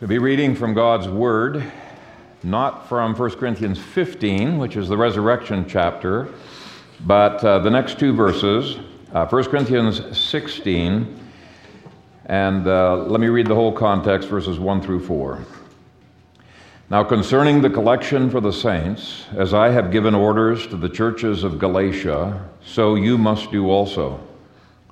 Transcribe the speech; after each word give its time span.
To 0.00 0.06
be 0.06 0.18
reading 0.18 0.54
from 0.54 0.74
God's 0.74 1.08
Word, 1.08 1.72
not 2.44 2.88
from 2.88 3.16
1 3.16 3.30
Corinthians 3.32 3.80
15, 3.80 4.56
which 4.56 4.76
is 4.76 4.88
the 4.88 4.96
resurrection 4.96 5.66
chapter, 5.68 6.28
but 7.00 7.42
uh, 7.42 7.58
the 7.58 7.70
next 7.70 7.98
two 7.98 8.12
verses, 8.12 8.78
uh, 9.12 9.26
1 9.26 9.44
Corinthians 9.46 10.16
16, 10.16 11.18
and 12.26 12.68
uh, 12.68 12.96
let 13.06 13.20
me 13.20 13.26
read 13.26 13.48
the 13.48 13.56
whole 13.56 13.72
context, 13.72 14.28
verses 14.28 14.60
1 14.60 14.82
through 14.82 15.04
4. 15.04 15.44
Now, 16.90 17.02
concerning 17.02 17.60
the 17.60 17.70
collection 17.70 18.30
for 18.30 18.40
the 18.40 18.52
saints, 18.52 19.24
as 19.36 19.52
I 19.52 19.70
have 19.70 19.90
given 19.90 20.14
orders 20.14 20.68
to 20.68 20.76
the 20.76 20.88
churches 20.88 21.42
of 21.42 21.58
Galatia, 21.58 22.48
so 22.64 22.94
you 22.94 23.18
must 23.18 23.50
do 23.50 23.68
also. 23.68 24.20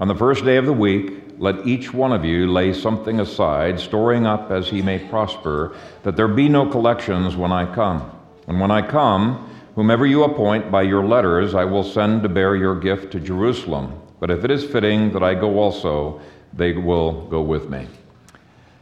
On 0.00 0.08
the 0.08 0.16
first 0.16 0.44
day 0.44 0.56
of 0.56 0.66
the 0.66 0.72
week, 0.72 1.25
let 1.38 1.66
each 1.66 1.92
one 1.92 2.12
of 2.12 2.24
you 2.24 2.50
lay 2.50 2.72
something 2.72 3.20
aside, 3.20 3.78
storing 3.78 4.26
up 4.26 4.50
as 4.50 4.68
he 4.68 4.82
may 4.82 4.98
prosper, 4.98 5.76
that 6.02 6.16
there 6.16 6.28
be 6.28 6.48
no 6.48 6.66
collections 6.68 7.36
when 7.36 7.52
I 7.52 7.72
come. 7.74 8.10
And 8.48 8.60
when 8.60 8.70
I 8.70 8.86
come, 8.86 9.50
whomever 9.74 10.06
you 10.06 10.24
appoint 10.24 10.70
by 10.70 10.82
your 10.82 11.04
letters, 11.04 11.54
I 11.54 11.64
will 11.64 11.84
send 11.84 12.22
to 12.22 12.28
bear 12.28 12.56
your 12.56 12.78
gift 12.78 13.12
to 13.12 13.20
Jerusalem. 13.20 14.00
But 14.20 14.30
if 14.30 14.44
it 14.44 14.50
is 14.50 14.64
fitting 14.64 15.12
that 15.12 15.22
I 15.22 15.34
go 15.34 15.58
also, 15.58 16.20
they 16.52 16.72
will 16.72 17.26
go 17.26 17.42
with 17.42 17.68
me. 17.68 17.86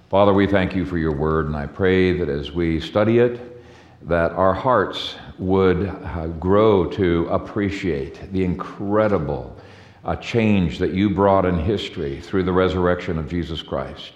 Father, 0.08 0.32
we 0.32 0.46
thank 0.46 0.76
you 0.76 0.84
for 0.84 0.96
your 0.98 1.16
word, 1.16 1.46
and 1.46 1.56
I 1.56 1.66
pray 1.66 2.16
that 2.18 2.28
as 2.28 2.52
we 2.52 2.78
study 2.78 3.18
it, 3.18 3.50
that 4.02 4.32
our 4.32 4.54
hearts 4.54 5.16
would 5.38 5.88
uh, 5.88 6.26
grow 6.38 6.86
to 6.90 7.26
appreciate 7.30 8.30
the 8.32 8.44
incredible 8.44 9.56
a 10.04 10.16
change 10.16 10.78
that 10.78 10.92
you 10.92 11.10
brought 11.10 11.46
in 11.46 11.58
history 11.58 12.20
through 12.20 12.42
the 12.42 12.52
resurrection 12.52 13.18
of 13.18 13.28
Jesus 13.28 13.62
Christ. 13.62 14.12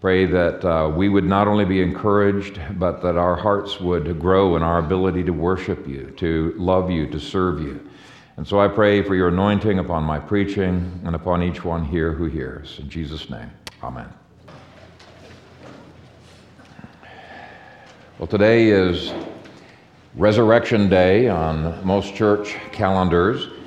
Pray 0.00 0.26
that 0.26 0.64
uh, 0.64 0.88
we 0.88 1.08
would 1.08 1.24
not 1.24 1.48
only 1.48 1.64
be 1.64 1.82
encouraged, 1.82 2.60
but 2.78 3.02
that 3.02 3.16
our 3.16 3.34
hearts 3.34 3.80
would 3.80 4.18
grow 4.20 4.56
in 4.56 4.62
our 4.62 4.78
ability 4.78 5.24
to 5.24 5.32
worship 5.32 5.86
you, 5.88 6.12
to 6.16 6.54
love 6.56 6.90
you, 6.90 7.08
to 7.08 7.18
serve 7.18 7.60
you. 7.60 7.88
And 8.36 8.46
so 8.46 8.60
I 8.60 8.68
pray 8.68 9.02
for 9.02 9.16
your 9.16 9.28
anointing 9.28 9.80
upon 9.80 10.04
my 10.04 10.20
preaching 10.20 11.00
and 11.04 11.16
upon 11.16 11.42
each 11.42 11.64
one 11.64 11.84
here 11.84 12.12
who 12.12 12.26
hears. 12.26 12.78
In 12.78 12.88
Jesus' 12.88 13.28
name, 13.28 13.50
amen. 13.82 14.08
Well, 18.18 18.28
today 18.28 18.68
is 18.68 19.12
Resurrection 20.14 20.88
Day 20.88 21.28
on 21.28 21.84
most 21.84 22.14
church 22.14 22.56
calendars. 22.70 23.57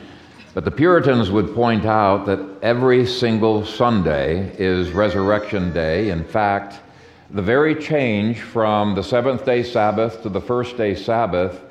But 0.54 0.66
the 0.66 0.72
Puritans 0.72 1.32
would 1.32 1.56
point 1.56 1.86
out 1.86 2.26
that 2.26 2.40
every 2.62 3.06
single 3.06 3.66
Sunday 3.66 4.54
is 4.60 4.92
Resurrection 4.92 5.72
Day. 5.72 6.10
In 6.10 6.26
fact, 6.26 6.82
the 7.30 7.42
very 7.42 7.74
change 7.74 8.42
from 8.42 8.94
the 8.94 9.02
seventh 9.02 9.46
day 9.46 9.64
Sabbath 9.64 10.22
to 10.24 10.30
the 10.30 10.42
first 10.42 10.76
day 10.76 10.94
Sabbath 10.94 11.62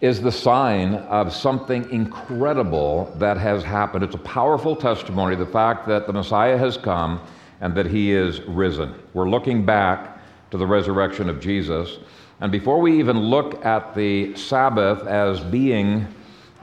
is 0.00 0.22
the 0.22 0.30
sign 0.30 0.94
of 0.94 1.34
something 1.34 1.90
incredible 1.90 3.12
that 3.16 3.36
has 3.36 3.64
happened. 3.64 4.04
It's 4.04 4.14
a 4.14 4.18
powerful 4.18 4.76
testimony, 4.76 5.34
the 5.34 5.44
fact 5.44 5.88
that 5.88 6.06
the 6.06 6.12
Messiah 6.12 6.56
has 6.56 6.76
come 6.76 7.20
and 7.60 7.74
that 7.74 7.86
he 7.86 8.12
is 8.12 8.40
risen. 8.42 8.94
We're 9.14 9.28
looking 9.28 9.66
back 9.66 10.20
to 10.52 10.56
the 10.56 10.66
resurrection 10.66 11.28
of 11.28 11.40
Jesus. 11.40 11.98
And 12.40 12.52
before 12.52 12.80
we 12.80 13.00
even 13.00 13.18
look 13.18 13.64
at 13.66 13.96
the 13.96 14.36
Sabbath 14.36 15.04
as 15.08 15.40
being 15.40 16.06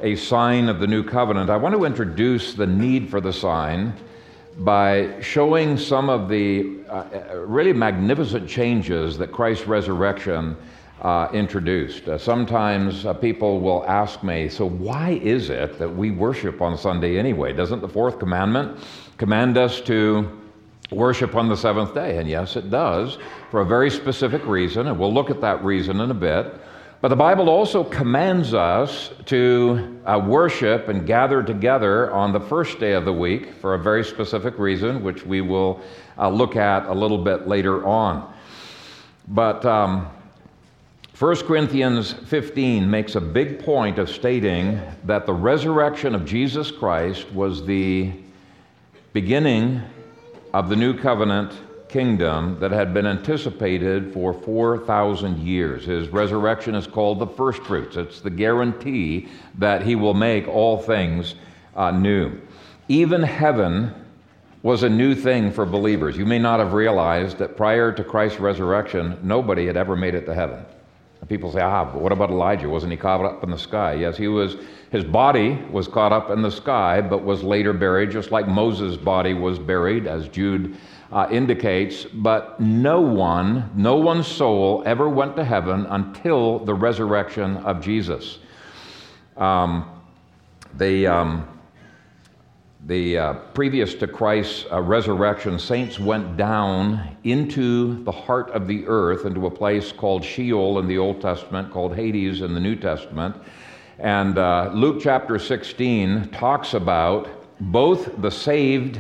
a 0.02 0.16
sign 0.16 0.68
of 0.68 0.80
the 0.80 0.88
new 0.88 1.04
covenant, 1.04 1.50
I 1.50 1.58
want 1.58 1.74
to 1.76 1.86
introduce 1.86 2.54
the 2.54 2.68
need 2.68 3.10
for 3.10 3.22
the 3.22 3.32
sign 3.32 3.94
by 4.60 5.20
showing 5.22 5.78
some 5.78 6.10
of 6.10 6.30
the 6.30 6.80
uh, 6.90 6.92
uh, 7.32 7.38
really 7.46 7.74
magnificent 7.74 8.48
changes 8.48 9.18
that 9.18 9.32
Christ's 9.32 9.68
resurrection 9.68 10.56
uh, 11.02 11.30
introduced. 11.34 12.08
Uh, 12.08 12.18
sometimes 12.18 13.06
uh, 13.06 13.14
people 13.14 13.60
will 13.60 13.86
ask 13.86 14.24
me, 14.24 14.48
so 14.50 14.68
why 14.68 15.20
is 15.22 15.50
it 15.50 15.78
that 15.78 15.90
we 15.90 16.12
worship 16.12 16.62
on 16.62 16.78
Sunday 16.78 17.18
anyway? 17.18 17.54
Doesn't 17.54 17.82
the 17.82 17.90
fourth 17.90 18.18
commandment 18.18 18.80
command 19.18 19.58
us 19.58 19.82
to 19.82 20.42
worship 20.92 21.36
on 21.36 21.50
the 21.50 21.58
seventh 21.58 21.94
day? 21.94 22.18
And 22.18 22.30
yes, 22.30 22.56
it 22.56 22.70
does, 22.70 23.18
for 23.52 23.62
a 23.62 23.66
very 23.66 23.90
specific 23.90 24.46
reason, 24.46 24.88
and 24.88 24.98
we'll 24.98 25.14
look 25.14 25.30
at 25.30 25.42
that 25.42 25.64
reason 25.64 26.00
in 26.00 26.12
a 26.12 26.16
bit. 26.16 26.54
But 27.06 27.10
the 27.10 27.18
Bible 27.18 27.50
also 27.50 27.84
commands 27.84 28.56
us 28.56 29.12
to 29.26 30.02
uh, 30.08 30.20
worship 30.26 30.88
and 30.88 31.06
gather 31.06 31.44
together 31.44 32.12
on 32.12 32.34
the 32.34 32.40
first 32.40 32.80
day 32.80 32.94
of 32.94 33.06
the 33.06 33.14
week 33.14 33.54
for 33.62 33.76
a 33.76 33.78
very 33.78 34.04
specific 34.04 34.58
reason, 34.58 35.04
which 35.04 35.24
we 35.24 35.42
will 35.42 35.82
uh, 36.18 36.30
look 36.30 36.56
at 36.56 36.88
a 36.88 36.94
little 36.96 37.20
bit 37.20 37.48
later 37.48 37.86
on. 37.86 38.34
But 39.28 39.64
um, 39.68 40.08
1 41.20 41.36
Corinthians 41.46 42.12
15 42.12 42.90
makes 42.90 43.14
a 43.14 43.22
big 43.22 43.64
point 43.64 44.00
of 44.00 44.10
stating 44.10 44.82
that 45.04 45.28
the 45.28 45.34
resurrection 45.34 46.16
of 46.16 46.26
Jesus 46.26 46.72
Christ 46.72 47.32
was 47.34 47.68
the 47.68 48.14
beginning 49.14 49.80
of 50.56 50.70
the 50.70 50.76
new 50.76 50.98
covenant 50.98 51.54
kingdom 51.90 52.60
that 52.60 52.72
had 52.72 52.94
been 52.94 53.06
anticipated 53.06 54.14
for 54.14 54.34
4,000 54.34 55.40
years. 55.40 55.86
His 55.86 56.10
resurrection 56.10 56.76
is 56.76 56.88
called 56.88 57.20
the 57.20 57.28
first 57.28 57.62
fruits. 57.64 57.96
It's 57.96 58.22
the 58.22 58.30
guarantee 58.30 59.28
that 59.58 59.84
he 59.84 59.96
will 59.96 60.14
make 60.14 60.48
all 60.48 60.78
things 60.78 61.36
uh, 61.76 61.92
new. 61.92 62.40
Even 62.88 63.22
heaven 63.24 63.94
was 64.64 64.84
a 64.84 64.90
new 64.90 65.14
thing 65.14 65.52
for 65.52 65.66
believers. 65.66 66.18
You 66.18 66.26
may 66.26 66.40
not 66.40 66.60
have 66.60 66.74
realized 66.74 67.38
that 67.38 67.56
prior 67.56 67.92
to 67.92 68.04
Christ's 68.04 68.40
resurrection, 68.40 69.18
nobody 69.22 69.68
had 69.68 69.78
ever 69.78 69.96
made 69.96 70.16
it 70.16 70.26
to 70.26 70.34
heaven. 70.34 70.66
People 71.28 71.52
say, 71.52 71.62
ah, 71.62 71.86
but 71.86 72.02
what 72.02 72.12
about 72.12 72.30
Elijah? 72.30 72.70
Wasn't 72.70 72.92
he 72.92 72.98
caught 72.98 73.24
up 73.26 73.44
in 73.44 73.50
the 73.50 73.58
sky? 73.58 73.94
Yes, 73.94 74.16
he 74.16 74.28
was. 74.28 74.58
His 74.96 75.04
body 75.04 75.62
was 75.72 75.90
caught 75.90 76.14
up 76.14 76.30
in 76.30 76.42
the 76.42 76.50
sky, 76.50 77.02
but 77.02 77.22
was 77.22 77.44
later 77.44 77.74
buried, 77.74 78.12
just 78.12 78.32
like 78.32 78.48
Moses' 78.48 78.96
body 78.96 79.34
was 79.34 79.60
buried, 79.60 80.08
as 80.08 80.30
Jude 80.30 80.78
uh, 81.12 81.28
indicates, 81.30 82.06
but 82.06 82.58
no 82.62 83.02
one, 83.02 83.70
no 83.76 83.98
one's 83.98 84.26
soul 84.26 84.84
ever 84.86 85.10
went 85.10 85.36
to 85.36 85.44
heaven 85.44 85.86
until 85.88 86.60
the 86.60 86.74
resurrection 86.74 87.58
of 87.58 87.82
Jesus. 87.82 88.40
Um, 89.36 90.02
the, 90.78 91.08
um, 91.08 91.60
the 92.86 93.18
uh, 93.18 93.34
previous 93.54 93.96
to 93.96 94.08
Christ's 94.08 94.66
uh, 94.72 94.80
resurrection, 94.80 95.60
saints 95.60 96.00
went 96.00 96.38
down 96.38 97.18
into 97.26 98.02
the 98.06 98.14
heart 98.14 98.50
of 98.52 98.66
the 98.66 98.88
earth, 98.88 99.26
into 99.26 99.46
a 99.46 99.52
place 99.52 99.92
called 99.92 100.24
Sheol 100.24 100.80
in 100.80 100.88
the 100.88 100.98
Old 100.98 101.20
Testament, 101.20 101.70
called 101.70 101.94
Hades 101.94 102.40
in 102.40 102.54
the 102.54 102.62
New 102.62 102.78
Testament. 102.78 103.36
And 104.00 104.38
uh, 104.38 104.72
Luke 104.74 105.02
chapter 105.02 105.40
16 105.40 106.30
talks 106.30 106.74
about 106.74 107.30
both 107.60 108.22
the 108.22 108.30
saved 108.30 109.00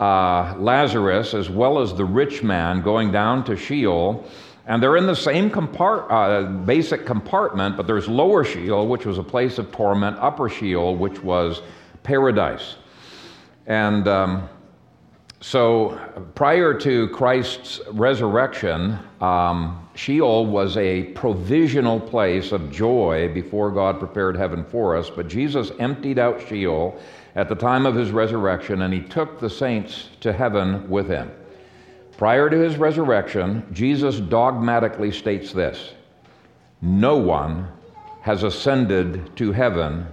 uh, 0.00 0.54
Lazarus 0.58 1.34
as 1.34 1.50
well 1.50 1.78
as 1.78 1.94
the 1.94 2.04
rich 2.04 2.42
man 2.42 2.80
going 2.80 3.12
down 3.12 3.44
to 3.44 3.56
Sheol. 3.56 4.24
And 4.66 4.82
they're 4.82 4.96
in 4.96 5.06
the 5.06 5.14
same 5.14 5.50
compart- 5.50 6.10
uh, 6.10 6.48
basic 6.64 7.04
compartment, 7.04 7.76
but 7.76 7.86
there's 7.86 8.08
lower 8.08 8.44
Sheol, 8.44 8.88
which 8.88 9.04
was 9.04 9.18
a 9.18 9.22
place 9.22 9.58
of 9.58 9.70
torment, 9.70 10.16
upper 10.18 10.48
Sheol, 10.48 10.96
which 10.96 11.22
was 11.22 11.60
paradise. 12.02 12.76
And 13.66 14.08
um, 14.08 14.48
so 15.40 16.00
prior 16.34 16.72
to 16.80 17.08
Christ's 17.08 17.82
resurrection, 17.88 18.98
um, 19.20 19.83
Sheol 19.94 20.46
was 20.46 20.76
a 20.76 21.04
provisional 21.14 22.00
place 22.00 22.52
of 22.52 22.70
joy 22.70 23.30
before 23.32 23.70
God 23.70 23.98
prepared 23.98 24.36
heaven 24.36 24.64
for 24.64 24.96
us. 24.96 25.08
But 25.08 25.28
Jesus 25.28 25.70
emptied 25.78 26.18
out 26.18 26.46
Sheol 26.48 26.98
at 27.36 27.48
the 27.48 27.54
time 27.54 27.86
of 27.86 27.94
his 27.94 28.10
resurrection, 28.10 28.82
and 28.82 28.92
he 28.92 29.00
took 29.00 29.38
the 29.38 29.50
saints 29.50 30.10
to 30.20 30.32
heaven 30.32 30.88
with 30.88 31.08
him. 31.08 31.30
Prior 32.16 32.50
to 32.50 32.56
his 32.56 32.76
resurrection, 32.76 33.66
Jesus 33.72 34.20
dogmatically 34.20 35.12
states 35.12 35.52
this 35.52 35.94
No 36.82 37.16
one 37.16 37.68
has 38.22 38.42
ascended 38.42 39.36
to 39.36 39.52
heaven 39.52 40.06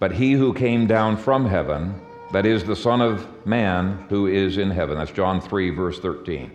but 0.00 0.12
he 0.12 0.32
who 0.32 0.52
came 0.54 0.86
down 0.86 1.16
from 1.18 1.46
heaven, 1.46 2.00
that 2.32 2.46
is, 2.46 2.64
the 2.64 2.74
Son 2.74 3.02
of 3.02 3.46
Man 3.46 4.06
who 4.08 4.26
is 4.26 4.56
in 4.56 4.70
heaven. 4.70 4.96
That's 4.96 5.12
John 5.12 5.40
3, 5.42 5.70
verse 5.70 6.00
13. 6.00 6.50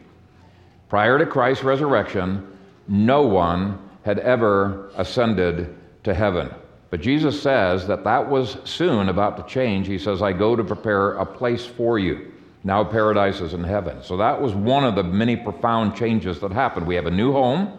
Prior 0.90 1.20
to 1.20 1.28
Christ's 1.28 1.64
resurrection, 1.64 2.55
no 2.88 3.24
one 3.24 3.80
had 4.04 4.20
ever 4.20 4.92
ascended 4.96 5.76
to 6.04 6.14
heaven. 6.14 6.50
But 6.92 7.02
Jesus 7.02 7.42
says 7.42 7.88
that 7.88 8.04
that 8.04 8.30
was 8.30 8.58
soon 8.64 9.10
about 9.10 9.38
to 9.38 9.44
change. 9.52 9.88
He 9.88 9.98
says, 9.98 10.22
I 10.22 10.32
go 10.32 10.56
to 10.56 10.64
prepare 10.64 11.14
a 11.14 11.26
place 11.26 11.66
for 11.66 12.00
you. 12.00 12.32
Now 12.64 12.84
paradise 12.84 13.42
is 13.42 13.54
in 13.54 13.64
heaven. 13.64 14.02
So 14.02 14.18
that 14.18 14.42
was 14.42 14.54
one 14.54 14.84
of 14.84 14.96
the 14.96 15.04
many 15.04 15.36
profound 15.36 15.96
changes 15.96 16.40
that 16.40 16.52
happened. 16.52 16.88
We 16.88 16.96
have 16.96 17.06
a 17.06 17.12
new 17.12 17.32
home, 17.32 17.78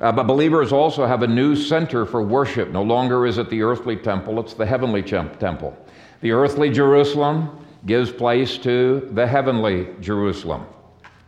uh, 0.00 0.12
but 0.12 0.24
believers 0.24 0.72
also 0.72 1.06
have 1.06 1.22
a 1.22 1.26
new 1.26 1.56
center 1.56 2.04
for 2.06 2.22
worship. 2.22 2.70
No 2.70 2.82
longer 2.82 3.26
is 3.26 3.38
it 3.38 3.48
the 3.50 3.62
earthly 3.62 3.96
temple, 3.96 4.38
it's 4.38 4.54
the 4.54 4.66
heavenly 4.66 5.02
temple. 5.02 5.76
The 6.20 6.32
earthly 6.32 6.70
Jerusalem 6.70 7.66
gives 7.84 8.10
place 8.12 8.58
to 8.58 9.08
the 9.12 9.26
heavenly 9.26 9.88
Jerusalem. 10.00 10.66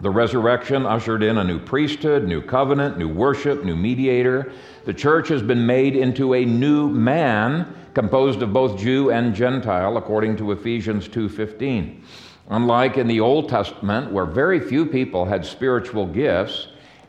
The 0.01 0.11
resurrection 0.11 0.87
ushered 0.87 1.25
in 1.25 1.39
a 1.39 1.45
new 1.45 1.59
priesthood, 1.59 2.25
new 2.25 2.41
covenant, 2.41 2.99
new 2.99 3.09
worship, 3.09 3.65
new 3.65 3.75
mediator. 3.75 4.53
The 4.85 4.95
church 4.95 5.27
has 5.29 5.43
been 5.43 5.67
made 5.67 5.97
into 5.97 6.35
a 6.35 6.45
new 6.45 6.89
man 6.89 7.67
composed 7.95 8.41
of 8.43 8.53
both 8.53 8.79
Jew 8.79 9.11
and 9.11 9.35
Gentile 9.35 9.97
according 9.97 10.37
to 10.37 10.53
Ephesians 10.53 11.09
2:15. 11.09 12.03
Unlike 12.49 12.97
in 12.97 13.09
the 13.09 13.19
Old 13.19 13.49
Testament 13.49 14.13
where 14.13 14.25
very 14.25 14.61
few 14.61 14.87
people 14.87 15.25
had 15.25 15.45
spiritual 15.45 16.07
gifts, 16.07 16.69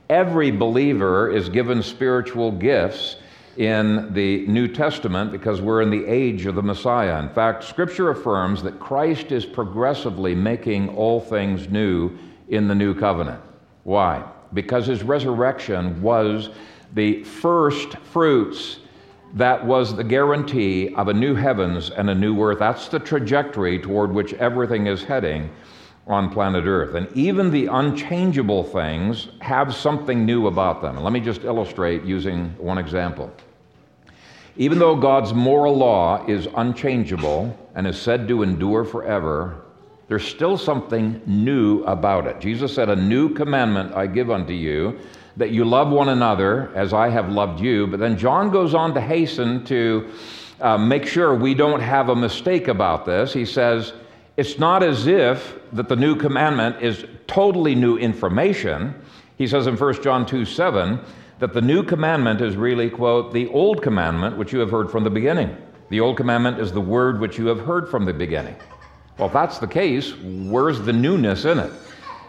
every 0.09 0.49
believer 0.49 1.31
is 1.31 1.47
given 1.47 1.83
spiritual 1.83 2.51
gifts 2.51 3.17
in 3.55 4.11
the 4.13 4.47
New 4.47 4.67
Testament 4.67 5.31
because 5.31 5.61
we're 5.61 5.83
in 5.83 5.91
the 5.91 6.07
age 6.07 6.47
of 6.47 6.55
the 6.55 6.63
Messiah. 6.63 7.19
In 7.19 7.29
fact, 7.29 7.65
Scripture 7.65 8.09
affirms 8.09 8.63
that 8.63 8.79
Christ 8.79 9.31
is 9.31 9.45
progressively 9.45 10.33
making 10.33 10.89
all 10.89 11.19
things 11.19 11.69
new 11.69 12.17
in 12.49 12.67
the 12.67 12.75
new 12.75 12.93
covenant. 12.93 13.41
Why? 13.83 14.23
Because 14.53 14.85
his 14.85 15.03
resurrection 15.03 16.01
was 16.01 16.49
the 16.93 17.23
first 17.23 17.97
fruits 17.97 18.79
that 19.35 19.63
was 19.63 19.95
the 19.95 20.03
guarantee 20.03 20.93
of 20.95 21.07
a 21.07 21.13
new 21.13 21.35
heavens 21.35 21.91
and 21.91 22.09
a 22.09 22.15
new 22.15 22.41
earth. 22.41 22.59
That's 22.59 22.87
the 22.87 22.99
trajectory 22.99 23.79
toward 23.79 24.11
which 24.11 24.33
everything 24.33 24.87
is 24.87 25.03
heading 25.03 25.49
on 26.07 26.31
planet 26.31 26.65
Earth. 26.65 26.95
And 26.95 27.07
even 27.15 27.51
the 27.51 27.67
unchangeable 27.67 28.63
things 28.63 29.27
have 29.41 29.75
something 29.75 30.25
new 30.25 30.47
about 30.47 30.81
them. 30.81 30.97
Let 30.97 31.13
me 31.13 31.19
just 31.19 31.43
illustrate 31.43 32.03
using 32.03 32.49
one 32.57 32.79
example. 32.79 33.31
Even 34.57 34.79
though 34.79 34.95
God's 34.95 35.33
moral 35.33 35.77
law 35.77 36.25
is 36.25 36.47
unchangeable 36.57 37.55
and 37.75 37.85
is 37.85 38.01
said 38.01 38.27
to 38.27 38.41
endure 38.41 38.83
forever, 38.83 39.61
there's 40.09 40.27
still 40.27 40.57
something 40.57 41.21
new 41.27 41.83
about 41.83 42.25
it. 42.25 42.41
Jesus 42.41 42.73
said, 42.73 42.89
A 42.89 42.95
new 42.95 43.31
commandment 43.31 43.93
I 43.93 44.07
give 44.07 44.31
unto 44.31 44.53
you, 44.53 44.99
that 45.37 45.51
you 45.51 45.63
love 45.63 45.89
one 45.89 46.09
another 46.09 46.71
as 46.75 46.93
I 46.93 47.09
have 47.09 47.29
loved 47.29 47.61
you. 47.61 47.85
But 47.85 47.99
then 47.99 48.17
John 48.17 48.49
goes 48.49 48.73
on 48.73 48.95
to 48.95 49.01
hasten 49.01 49.63
to 49.65 50.11
uh, 50.59 50.79
make 50.79 51.05
sure 51.05 51.35
we 51.35 51.53
don't 51.53 51.79
have 51.79 52.09
a 52.09 52.15
mistake 52.15 52.67
about 52.67 53.05
this. 53.05 53.31
He 53.31 53.45
says, 53.45 53.93
It's 54.35 54.57
not 54.57 54.81
as 54.81 55.05
if 55.05 55.59
that 55.73 55.87
the 55.87 55.95
new 55.95 56.15
commandment 56.15 56.81
is 56.81 57.05
totally 57.27 57.75
new 57.75 57.97
information. 57.97 58.95
He 59.37 59.47
says 59.47 59.67
in 59.67 59.77
1 59.77 60.01
John 60.01 60.25
2 60.25 60.43
7 60.43 60.99
that 61.37 61.53
the 61.53 61.61
new 61.61 61.83
commandment 61.83 62.41
is 62.41 62.55
really, 62.55 62.89
quote, 62.89 63.31
the 63.31 63.47
old 63.49 63.83
commandment 63.83 64.37
which 64.37 64.51
you 64.53 64.59
have 64.59 64.71
heard 64.71 64.89
from 64.89 65.03
the 65.03 65.11
beginning. 65.11 65.55
The 65.89 65.99
old 65.99 66.17
commandment 66.17 66.59
is 66.59 66.71
the 66.71 66.81
word 66.81 67.19
which 67.19 67.37
you 67.37 67.45
have 67.45 67.59
heard 67.59 67.87
from 67.87 68.05
the 68.05 68.13
beginning. 68.13 68.55
Well, 69.19 69.27
if 69.27 69.33
that's 69.33 69.59
the 69.59 69.67
case, 69.67 70.13
where's 70.15 70.79
the 70.79 70.93
newness 70.93 71.43
in 71.43 71.59
it? 71.59 71.73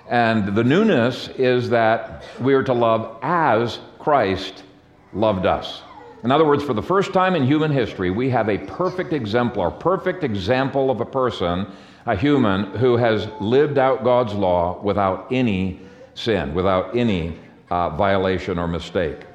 And 0.08 0.56
the 0.56 0.64
newness 0.64 1.28
is 1.38 1.70
that 1.70 2.24
we 2.40 2.52
are 2.52 2.64
to 2.64 2.72
love 2.72 3.16
as 3.22 3.78
Christ 4.00 4.64
loved 5.12 5.46
us. 5.46 5.82
In 6.24 6.32
other 6.32 6.44
words, 6.44 6.64
for 6.64 6.74
the 6.74 6.82
first 6.82 7.12
time 7.12 7.36
in 7.36 7.46
human 7.46 7.70
history, 7.70 8.10
we 8.10 8.28
have 8.30 8.48
a 8.48 8.58
perfect 8.58 9.12
exemplar, 9.12 9.70
perfect 9.70 10.24
example 10.24 10.90
of 10.90 11.00
a 11.00 11.04
person, 11.04 11.64
a 12.06 12.16
human, 12.16 12.64
who 12.76 12.96
has 12.96 13.28
lived 13.40 13.78
out 13.78 14.02
God's 14.02 14.34
law 14.34 14.82
without 14.82 15.28
any 15.30 15.78
sin, 16.14 16.52
without 16.54 16.96
any 16.96 17.38
uh, 17.70 17.90
violation 17.90 18.58
or 18.58 18.66
mistake. 18.66 19.26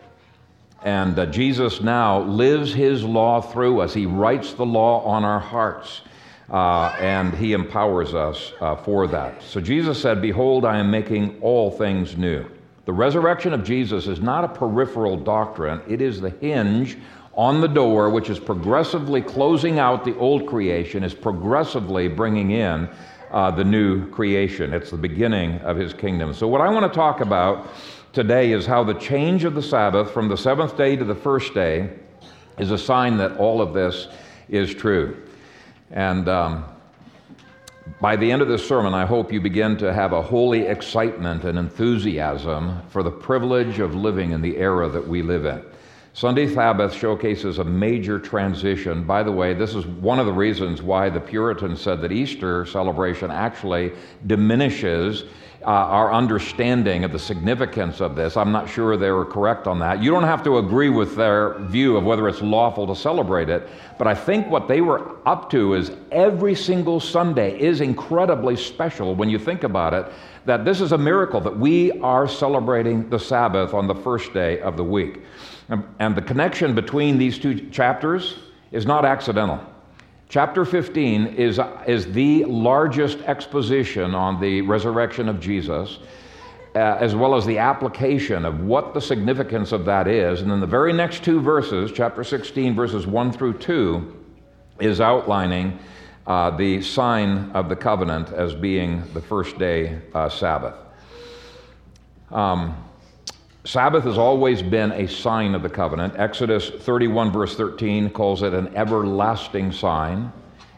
And 0.84 1.18
uh, 1.18 1.25
Jesus 1.28 1.80
now 1.80 2.19
lives 2.19 2.74
his 2.74 3.02
law 3.02 3.40
through 3.40 3.80
us. 3.80 3.94
He 3.94 4.06
writes 4.06 4.54
the 4.54 4.66
law 4.66 5.06
on 5.06 5.24
our 5.24 5.40
hearts 5.40 6.02
uh, 6.50 6.95
and 7.00 7.33
he 7.33 7.53
empowers 7.53 8.13
us 8.13 8.53
uh, 8.62 8.75
for 8.75 9.07
that. 9.07 9.42
So 9.42 9.59
Jesus 9.59 10.01
said, 10.01 10.21
Behold, 10.21 10.65
I 10.65 10.77
am 10.77 10.92
making 10.92 11.39
all 11.42 11.71
things 11.71 12.18
new. 12.18 12.45
The 12.86 12.94
resurrection 12.94 13.51
of 13.53 13.63
Jesus 13.63 14.06
is 14.07 14.21
not 14.21 14.44
a 14.44 14.47
peripheral 14.47 15.18
doctrine, 15.18 15.81
it 15.88 16.01
is 16.01 16.21
the 16.21 16.30
hinge 16.30 16.97
on 17.33 17.59
the 17.59 17.68
door 17.68 18.09
which 18.09 18.30
is 18.30 18.39
progressively 18.39 19.21
closing 19.21 19.80
out 19.80 20.06
the 20.06 20.15
old 20.18 20.47
creation, 20.47 21.03
is 21.03 21.13
progressively 21.13 22.07
bringing 22.07 22.51
in 22.51 22.88
uh, 23.31 23.51
the 23.51 23.63
new 23.63 24.09
creation. 24.12 24.74
It's 24.74 24.92
the 24.92 24.97
beginning 24.97 25.59
of 25.59 25.75
his 25.77 25.94
kingdom. 25.94 26.33
So, 26.33 26.47
what 26.47 26.62
I 26.62 26.69
want 26.69 26.92
to 26.92 26.95
talk 26.95 27.21
about 27.21 27.68
today 28.13 28.51
is 28.51 28.65
how 28.65 28.83
the 28.83 28.94
change 28.94 29.44
of 29.44 29.56
the 29.56 29.62
Sabbath 29.62 30.12
from 30.12 30.30
the 30.30 30.38
seventh 30.38 30.77
day 30.77 30.95
to 30.95 31.03
the 31.03 31.15
first 31.15 31.53
day 31.53 31.89
is 32.57 32.71
a 32.71 32.77
sign 32.77 33.18
that 33.18 33.36
all 33.38 33.62
of 33.62 33.74
this 33.74 34.07
is 34.47 34.74
true. 34.74 35.25
And 35.92 36.28
um, 36.28 36.66
by 38.02 38.16
the 38.16 38.32
end 38.32 38.42
of 38.42 38.48
this 38.48 38.68
sermon, 38.68 38.94
I 38.94 39.06
hope 39.06 39.32
you 39.32 39.40
begin 39.40 39.78
to 39.78 39.94
have 39.94 40.14
a 40.14 40.22
holy 40.22 40.62
excitement 40.62 41.44
and 41.44 41.58
enthusiasm 41.58 42.82
for 42.90 43.04
the 43.04 43.12
privilege 43.12 43.80
of 43.80 43.96
living 43.96 44.32
in 44.32 44.42
the 44.42 44.58
era 44.58 44.90
that 44.90 45.08
we 45.08 45.22
live 45.22 45.46
in. 45.46 45.64
Sunday 46.14 46.48
Sabbath 46.48 46.94
showcases 46.94 47.60
a 47.60 47.64
major 47.64 48.20
transition. 48.20 49.04
By 49.04 49.22
the 49.22 49.34
way, 49.34 49.54
this 49.54 49.76
is 49.76 49.86
one 49.86 50.18
of 50.18 50.26
the 50.26 50.32
reasons 50.32 50.82
why 50.82 51.10
the 51.10 51.20
Puritans 51.20 51.82
said 51.82 52.00
that 52.02 52.12
Easter 52.14 52.66
celebration 52.66 53.31
actually 53.31 53.92
diminishes 54.26 55.26
uh, 55.66 55.70
our 55.70 56.14
understanding 56.14 57.04
of 57.04 57.12
the 57.12 57.18
significance 57.18 58.00
of 58.00 58.16
this. 58.16 58.38
I'm 58.38 58.52
not 58.52 58.70
sure 58.70 58.98
they 58.98 59.10
were 59.10 59.26
correct 59.26 59.66
on 59.66 59.80
that. 59.80 60.02
You 60.02 60.12
don't 60.12 60.24
have 60.24 60.44
to 60.44 60.60
agree 60.60 60.90
with 60.90 61.16
their 61.16 61.58
view 61.62 61.98
of 61.98 62.04
whether 62.04 62.28
it's 62.28 62.42
lawful 62.42 62.86
to 62.86 62.96
celebrate 62.96 63.50
it, 63.50 63.68
but 63.98 64.06
I 64.06 64.14
think 64.14 64.48
what 64.48 64.68
they 64.68 64.82
were 64.82 65.18
up 65.28 65.50
to 65.52 65.74
is 65.74 65.92
every 66.12 66.54
single 66.54 67.00
Sunday 67.00 67.60
is 67.60 67.82
incredibly 67.82 68.56
special 68.56 69.16
when 69.16 69.28
you 69.28 69.40
think 69.40 69.64
about 69.64 69.96
it, 69.96 70.06
that 70.46 70.66
this 70.66 70.82
is 70.82 70.92
a 70.92 70.98
miracle 70.98 71.42
that 71.42 71.58
we 71.58 71.92
are 72.02 72.28
celebrating 72.28 73.10
the 73.10 73.18
Sabbath 73.18 73.74
on 73.74 73.88
the 73.88 73.96
first 73.96 74.34
day 74.34 74.60
of 74.60 74.78
the 74.78 74.84
week. 74.84 75.22
And, 75.70 75.84
and 75.98 76.16
the 76.16 76.22
connection 76.22 76.76
between 76.76 77.18
these 77.18 77.40
two 77.40 77.72
chapters 77.72 78.38
is 78.72 78.86
not 78.86 79.04
accidental. 79.04 79.60
Chapter 80.36 80.66
15 80.66 81.28
is, 81.28 81.62
is 81.88 82.12
the 82.12 82.44
largest 82.44 83.20
exposition 83.20 84.14
on 84.14 84.42
the 84.42 84.60
resurrection 84.64 85.30
of 85.30 85.40
Jesus, 85.40 86.00
uh, 86.76 86.80
as 86.80 87.16
well 87.16 87.36
as 87.36 87.46
the 87.46 87.58
application 87.58 88.44
of 88.44 88.60
what 88.60 88.94
the 88.94 89.00
significance 89.00 89.72
of 89.72 89.86
that 89.86 90.10
is. 90.10 90.42
And 90.42 90.52
then 90.52 90.60
the 90.60 90.68
very 90.68 90.92
next 90.92 91.24
two 91.24 91.40
verses, 91.40 91.90
chapter 91.96 92.22
16, 92.22 92.76
verses 92.76 93.08
1 93.08 93.32
through 93.32 93.60
2, 93.60 94.26
is 94.82 95.00
outlining 95.00 95.80
uh, 96.28 96.50
the 96.50 96.81
sign 96.81 97.50
of 97.52 97.70
the 97.70 97.76
covenant 97.78 98.34
as 98.34 98.54
being 98.54 99.04
the 99.14 99.22
first 99.22 99.58
day 99.58 100.02
uh, 100.14 100.28
Sabbath. 100.28 100.76
Um, 102.30 102.85
Sabbath 103.66 104.04
has 104.04 104.20
always 104.20 104.62
been 104.62 104.92
a 104.92 105.08
sign 105.08 105.56
of 105.56 105.64
the 105.64 105.69
covenant. 105.69 106.14
Exodus 106.18 106.69
31, 106.69 107.31
verse 107.31 107.56
13, 107.56 108.12
calls 108.12 108.44
it 108.44 108.54
an 108.54 108.68
everlasting 108.76 109.72
sign. 109.72 110.31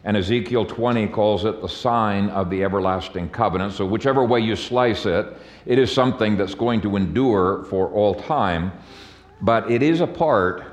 And 0.06 0.16
Ezekiel 0.16 0.66
20 0.66 1.08
calls 1.10 1.44
it 1.44 1.62
the 1.62 1.68
sign 1.68 2.30
of 2.30 2.50
the 2.50 2.64
everlasting 2.64 3.28
covenant. 3.30 3.74
So, 3.74 3.86
whichever 3.86 4.24
way 4.24 4.40
you 4.40 4.56
slice 4.56 5.06
it, 5.06 5.38
it 5.66 5.78
is 5.78 5.92
something 5.92 6.38
that's 6.38 6.56
going 6.56 6.80
to 6.82 6.96
endure 6.96 7.66
for 7.66 7.90
all 7.90 8.16
time. 8.16 8.72
But 9.42 9.70
it 9.70 9.84
is 9.84 10.00
a 10.00 10.08
part, 10.08 10.64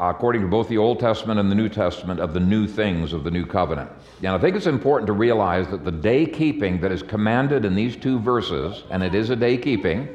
according 0.00 0.42
to 0.42 0.48
both 0.48 0.68
the 0.68 0.78
Old 0.78 0.98
Testament 0.98 1.38
and 1.38 1.48
the 1.48 1.54
New 1.54 1.68
Testament, 1.68 2.18
of 2.18 2.34
the 2.34 2.40
new 2.40 2.66
things 2.66 3.12
of 3.12 3.22
the 3.22 3.30
new 3.30 3.46
covenant. 3.46 3.92
And 4.24 4.32
I 4.32 4.38
think 4.38 4.56
it's 4.56 4.66
important 4.66 5.06
to 5.06 5.12
realize 5.12 5.68
that 5.68 5.84
the 5.84 5.92
day 5.92 6.26
keeping 6.26 6.80
that 6.80 6.90
is 6.90 7.04
commanded 7.04 7.64
in 7.64 7.76
these 7.76 7.94
two 7.94 8.18
verses, 8.18 8.82
and 8.90 9.04
it 9.04 9.14
is 9.14 9.30
a 9.30 9.36
day 9.36 9.56
keeping, 9.56 10.08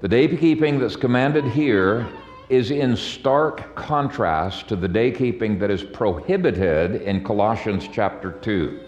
the 0.00 0.08
day 0.08 0.28
keeping 0.28 0.78
that's 0.78 0.94
commanded 0.94 1.44
here 1.44 2.06
is 2.50 2.70
in 2.70 2.94
stark 2.96 3.74
contrast 3.74 4.68
to 4.68 4.76
the 4.76 4.86
day 4.86 5.10
keeping 5.10 5.58
that 5.58 5.70
is 5.70 5.82
prohibited 5.82 7.00
in 7.02 7.24
Colossians 7.24 7.88
chapter 7.90 8.32
2. 8.32 8.78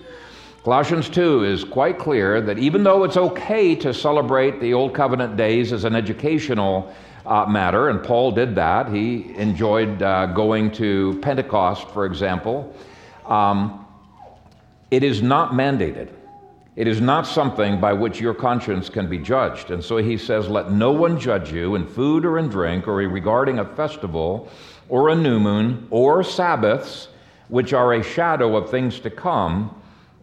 Colossians 0.65 1.09
2 1.09 1.45
is 1.45 1.65
quite 1.65 1.99
clear 1.99 2.43
that 2.43 2.59
even 2.59 2.85
though 2.85 3.05
it's 3.05 3.17
okay 3.17 3.75
to 3.75 3.95
celebrate 3.95 4.61
the 4.61 4.75
Old 4.75 4.95
Covenant 4.95 5.35
days 5.37 5.73
as 5.73 5.85
an 5.85 5.97
educational 5.97 6.95
uh, 7.25 7.47
matter, 7.47 7.89
and 7.89 8.03
Paul 8.03 8.33
did 8.33 8.55
that, 8.57 8.93
he 8.93 9.35
enjoyed 9.37 10.03
uh, 10.03 10.27
going 10.27 10.71
to 10.73 11.19
Pentecost, 11.23 11.89
for 11.89 12.05
example, 12.05 12.77
um, 13.25 13.87
it 14.91 15.03
is 15.03 15.23
not 15.23 15.53
mandated. 15.53 16.11
It 16.79 16.87
is 16.87 17.01
not 17.01 17.27
something 17.27 17.81
by 17.81 17.93
which 17.93 18.21
your 18.21 18.35
conscience 18.35 18.89
can 18.89 19.09
be 19.09 19.19
judged. 19.19 19.73
And 19.73 19.83
so 19.83 19.97
he 19.97 20.17
says, 20.17 20.47
Let 20.47 20.71
no 20.71 20.93
one 20.93 21.19
judge 21.19 21.53
you 21.53 21.75
in 21.75 21.85
food 21.85 22.25
or 22.25 22.39
in 22.39 22.47
drink 22.47 22.87
or 22.87 22.95
regarding 22.95 23.59
a 23.59 23.65
festival 23.65 24.49
or 24.89 25.09
a 25.09 25.15
new 25.17 25.41
moon 25.41 25.89
or 25.91 26.23
Sabbaths, 26.23 27.09
which 27.49 27.73
are 27.73 27.95
a 27.95 28.03
shadow 28.05 28.57
of 28.57 28.71
things 28.71 29.01
to 29.01 29.11
come, 29.11 29.75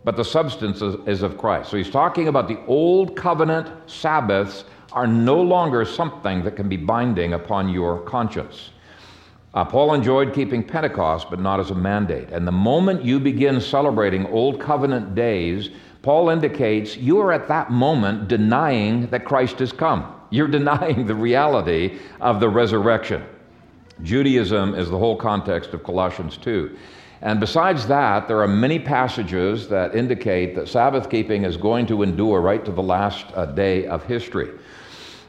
but 0.06 0.16
the 0.16 0.24
substance 0.24 0.82
is 0.82 1.24
of 1.24 1.38
Christ. 1.38 1.72
So 1.72 1.76
he's 1.76 1.90
talking 1.90 2.30
about 2.30 2.48
the 2.48 2.64
old 2.68 3.18
covenant 3.18 3.68
Sabbaths 3.90 4.64
are 4.94 5.08
no 5.08 5.42
longer 5.42 5.84
something 5.84 6.42
that 6.44 6.56
can 6.56 6.70
be 6.70 6.78
binding 6.78 7.34
upon 7.34 7.68
your 7.68 8.00
conscience. 8.04 8.70
Uh, 9.54 9.66
Paul 9.66 9.94
enjoyed 9.94 10.34
keeping 10.34 10.64
Pentecost, 10.64 11.30
but 11.30 11.42
not 11.42 11.60
as 11.60 11.72
a 11.72 11.76
mandate. 11.76 12.30
And 12.30 12.48
the 12.48 12.54
moment 12.54 13.04
you 13.04 13.20
begin 13.20 13.60
celebrating 13.60 14.26
Old 14.28 14.62
Covenant 14.62 15.16
days, 15.16 15.70
Paul 16.06 16.30
indicates 16.30 16.96
you 16.96 17.20
are 17.20 17.34
at 17.34 17.48
that 17.48 17.72
moment 17.72 18.28
denying 18.28 19.08
that 19.08 19.26
Christ 19.26 19.58
has 19.58 19.72
come. 19.72 20.06
You're 20.30 20.48
denying 20.60 21.08
the 21.08 21.16
reality 21.16 21.98
of 22.22 22.40
the 22.40 22.48
resurrection. 22.48 23.26
Judaism 24.04 24.76
is 24.76 24.88
the 24.88 25.00
whole 25.00 25.16
context 25.16 25.74
of 25.74 25.84
Colossians 25.84 26.38
2. 26.38 26.78
And 27.24 27.40
besides 27.40 27.88
that, 27.88 28.28
there 28.28 28.40
are 28.40 28.48
many 28.48 28.78
passages 28.78 29.68
that 29.70 29.96
indicate 29.96 30.54
that 30.54 30.68
Sabbath 30.68 31.10
keeping 31.10 31.44
is 31.44 31.58
going 31.58 31.88
to 31.88 32.04
endure 32.04 32.40
right 32.40 32.64
to 32.66 32.72
the 32.72 32.84
last 32.84 33.26
uh, 33.34 33.48
day 33.48 33.88
of 33.88 34.04
history. 34.04 34.52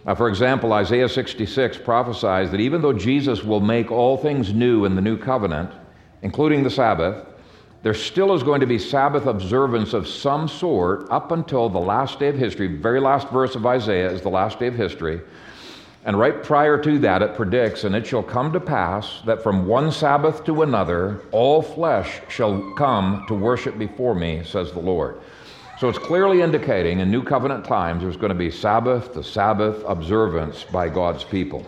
Uh, 0.04 0.14
for 0.14 0.28
example, 0.28 0.74
Isaiah 0.74 1.08
66 1.08 1.78
prophesies 1.78 2.50
that 2.50 2.60
even 2.60 2.82
though 2.82 2.92
Jesus 2.92 3.42
will 3.42 3.60
make 3.60 3.90
all 3.90 4.18
things 4.18 4.52
new 4.52 4.84
in 4.84 4.94
the 4.94 5.00
new 5.00 5.16
covenant, 5.16 5.70
including 6.20 6.62
the 6.62 6.70
Sabbath, 6.70 7.24
there 7.86 7.94
still 7.94 8.34
is 8.34 8.42
going 8.42 8.58
to 8.58 8.66
be 8.66 8.80
Sabbath 8.80 9.26
observance 9.26 9.92
of 9.92 10.08
some 10.08 10.48
sort 10.48 11.08
up 11.08 11.30
until 11.30 11.68
the 11.68 11.78
last 11.78 12.18
day 12.18 12.26
of 12.26 12.36
history. 12.36 12.66
Very 12.66 12.98
last 12.98 13.28
verse 13.28 13.54
of 13.54 13.64
Isaiah 13.64 14.10
is 14.10 14.22
the 14.22 14.28
last 14.28 14.58
day 14.58 14.66
of 14.66 14.74
history. 14.74 15.20
And 16.04 16.18
right 16.18 16.42
prior 16.42 16.82
to 16.82 16.98
that, 16.98 17.22
it 17.22 17.36
predicts, 17.36 17.84
and 17.84 17.94
it 17.94 18.04
shall 18.04 18.24
come 18.24 18.52
to 18.54 18.58
pass 18.58 19.22
that 19.24 19.40
from 19.40 19.68
one 19.68 19.92
Sabbath 19.92 20.42
to 20.46 20.62
another, 20.62 21.20
all 21.30 21.62
flesh 21.62 22.20
shall 22.28 22.74
come 22.74 23.24
to 23.28 23.34
worship 23.34 23.78
before 23.78 24.16
me, 24.16 24.42
says 24.42 24.72
the 24.72 24.80
Lord. 24.80 25.20
So 25.78 25.88
it's 25.88 25.96
clearly 25.96 26.42
indicating 26.42 26.98
in 26.98 27.08
New 27.08 27.22
Covenant 27.22 27.64
times 27.64 28.02
there's 28.02 28.16
going 28.16 28.30
to 28.30 28.34
be 28.34 28.50
Sabbath 28.50 29.12
to 29.12 29.22
Sabbath 29.22 29.84
observance 29.86 30.64
by 30.64 30.88
God's 30.88 31.22
people. 31.22 31.64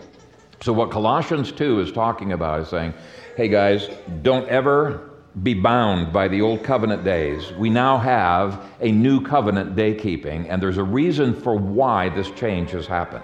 So 0.59 0.73
what 0.73 0.91
Colossians 0.91 1.53
2 1.53 1.79
is 1.79 1.93
talking 1.93 2.33
about 2.33 2.59
is 2.59 2.67
saying, 2.67 2.93
hey 3.37 3.47
guys, 3.47 3.89
don't 4.21 4.49
ever 4.49 5.08
be 5.43 5.53
bound 5.53 6.11
by 6.11 6.27
the 6.27 6.41
old 6.41 6.63
covenant 6.63 7.03
days. 7.03 7.51
We 7.53 7.69
now 7.69 7.97
have 7.97 8.65
a 8.81 8.91
new 8.91 9.21
covenant 9.21 9.75
day 9.75 9.93
keeping, 9.93 10.49
and 10.49 10.61
there's 10.61 10.77
a 10.77 10.83
reason 10.83 11.33
for 11.33 11.55
why 11.55 12.09
this 12.09 12.29
change 12.31 12.71
has 12.71 12.87
happened. 12.87 13.23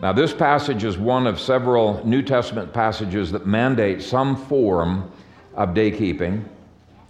Now, 0.00 0.12
this 0.12 0.32
passage 0.32 0.84
is 0.84 0.98
one 0.98 1.26
of 1.26 1.38
several 1.38 2.04
New 2.06 2.22
Testament 2.22 2.72
passages 2.72 3.30
that 3.32 3.46
mandate 3.46 4.02
some 4.02 4.36
form 4.36 5.10
of 5.54 5.74
day 5.74 5.90
keeping. 5.90 6.48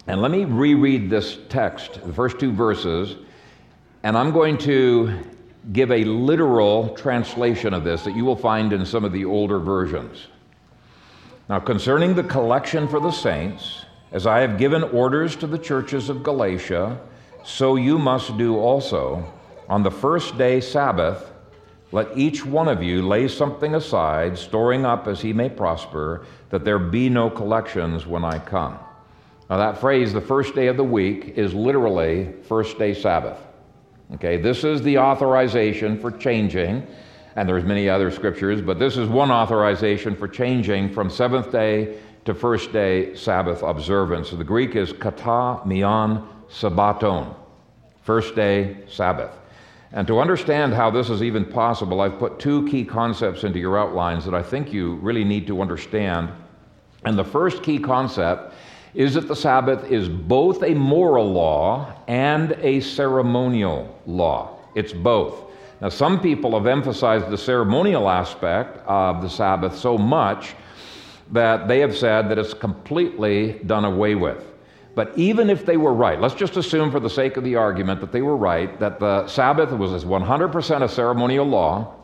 And 0.06 0.20
let 0.20 0.30
me 0.30 0.44
reread 0.44 1.08
this 1.08 1.38
text, 1.48 1.94
the 2.04 2.12
first 2.12 2.38
two 2.38 2.52
verses, 2.52 3.16
and 4.02 4.18
I'm 4.18 4.32
going 4.32 4.58
to 4.58 5.18
give 5.72 5.92
a 5.92 6.04
literal 6.04 6.88
translation 6.96 7.72
of 7.72 7.84
this 7.84 8.02
that 8.02 8.16
you 8.16 8.24
will 8.24 8.36
find 8.36 8.72
in 8.72 8.84
some 8.84 9.04
of 9.04 9.12
the 9.12 9.24
older 9.24 9.60
versions. 9.60 10.26
Now, 11.48 11.60
concerning 11.60 12.14
the 12.14 12.24
collection 12.24 12.88
for 12.88 12.98
the 12.98 13.12
saints, 13.12 13.84
as 14.12 14.26
I 14.26 14.40
have 14.40 14.58
given 14.58 14.82
orders 14.84 15.34
to 15.36 15.46
the 15.46 15.58
churches 15.58 16.08
of 16.08 16.22
Galatia, 16.22 17.00
so 17.44 17.76
you 17.76 17.98
must 17.98 18.36
do 18.36 18.58
also. 18.58 19.24
On 19.68 19.82
the 19.82 19.90
first 19.90 20.36
day 20.36 20.60
Sabbath, 20.60 21.32
let 21.92 22.16
each 22.16 22.44
one 22.44 22.68
of 22.68 22.82
you 22.82 23.06
lay 23.06 23.28
something 23.28 23.74
aside, 23.74 24.38
storing 24.38 24.84
up 24.84 25.06
as 25.08 25.20
he 25.20 25.32
may 25.32 25.48
prosper, 25.48 26.24
that 26.50 26.64
there 26.64 26.78
be 26.78 27.08
no 27.08 27.28
collections 27.28 28.06
when 28.06 28.24
I 28.24 28.38
come. 28.38 28.78
Now, 29.50 29.58
that 29.58 29.78
phrase, 29.78 30.12
the 30.12 30.20
first 30.20 30.54
day 30.54 30.68
of 30.68 30.78
the 30.78 30.84
week, 30.84 31.34
is 31.36 31.52
literally 31.52 32.32
first 32.48 32.78
day 32.78 32.94
Sabbath. 32.94 33.38
Okay, 34.14 34.38
this 34.38 34.64
is 34.64 34.82
the 34.82 34.98
authorization 34.98 35.98
for 35.98 36.10
changing, 36.10 36.86
and 37.36 37.48
there's 37.48 37.64
many 37.64 37.88
other 37.88 38.10
scriptures, 38.10 38.62
but 38.62 38.78
this 38.78 38.96
is 38.96 39.08
one 39.08 39.30
authorization 39.30 40.14
for 40.16 40.28
changing 40.28 40.92
from 40.92 41.10
seventh 41.10 41.50
day 41.50 41.98
to 42.24 42.34
first 42.34 42.72
day 42.72 43.14
Sabbath 43.14 43.62
observance. 43.62 44.30
The 44.30 44.44
Greek 44.44 44.76
is 44.76 44.92
kata 44.92 45.66
mian 45.66 46.22
sabbaton, 46.48 47.34
first 48.02 48.34
day 48.34 48.76
Sabbath. 48.88 49.32
And 49.92 50.06
to 50.06 50.20
understand 50.20 50.72
how 50.72 50.90
this 50.90 51.10
is 51.10 51.22
even 51.22 51.44
possible, 51.44 52.00
I've 52.00 52.18
put 52.18 52.38
two 52.38 52.66
key 52.66 52.84
concepts 52.84 53.44
into 53.44 53.58
your 53.58 53.78
outlines 53.78 54.24
that 54.24 54.34
I 54.34 54.42
think 54.42 54.72
you 54.72 54.94
really 54.96 55.24
need 55.24 55.46
to 55.48 55.60
understand. 55.60 56.30
And 57.04 57.18
the 57.18 57.24
first 57.24 57.62
key 57.62 57.78
concept 57.78 58.54
is 58.94 59.14
that 59.14 59.28
the 59.28 59.36
Sabbath 59.36 59.90
is 59.90 60.08
both 60.08 60.62
a 60.62 60.74
moral 60.74 61.30
law 61.30 61.94
and 62.08 62.52
a 62.60 62.80
ceremonial 62.80 63.98
law. 64.06 64.58
It's 64.74 64.92
both. 64.92 65.50
Now, 65.80 65.88
some 65.88 66.20
people 66.20 66.52
have 66.52 66.66
emphasized 66.66 67.28
the 67.28 67.36
ceremonial 67.36 68.08
aspect 68.08 68.78
of 68.86 69.20
the 69.20 69.28
Sabbath 69.28 69.76
so 69.76 69.98
much 69.98 70.54
that 71.30 71.68
they 71.68 71.80
have 71.80 71.96
said 71.96 72.28
that 72.28 72.38
it's 72.38 72.54
completely 72.54 73.60
done 73.66 73.84
away 73.84 74.14
with. 74.14 74.44
But 74.94 75.16
even 75.16 75.48
if 75.48 75.64
they 75.64 75.76
were 75.76 75.94
right, 75.94 76.20
let's 76.20 76.34
just 76.34 76.56
assume 76.56 76.90
for 76.90 77.00
the 77.00 77.08
sake 77.08 77.36
of 77.36 77.44
the 77.44 77.56
argument 77.56 78.00
that 78.00 78.12
they 78.12 78.22
were 78.22 78.36
right, 78.36 78.78
that 78.78 78.98
the 78.98 79.26
Sabbath 79.26 79.70
was 79.70 80.04
100% 80.04 80.82
a 80.82 80.88
ceremonial 80.88 81.46
law, 81.46 81.94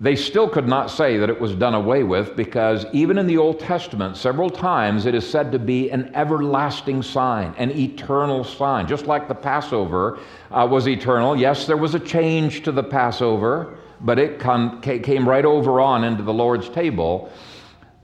they 0.00 0.16
still 0.16 0.48
could 0.48 0.66
not 0.66 0.90
say 0.90 1.16
that 1.16 1.30
it 1.30 1.40
was 1.40 1.54
done 1.54 1.72
away 1.72 2.02
with 2.02 2.36
because 2.36 2.84
even 2.92 3.16
in 3.16 3.26
the 3.26 3.38
Old 3.38 3.60
Testament, 3.60 4.16
several 4.16 4.50
times 4.50 5.06
it 5.06 5.14
is 5.14 5.28
said 5.28 5.52
to 5.52 5.58
be 5.58 5.88
an 5.90 6.10
everlasting 6.14 7.02
sign, 7.02 7.54
an 7.56 7.70
eternal 7.70 8.42
sign. 8.44 8.88
Just 8.88 9.06
like 9.06 9.28
the 9.28 9.34
Passover 9.34 10.18
uh, 10.50 10.66
was 10.68 10.88
eternal. 10.88 11.36
Yes, 11.36 11.66
there 11.66 11.76
was 11.76 11.94
a 11.94 12.00
change 12.00 12.64
to 12.64 12.72
the 12.72 12.82
Passover, 12.82 13.78
but 14.00 14.18
it 14.18 14.40
came 14.40 15.26
right 15.28 15.44
over 15.44 15.80
on 15.80 16.04
into 16.04 16.24
the 16.24 16.34
Lord's 16.34 16.68
table. 16.68 17.30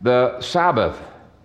The 0.00 0.40
Sabbath 0.40 0.98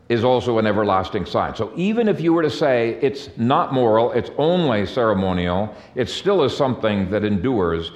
is 0.08 0.24
also 0.24 0.60
an 0.60 0.68
everlasting 0.68 1.26
sign. 1.26 1.56
So 1.56 1.72
even 1.76 2.08
if 2.08 2.22
you 2.22 2.34
were 2.34 2.44
to 2.44 2.50
say 2.50 2.98
it's 3.02 3.30
not 3.38 3.74
moral, 3.74 4.12
it's 4.12 4.30
only 4.38 4.86
ceremonial, 4.86 5.74
it 5.96 6.10
still 6.10 6.44
is 6.44 6.56
something 6.56 7.10
that 7.10 7.24
endures 7.24 7.92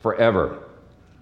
forever. 0.00 0.58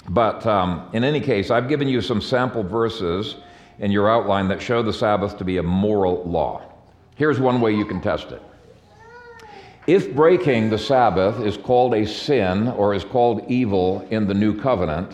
But 0.08 0.46
um, 0.46 0.88
in 0.92 1.04
any 1.04 1.20
case, 1.20 1.50
I've 1.50 1.68
given 1.68 1.88
you 1.88 2.00
some 2.00 2.20
sample 2.20 2.62
verses 2.62 3.36
in 3.78 3.90
your 3.90 4.10
outline 4.10 4.48
that 4.48 4.62
show 4.62 4.82
the 4.82 4.92
Sabbath 4.92 5.36
to 5.38 5.44
be 5.44 5.58
a 5.58 5.62
moral 5.62 6.24
law. 6.24 6.62
Here's 7.16 7.38
one 7.38 7.60
way 7.60 7.74
you 7.74 7.84
can 7.84 8.00
test 8.00 8.32
it. 8.32 8.42
If 9.86 10.14
breaking 10.14 10.70
the 10.70 10.78
Sabbath 10.78 11.40
is 11.40 11.56
called 11.56 11.94
a 11.94 12.06
sin 12.06 12.68
or 12.68 12.94
is 12.94 13.04
called 13.04 13.44
evil 13.48 14.06
in 14.10 14.26
the 14.26 14.34
new 14.34 14.58
covenant, 14.58 15.12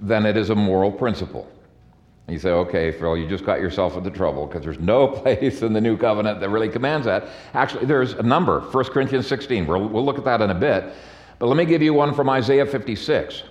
then 0.00 0.24
it 0.24 0.36
is 0.36 0.50
a 0.50 0.54
moral 0.54 0.90
principle. 0.90 1.46
You 2.30 2.38
say, 2.38 2.50
okay, 2.50 2.92
Phil, 2.92 3.16
you 3.16 3.28
just 3.28 3.44
got 3.44 3.60
yourself 3.60 3.96
into 3.96 4.10
trouble 4.10 4.46
because 4.46 4.62
there's 4.62 4.78
no 4.78 5.08
place 5.22 5.62
in 5.62 5.72
the 5.72 5.80
new 5.80 5.96
covenant 5.96 6.40
that 6.40 6.48
really 6.48 6.68
commands 6.68 7.06
that. 7.06 7.28
Actually, 7.54 7.86
there's 7.86 8.12
a 8.12 8.22
number, 8.22 8.60
1 8.60 8.84
Corinthians 8.84 9.26
16. 9.26 9.66
We'll, 9.66 9.88
we'll 9.88 10.04
look 10.04 10.18
at 10.18 10.24
that 10.24 10.40
in 10.40 10.50
a 10.50 10.54
bit. 10.54 10.92
But 11.38 11.46
let 11.46 11.56
me 11.56 11.64
give 11.64 11.82
you 11.82 11.94
one 11.94 12.14
from 12.14 12.28
Isaiah 12.28 12.66
56. 12.66 13.42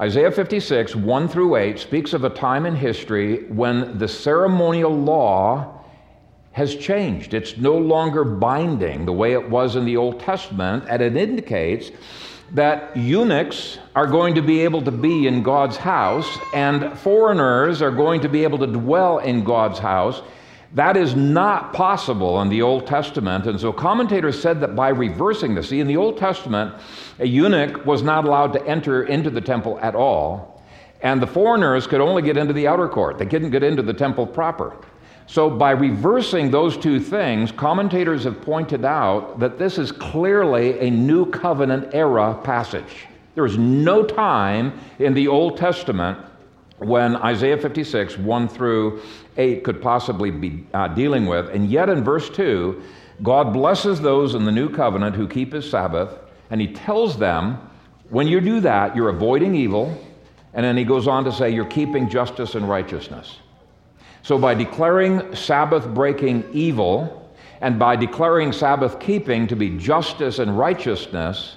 Isaiah 0.00 0.30
56, 0.30 0.94
1 0.94 1.28
through 1.28 1.56
8, 1.56 1.78
speaks 1.78 2.12
of 2.12 2.24
a 2.24 2.30
time 2.30 2.66
in 2.66 2.76
history 2.76 3.44
when 3.48 3.98
the 3.98 4.06
ceremonial 4.06 4.96
law 4.96 5.78
has 6.52 6.74
changed. 6.76 7.34
It's 7.34 7.56
no 7.56 7.76
longer 7.76 8.24
binding 8.24 9.06
the 9.06 9.12
way 9.12 9.32
it 9.32 9.50
was 9.50 9.76
in 9.76 9.84
the 9.84 9.96
Old 9.96 10.20
Testament, 10.20 10.84
and 10.88 11.02
it 11.02 11.16
indicates 11.16 11.90
that 12.52 12.96
eunuchs 12.96 13.78
are 13.94 14.06
going 14.06 14.34
to 14.34 14.42
be 14.42 14.60
able 14.60 14.82
to 14.82 14.90
be 14.90 15.26
in 15.26 15.42
God's 15.42 15.76
house 15.76 16.40
and 16.52 16.98
foreigners 16.98 17.82
are 17.82 17.90
going 17.90 18.22
to 18.22 18.28
be 18.28 18.42
able 18.44 18.58
to 18.58 18.66
dwell 18.66 19.18
in 19.18 19.44
God's 19.44 19.78
house. 19.78 20.22
That 20.74 20.96
is 20.96 21.14
not 21.14 21.72
possible 21.72 22.40
in 22.42 22.48
the 22.48 22.62
Old 22.62 22.86
Testament. 22.86 23.46
And 23.46 23.58
so 23.60 23.72
commentators 23.72 24.40
said 24.40 24.60
that 24.60 24.76
by 24.76 24.90
reversing 24.90 25.54
this, 25.54 25.70
see, 25.70 25.80
in 25.80 25.86
the 25.86 25.96
Old 25.96 26.18
Testament, 26.18 26.74
a 27.18 27.26
eunuch 27.26 27.84
was 27.86 28.02
not 28.02 28.24
allowed 28.24 28.52
to 28.52 28.66
enter 28.66 29.02
into 29.04 29.30
the 29.30 29.40
temple 29.40 29.78
at 29.80 29.94
all, 29.94 30.62
and 31.00 31.22
the 31.22 31.26
foreigners 31.26 31.86
could 31.86 32.00
only 32.00 32.22
get 32.22 32.36
into 32.36 32.52
the 32.52 32.66
outer 32.66 32.88
court. 32.88 33.18
They 33.18 33.26
couldn't 33.26 33.50
get 33.50 33.62
into 33.62 33.82
the 33.82 33.94
temple 33.94 34.26
proper. 34.26 34.76
So, 35.28 35.50
by 35.50 35.72
reversing 35.72 36.50
those 36.50 36.74
two 36.78 36.98
things, 36.98 37.52
commentators 37.52 38.24
have 38.24 38.40
pointed 38.40 38.86
out 38.86 39.38
that 39.40 39.58
this 39.58 39.76
is 39.76 39.92
clearly 39.92 40.80
a 40.80 40.90
New 40.90 41.26
Covenant 41.26 41.94
era 41.94 42.34
passage. 42.42 43.06
There 43.34 43.44
is 43.44 43.58
no 43.58 44.02
time 44.02 44.80
in 44.98 45.12
the 45.12 45.28
Old 45.28 45.58
Testament 45.58 46.18
when 46.78 47.16
Isaiah 47.16 47.58
56, 47.58 48.16
1 48.16 48.48
through 48.48 49.02
8, 49.36 49.64
could 49.64 49.82
possibly 49.82 50.30
be 50.30 50.64
uh, 50.72 50.88
dealing 50.88 51.26
with. 51.26 51.50
And 51.50 51.68
yet, 51.68 51.90
in 51.90 52.02
verse 52.02 52.30
2, 52.30 52.82
God 53.22 53.52
blesses 53.52 54.00
those 54.00 54.34
in 54.34 54.46
the 54.46 54.52
New 54.52 54.70
Covenant 54.70 55.14
who 55.14 55.28
keep 55.28 55.52
His 55.52 55.68
Sabbath, 55.68 56.18
and 56.48 56.58
He 56.58 56.72
tells 56.72 57.18
them, 57.18 57.58
when 58.08 58.28
you 58.28 58.40
do 58.40 58.60
that, 58.60 58.96
you're 58.96 59.10
avoiding 59.10 59.54
evil. 59.54 59.94
And 60.54 60.64
then 60.64 60.78
He 60.78 60.84
goes 60.84 61.06
on 61.06 61.24
to 61.24 61.32
say, 61.32 61.50
you're 61.50 61.66
keeping 61.66 62.08
justice 62.08 62.54
and 62.54 62.66
righteousness. 62.66 63.36
So, 64.28 64.36
by 64.36 64.52
declaring 64.52 65.34
Sabbath 65.34 65.88
breaking 65.88 66.44
evil 66.52 67.32
and 67.62 67.78
by 67.78 67.96
declaring 67.96 68.52
Sabbath 68.52 69.00
keeping 69.00 69.46
to 69.46 69.56
be 69.56 69.78
justice 69.78 70.38
and 70.38 70.58
righteousness, 70.58 71.56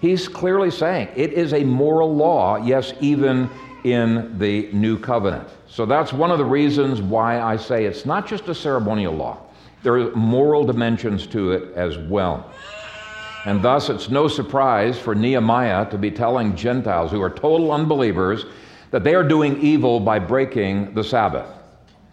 he's 0.00 0.26
clearly 0.26 0.70
saying 0.70 1.08
it 1.14 1.34
is 1.34 1.52
a 1.52 1.62
moral 1.64 2.16
law, 2.16 2.56
yes, 2.56 2.94
even 3.00 3.50
in 3.84 4.38
the 4.38 4.70
new 4.72 4.98
covenant. 4.98 5.50
So, 5.66 5.84
that's 5.84 6.10
one 6.14 6.30
of 6.30 6.38
the 6.38 6.46
reasons 6.46 7.02
why 7.02 7.42
I 7.42 7.58
say 7.58 7.84
it's 7.84 8.06
not 8.06 8.26
just 8.26 8.48
a 8.48 8.54
ceremonial 8.54 9.12
law, 9.12 9.42
there 9.82 9.98
are 9.98 10.10
moral 10.12 10.64
dimensions 10.64 11.26
to 11.26 11.52
it 11.52 11.74
as 11.74 11.98
well. 11.98 12.50
And 13.44 13.62
thus, 13.62 13.90
it's 13.90 14.08
no 14.08 14.28
surprise 14.28 14.98
for 14.98 15.14
Nehemiah 15.14 15.90
to 15.90 15.98
be 15.98 16.10
telling 16.10 16.56
Gentiles 16.56 17.10
who 17.10 17.20
are 17.20 17.28
total 17.28 17.70
unbelievers 17.70 18.46
that 18.92 19.04
they 19.04 19.14
are 19.14 19.22
doing 19.22 19.60
evil 19.60 20.00
by 20.00 20.18
breaking 20.18 20.94
the 20.94 21.04
Sabbath. 21.04 21.57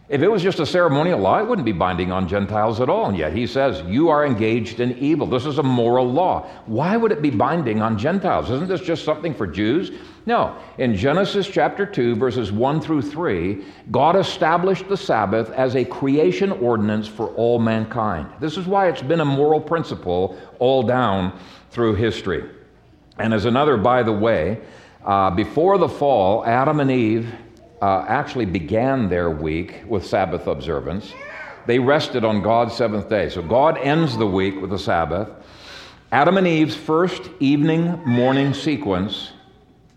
If 0.08 0.22
it 0.22 0.28
was 0.28 0.44
just 0.44 0.60
a 0.60 0.68
ceremonial 0.68 1.20
law, 1.20 1.40
it 1.40 1.48
wouldn't 1.48 1.66
be 1.66 1.72
binding 1.72 2.12
on 2.12 2.28
Gentiles 2.28 2.80
at 2.80 2.90
all. 2.90 3.10
And 3.10 3.18
yet 3.18 3.34
he 3.34 3.48
says, 3.48 3.82
You 3.88 4.10
are 4.10 4.24
engaged 4.24 4.80
in 4.80 4.96
evil. 5.00 5.26
This 5.26 5.48
is 5.48 5.58
a 5.58 5.64
moral 5.64 6.08
law. 6.08 6.48
Why 6.68 6.96
would 6.96 7.12
it 7.12 7.24
be 7.24 7.32
binding 7.32 7.82
on 7.82 7.98
Gentiles? 7.98 8.52
Isn't 8.52 8.68
this 8.68 8.82
just 8.82 9.04
something 9.04 9.34
for 9.34 9.48
Jews? 9.48 9.92
No. 10.28 10.56
In 10.78 10.96
Genesis 10.96 11.48
chapter 11.48 11.88
2, 11.88 12.18
verses 12.18 12.52
1 12.52 12.82
through 12.82 13.02
3, 13.02 13.66
God 13.90 14.16
established 14.16 14.88
the 14.88 14.98
Sabbath 14.98 15.50
as 15.50 15.76
a 15.76 15.84
creation 15.84 16.52
ordinance 16.52 17.08
for 17.08 17.30
all 17.30 17.58
mankind. 17.58 18.30
This 18.40 18.58
is 18.58 18.68
why 18.68 18.90
it's 18.90 19.02
been 19.02 19.22
a 19.22 19.26
moral 19.26 19.60
principle 19.60 20.40
all 20.60 20.84
down 20.84 21.36
through 21.72 21.96
history. 21.96 22.48
And 23.18 23.34
as 23.34 23.46
another, 23.46 23.76
by 23.76 24.04
the 24.04 24.14
way, 24.14 24.62
uh, 25.04 25.32
before 25.32 25.80
the 25.80 25.90
fall, 25.90 26.46
Adam 26.46 26.80
and 26.80 26.92
Eve 26.92 27.34
uh, 27.82 28.06
actually 28.08 28.46
began 28.46 29.10
their 29.10 29.30
week 29.30 29.84
with 29.88 30.06
Sabbath 30.06 30.48
observance. 30.48 31.14
They 31.66 31.80
rested 31.80 32.24
on 32.24 32.42
God's 32.42 32.76
seventh 32.76 33.10
day. 33.10 33.30
So 33.30 33.42
God 33.42 33.78
ends 33.78 34.18
the 34.18 34.28
week 34.28 34.62
with 34.62 34.70
the 34.70 34.80
Sabbath. 34.80 35.30
Adam 36.12 36.38
and 36.38 36.48
Eve's 36.48 36.76
first 36.76 37.30
evening 37.40 38.00
morning 38.06 38.54
sequence 38.54 39.32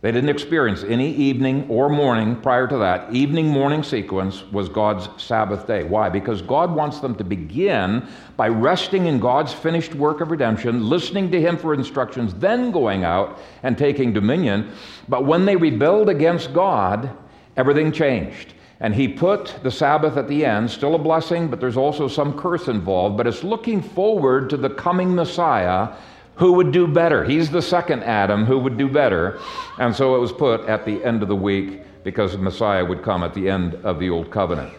they 0.00 0.12
didn't 0.12 0.30
experience 0.30 0.84
any 0.84 1.12
evening 1.12 1.66
or 1.68 1.88
morning 1.88 2.36
prior 2.36 2.68
to 2.68 2.78
that. 2.78 3.12
Evening 3.12 3.48
morning 3.48 3.82
sequence 3.82 4.44
was 4.52 4.68
God's 4.68 5.08
Sabbath 5.20 5.66
day. 5.66 5.82
Why? 5.82 6.08
Because 6.08 6.40
God 6.40 6.72
wants 6.72 7.00
them 7.00 7.16
to 7.16 7.24
begin 7.24 8.06
by 8.36 8.46
resting 8.46 9.06
in 9.06 9.18
God's 9.18 9.52
finished 9.52 9.96
work 9.96 10.20
of 10.20 10.30
redemption, 10.30 10.88
listening 10.88 11.32
to 11.32 11.40
Him 11.40 11.56
for 11.56 11.74
instructions, 11.74 12.32
then 12.34 12.70
going 12.70 13.02
out 13.02 13.40
and 13.64 13.76
taking 13.76 14.12
dominion. 14.12 14.70
But 15.08 15.24
when 15.26 15.44
they 15.44 15.56
rebelled 15.56 16.08
against 16.08 16.54
God, 16.54 17.10
everything 17.58 17.92
changed. 17.92 18.54
And 18.80 18.94
he 18.94 19.08
put 19.08 19.56
the 19.62 19.70
Sabbath 19.70 20.16
at 20.16 20.28
the 20.28 20.44
end, 20.44 20.70
still 20.70 20.94
a 20.94 20.98
blessing, 20.98 21.48
but 21.48 21.60
there's 21.60 21.76
also 21.76 22.08
some 22.08 22.38
curse 22.38 22.68
involved. 22.68 23.16
But 23.16 23.26
it's 23.26 23.44
looking 23.44 23.82
forward 23.82 24.48
to 24.50 24.56
the 24.56 24.70
coming 24.70 25.14
Messiah 25.14 25.88
who 26.36 26.52
would 26.52 26.70
do 26.70 26.86
better. 26.86 27.24
He's 27.24 27.50
the 27.50 27.60
second 27.60 28.04
Adam 28.04 28.46
who 28.46 28.58
would 28.60 28.78
do 28.78 28.88
better. 28.88 29.40
And 29.78 29.94
so 29.94 30.14
it 30.14 30.20
was 30.20 30.32
put 30.32 30.60
at 30.62 30.84
the 30.84 31.04
end 31.04 31.22
of 31.22 31.28
the 31.28 31.36
week 31.36 31.82
because 32.04 32.32
the 32.32 32.38
Messiah 32.38 32.84
would 32.84 33.02
come 33.02 33.24
at 33.24 33.34
the 33.34 33.50
end 33.50 33.74
of 33.84 33.98
the 33.98 34.08
Old 34.08 34.30
Covenant. 34.30 34.72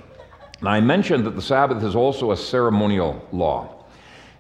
Now, 0.62 0.72
I 0.72 0.80
mentioned 0.80 1.26
that 1.26 1.36
the 1.36 1.42
Sabbath 1.42 1.84
is 1.84 1.96
also 1.96 2.32
a 2.32 2.38
ceremonial 2.38 3.28
law. 3.34 3.86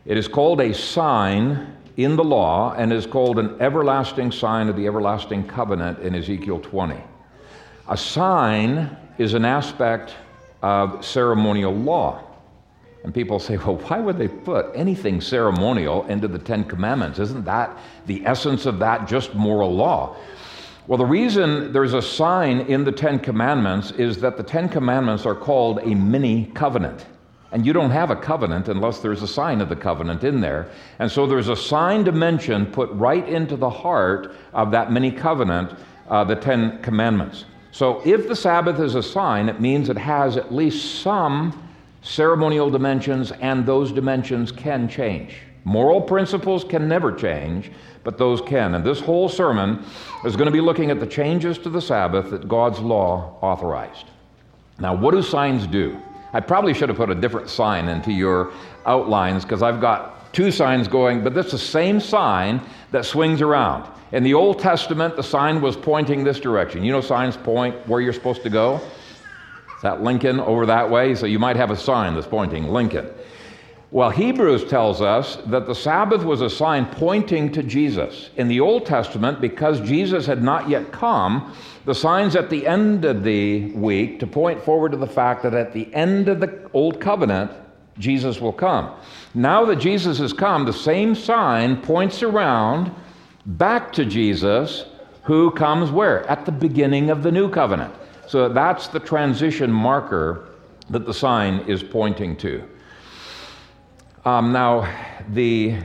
It 0.05 0.17
is 0.17 0.27
called 0.29 0.61
a 0.61 0.73
sign 0.73 1.75
in 1.97 2.15
the 2.15 2.23
law 2.23 2.73
and 2.73 2.93
is 2.93 3.05
called 3.05 3.37
an 3.39 3.61
everlasting 3.61 4.31
sign 4.31 4.69
of 4.69 4.77
the 4.77 4.87
everlasting 4.87 5.45
covenant 5.45 5.99
in 5.99 6.15
Ezekiel 6.15 6.59
20. 6.59 6.95
A 7.89 7.97
sign 7.97 8.95
is 9.17 9.33
an 9.33 9.45
aspect 9.45 10.13
of 10.61 11.03
ceremonial 11.03 11.73
law. 11.73 12.23
And 13.03 13.11
people 13.11 13.39
say, 13.39 13.57
well, 13.57 13.77
why 13.77 13.99
would 13.99 14.19
they 14.19 14.27
put 14.27 14.67
anything 14.75 15.21
ceremonial 15.21 16.05
into 16.05 16.27
the 16.27 16.37
Ten 16.37 16.65
Commandments? 16.65 17.17
Isn't 17.17 17.45
that 17.45 17.75
the 18.05 18.23
essence 18.27 18.67
of 18.67 18.77
that 18.79 19.07
just 19.07 19.33
moral 19.33 19.73
law? 19.73 20.15
Well, 20.85 20.99
the 20.99 21.05
reason 21.05 21.73
there's 21.73 21.95
a 21.95 22.01
sign 22.01 22.59
in 22.61 22.83
the 22.83 22.91
Ten 22.91 23.17
Commandments 23.17 23.89
is 23.91 24.21
that 24.21 24.37
the 24.37 24.43
Ten 24.43 24.69
Commandments 24.69 25.25
are 25.25 25.35
called 25.35 25.79
a 25.79 25.95
mini 25.95 26.51
covenant. 26.53 27.07
And 27.51 27.65
you 27.65 27.73
don't 27.73 27.89
have 27.89 28.11
a 28.11 28.15
covenant 28.15 28.67
unless 28.67 28.99
there's 28.99 29.23
a 29.23 29.27
sign 29.27 29.61
of 29.61 29.69
the 29.69 29.75
covenant 29.75 30.23
in 30.23 30.41
there. 30.41 30.69
And 30.99 31.11
so 31.11 31.25
there's 31.25 31.49
a 31.49 31.55
sign 31.55 32.03
dimension 32.03 32.67
put 32.67 32.91
right 32.91 33.27
into 33.27 33.55
the 33.55 33.69
heart 33.71 34.35
of 34.53 34.69
that 34.71 34.91
mini 34.91 35.11
covenant, 35.11 35.73
uh, 36.07 36.23
the 36.23 36.35
Ten 36.35 36.83
Commandments. 36.83 37.45
So 37.71 38.01
if 38.05 38.27
the 38.27 38.35
Sabbath 38.35 38.79
is 38.79 38.95
a 38.95 39.03
sign, 39.03 39.49
it 39.49 39.61
means 39.61 39.89
it 39.89 39.97
has 39.97 40.37
at 40.37 40.53
least 40.53 41.01
some 41.01 41.69
ceremonial 42.01 42.69
dimensions, 42.69 43.31
and 43.31 43.65
those 43.65 43.91
dimensions 43.91 44.51
can 44.51 44.87
change. 44.87 45.35
Moral 45.65 46.01
principles 46.01 46.63
can 46.63 46.87
never 46.87 47.11
change, 47.11 47.71
but 48.03 48.17
those 48.17 48.41
can. 48.41 48.75
And 48.75 48.83
this 48.83 48.99
whole 48.99 49.29
sermon 49.29 49.83
is 50.25 50.35
going 50.35 50.45
to 50.45 50.51
be 50.51 50.61
looking 50.61 50.89
at 50.89 50.99
the 50.99 51.05
changes 51.05 51.57
to 51.59 51.69
the 51.69 51.81
Sabbath 51.81 52.31
that 52.31 52.47
God's 52.47 52.79
law 52.79 53.37
authorized. 53.41 54.05
Now, 54.79 54.95
what 54.95 55.11
do 55.11 55.21
signs 55.21 55.67
do? 55.67 56.01
I 56.31 56.39
probably 56.39 56.73
should 56.73 56.89
have 56.89 56.97
put 56.97 57.09
a 57.09 57.15
different 57.15 57.49
sign 57.49 57.89
into 57.89 58.11
your 58.11 58.53
outlines 58.85 59.43
because 59.43 59.61
I've 59.61 59.81
got 59.81 60.18
two 60.31 60.51
signs 60.51 60.87
going, 60.87 61.23
but 61.23 61.35
it's 61.37 61.51
the 61.51 61.57
same 61.57 61.99
sign 61.99 62.61
that 62.91 63.05
swings 63.05 63.41
around. 63.41 63.89
In 64.11 64.23
the 64.23 64.33
Old 64.33 64.59
Testament, 64.59 65.15
the 65.15 65.23
sign 65.23 65.61
was 65.61 65.75
pointing 65.75 66.23
this 66.23 66.39
direction. 66.39 66.83
You 66.83 66.91
know, 66.91 67.01
signs 67.01 67.37
point 67.37 67.75
where 67.87 68.01
you're 68.01 68.13
supposed 68.13 68.43
to 68.43 68.49
go? 68.49 68.81
Is 69.75 69.83
that 69.83 70.01
Lincoln 70.01 70.39
over 70.39 70.65
that 70.65 70.89
way? 70.89 71.15
So 71.15 71.25
you 71.25 71.39
might 71.39 71.55
have 71.55 71.71
a 71.71 71.77
sign 71.77 72.15
that's 72.15 72.27
pointing 72.27 72.67
Lincoln. 72.67 73.07
Well, 73.91 74.11
Hebrews 74.11 74.65
tells 74.65 75.01
us 75.01 75.37
that 75.47 75.65
the 75.65 75.73
Sabbath 75.73 76.23
was 76.23 76.41
a 76.41 76.49
sign 76.49 76.85
pointing 76.85 77.51
to 77.53 77.63
Jesus. 77.63 78.29
In 78.35 78.47
the 78.47 78.59
Old 78.59 78.85
Testament, 78.85 79.41
because 79.41 79.81
Jesus 79.81 80.27
had 80.27 80.43
not 80.43 80.69
yet 80.69 80.91
come, 80.91 81.55
the 81.85 81.95
signs 81.95 82.35
at 82.35 82.51
the 82.51 82.67
end 82.67 83.05
of 83.05 83.23
the 83.23 83.71
week 83.71 84.19
to 84.19 84.27
point 84.27 84.61
forward 84.61 84.91
to 84.91 84.97
the 84.97 85.07
fact 85.07 85.41
that 85.41 85.55
at 85.55 85.73
the 85.73 85.91
end 85.93 86.29
of 86.29 86.39
the 86.39 86.69
Old 86.71 86.99
Covenant, 87.01 87.51
Jesus 87.99 88.39
will 88.41 88.53
come. 88.53 88.91
Now 89.35 89.65
that 89.65 89.75
Jesus 89.75 90.17
has 90.17 90.33
come, 90.33 90.65
the 90.65 90.73
same 90.73 91.13
sign 91.13 91.77
points 91.81 92.23
around 92.23 92.91
back 93.45 93.93
to 93.93 94.05
Jesus, 94.05 94.85
who 95.23 95.51
comes 95.51 95.91
where? 95.91 96.25
At 96.27 96.45
the 96.45 96.51
beginning 96.51 97.09
of 97.09 97.21
the 97.21 97.31
New 97.31 97.49
Covenant. 97.49 97.93
So 98.27 98.49
that's 98.49 98.87
the 98.87 98.99
transition 98.99 99.71
marker 99.71 100.47
that 100.89 101.05
the 101.05 101.13
sign 101.13 101.59
is 101.67 101.83
pointing 101.83 102.35
to. 102.37 102.63
Um, 104.25 104.51
now, 104.51 104.91
the 105.29 105.77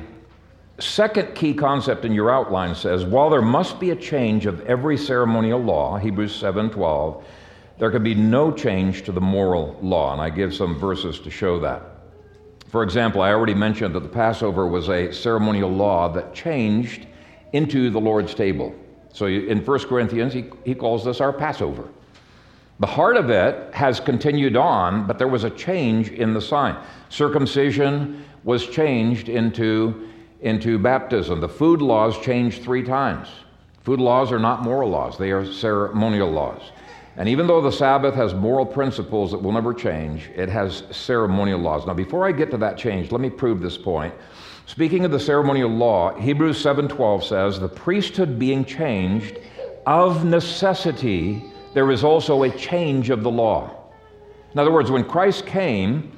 second 0.78 1.34
key 1.34 1.54
concept 1.54 2.04
in 2.04 2.12
your 2.12 2.30
outline 2.30 2.74
says 2.74 3.04
while 3.04 3.30
there 3.30 3.42
must 3.42 3.78
be 3.78 3.90
a 3.90 3.96
change 3.96 4.46
of 4.46 4.60
every 4.62 4.96
ceremonial 4.96 5.60
law, 5.60 5.96
Hebrews 5.96 6.34
7:12, 6.34 7.22
there 7.78 7.90
can 7.90 8.02
be 8.02 8.14
no 8.14 8.50
change 8.50 9.02
to 9.04 9.12
the 9.12 9.20
moral 9.20 9.76
law, 9.82 10.12
and 10.12 10.20
I 10.20 10.30
give 10.30 10.54
some 10.54 10.78
verses 10.78 11.18
to 11.20 11.30
show 11.30 11.58
that. 11.60 11.93
For 12.74 12.82
example, 12.82 13.22
I 13.22 13.30
already 13.30 13.54
mentioned 13.54 13.94
that 13.94 14.00
the 14.00 14.08
Passover 14.08 14.66
was 14.66 14.88
a 14.88 15.12
ceremonial 15.12 15.70
law 15.70 16.08
that 16.08 16.34
changed 16.34 17.06
into 17.52 17.88
the 17.88 18.00
Lord's 18.00 18.34
table. 18.34 18.74
So 19.12 19.26
in 19.26 19.64
1 19.64 19.78
Corinthians, 19.86 20.32
he, 20.32 20.46
he 20.64 20.74
calls 20.74 21.04
this 21.04 21.20
our 21.20 21.32
Passover. 21.32 21.88
The 22.80 22.88
heart 22.88 23.16
of 23.16 23.30
it 23.30 23.72
has 23.72 24.00
continued 24.00 24.56
on, 24.56 25.06
but 25.06 25.20
there 25.20 25.28
was 25.28 25.44
a 25.44 25.50
change 25.50 26.10
in 26.10 26.34
the 26.34 26.40
sign. 26.40 26.76
Circumcision 27.10 28.24
was 28.42 28.66
changed 28.66 29.28
into, 29.28 30.08
into 30.40 30.76
baptism. 30.76 31.40
The 31.40 31.48
food 31.48 31.80
laws 31.80 32.20
changed 32.22 32.64
three 32.64 32.82
times. 32.82 33.28
Food 33.84 34.00
laws 34.00 34.32
are 34.32 34.40
not 34.40 34.64
moral 34.64 34.90
laws, 34.90 35.16
they 35.16 35.30
are 35.30 35.46
ceremonial 35.46 36.32
laws. 36.32 36.72
And 37.16 37.28
even 37.28 37.46
though 37.46 37.60
the 37.60 37.70
Sabbath 37.70 38.14
has 38.14 38.34
moral 38.34 38.66
principles 38.66 39.30
that 39.30 39.42
will 39.42 39.52
never 39.52 39.72
change, 39.72 40.30
it 40.34 40.48
has 40.48 40.82
ceremonial 40.90 41.60
laws. 41.60 41.86
Now, 41.86 41.94
before 41.94 42.26
I 42.26 42.32
get 42.32 42.50
to 42.50 42.56
that 42.58 42.76
change, 42.76 43.12
let 43.12 43.20
me 43.20 43.30
prove 43.30 43.60
this 43.60 43.78
point. 43.78 44.12
Speaking 44.66 45.04
of 45.04 45.10
the 45.10 45.20
ceremonial 45.20 45.70
law, 45.70 46.14
Hebrews 46.14 46.58
7:12 46.58 47.22
says, 47.22 47.60
"The 47.60 47.68
priesthood 47.68 48.38
being 48.38 48.64
changed 48.64 49.38
of 49.86 50.24
necessity 50.24 51.44
there 51.74 51.90
is 51.90 52.04
also 52.04 52.44
a 52.44 52.50
change 52.50 53.10
of 53.10 53.22
the 53.22 53.30
law. 53.30 53.70
In 54.52 54.60
other 54.60 54.70
words, 54.70 54.90
when 54.90 55.04
Christ 55.04 55.44
came, 55.44 56.12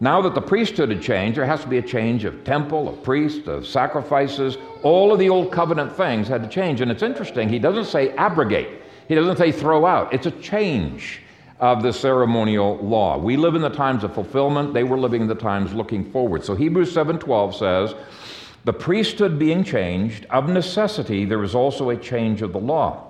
now 0.00 0.22
that 0.22 0.34
the 0.34 0.40
priesthood 0.40 0.88
had 0.88 1.02
changed, 1.02 1.36
there 1.36 1.44
has 1.44 1.60
to 1.60 1.68
be 1.68 1.78
a 1.78 1.82
change 1.82 2.24
of 2.24 2.42
temple, 2.44 2.88
of 2.88 3.02
priest, 3.02 3.46
of 3.46 3.66
sacrifices. 3.66 4.56
All 4.82 5.12
of 5.12 5.18
the 5.18 5.28
old 5.28 5.52
covenant 5.52 5.92
things 5.92 6.26
had 6.26 6.42
to 6.42 6.48
change. 6.48 6.80
And 6.80 6.90
it's 6.90 7.02
interesting, 7.02 7.48
he 7.48 7.58
doesn't 7.58 7.84
say 7.84 8.10
abrogate, 8.16 8.81
he 9.12 9.16
doesn't 9.16 9.36
say 9.36 9.52
throw 9.52 9.84
out. 9.84 10.12
It's 10.12 10.26
a 10.26 10.30
change 10.30 11.20
of 11.60 11.82
the 11.82 11.92
ceremonial 11.92 12.78
law. 12.78 13.18
We 13.18 13.36
live 13.36 13.54
in 13.54 13.62
the 13.62 13.68
times 13.68 14.04
of 14.04 14.14
fulfillment, 14.14 14.72
they 14.72 14.84
were 14.84 14.98
living 14.98 15.22
in 15.22 15.28
the 15.28 15.34
times 15.34 15.74
looking 15.74 16.10
forward. 16.10 16.44
So 16.44 16.54
Hebrews 16.54 16.90
7:12 16.90 17.54
says, 17.54 17.94
"The 18.64 18.72
priesthood 18.72 19.38
being 19.38 19.62
changed, 19.64 20.26
of 20.30 20.48
necessity 20.48 21.24
there 21.26 21.42
is 21.42 21.54
also 21.54 21.90
a 21.90 21.96
change 21.96 22.40
of 22.40 22.52
the 22.52 22.58
law." 22.58 23.04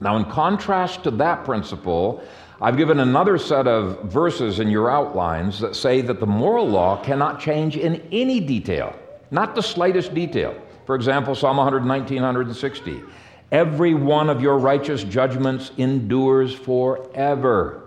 Now, 0.00 0.16
in 0.16 0.24
contrast 0.24 1.04
to 1.04 1.10
that 1.12 1.44
principle, 1.44 2.22
I've 2.60 2.76
given 2.76 2.98
another 2.98 3.38
set 3.38 3.66
of 3.68 4.00
verses 4.04 4.58
in 4.58 4.68
your 4.68 4.90
outlines 4.90 5.60
that 5.60 5.76
say 5.76 6.00
that 6.00 6.18
the 6.18 6.26
moral 6.26 6.66
law 6.66 6.96
cannot 6.96 7.40
change 7.40 7.76
in 7.76 8.00
any 8.10 8.40
detail, 8.40 8.94
not 9.30 9.54
the 9.54 9.62
slightest 9.62 10.14
detail. 10.14 10.54
For 10.86 10.96
example, 10.96 11.34
Psalm 11.34 11.58
119, 11.58 12.22
160. 12.22 13.02
Every 13.52 13.92
one 13.92 14.30
of 14.30 14.40
your 14.40 14.56
righteous 14.56 15.04
judgments 15.04 15.72
endures 15.76 16.54
forever. 16.54 17.82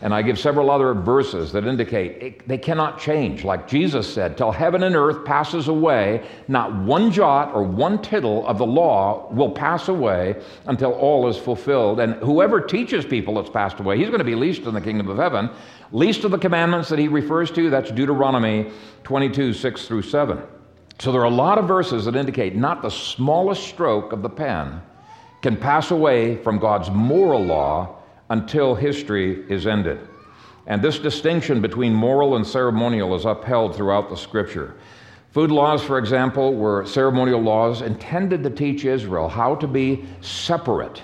And 0.00 0.12
I 0.12 0.22
give 0.22 0.38
several 0.38 0.70
other 0.70 0.92
verses 0.92 1.52
that 1.52 1.66
indicate 1.66 2.22
it, 2.22 2.48
they 2.48 2.58
cannot 2.58 3.00
change. 3.00 3.44
Like 3.44 3.68
Jesus 3.68 4.12
said, 4.12 4.36
till 4.36 4.50
heaven 4.50 4.82
and 4.82 4.96
earth 4.96 5.24
passes 5.24 5.68
away, 5.68 6.26
not 6.48 6.74
one 6.74 7.12
jot 7.12 7.54
or 7.54 7.62
one 7.62 8.02
tittle 8.02 8.46
of 8.46 8.58
the 8.58 8.66
law 8.66 9.28
will 9.32 9.50
pass 9.50 9.86
away 9.86 10.40
until 10.66 10.92
all 10.92 11.28
is 11.28 11.36
fulfilled. 11.36 12.00
And 12.00 12.14
whoever 12.14 12.60
teaches 12.60 13.04
people 13.04 13.38
it's 13.38 13.50
passed 13.50 13.78
away, 13.78 13.98
he's 13.98 14.08
going 14.08 14.18
to 14.18 14.24
be 14.24 14.34
least 14.34 14.62
in 14.62 14.74
the 14.74 14.80
kingdom 14.80 15.08
of 15.08 15.16
heaven. 15.16 15.48
Least 15.92 16.24
of 16.24 16.32
the 16.32 16.38
commandments 16.38 16.88
that 16.88 16.98
he 16.98 17.06
refers 17.06 17.52
to, 17.52 17.70
that's 17.70 17.92
Deuteronomy 17.92 18.70
22, 19.04 19.52
6 19.52 19.86
through 19.86 20.02
7. 20.02 20.42
So 21.00 21.12
there 21.12 21.20
are 21.20 21.24
a 21.24 21.30
lot 21.30 21.58
of 21.58 21.68
verses 21.68 22.04
that 22.06 22.16
indicate 22.16 22.56
not 22.56 22.82
the 22.82 22.90
smallest 22.90 23.64
stroke 23.64 24.12
of 24.12 24.22
the 24.22 24.28
pen 24.28 24.80
can 25.42 25.56
pass 25.56 25.90
away 25.90 26.36
from 26.36 26.58
God's 26.58 26.90
moral 26.90 27.44
law 27.44 27.96
until 28.30 28.74
history 28.74 29.44
is 29.48 29.66
ended. 29.66 30.00
And 30.66 30.82
this 30.82 30.98
distinction 30.98 31.62
between 31.62 31.94
moral 31.94 32.36
and 32.36 32.46
ceremonial 32.46 33.14
is 33.14 33.24
upheld 33.24 33.74
throughout 33.74 34.10
the 34.10 34.16
scripture. 34.16 34.74
Food 35.30 35.50
laws, 35.50 35.82
for 35.82 35.98
example, 35.98 36.54
were 36.54 36.84
ceremonial 36.84 37.40
laws 37.40 37.82
intended 37.82 38.42
to 38.42 38.50
teach 38.50 38.84
Israel 38.84 39.28
how 39.28 39.54
to 39.56 39.66
be 39.66 40.04
separate, 40.20 41.02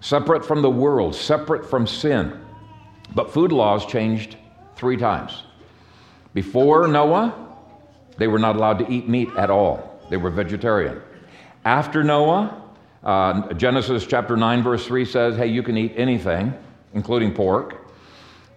separate 0.00 0.44
from 0.44 0.60
the 0.60 0.70
world, 0.70 1.14
separate 1.14 1.68
from 1.68 1.86
sin. 1.86 2.38
But 3.14 3.32
food 3.32 3.52
laws 3.52 3.86
changed 3.86 4.36
three 4.76 4.96
times. 4.96 5.44
Before 6.34 6.86
Noah, 6.86 7.34
they 8.18 8.26
were 8.28 8.38
not 8.38 8.56
allowed 8.56 8.78
to 8.80 8.90
eat 8.90 9.08
meat 9.08 9.28
at 9.38 9.50
all, 9.50 10.00
they 10.10 10.16
were 10.16 10.30
vegetarian. 10.30 11.00
After 11.64 12.04
Noah, 12.04 12.62
uh, 13.06 13.54
Genesis 13.54 14.04
chapter 14.04 14.36
9, 14.36 14.62
verse 14.62 14.86
3 14.86 15.06
says, 15.06 15.36
hey, 15.36 15.46
you 15.46 15.62
can 15.62 15.78
eat 15.78 15.94
anything 15.96 16.52
including 16.96 17.32
pork. 17.32 17.76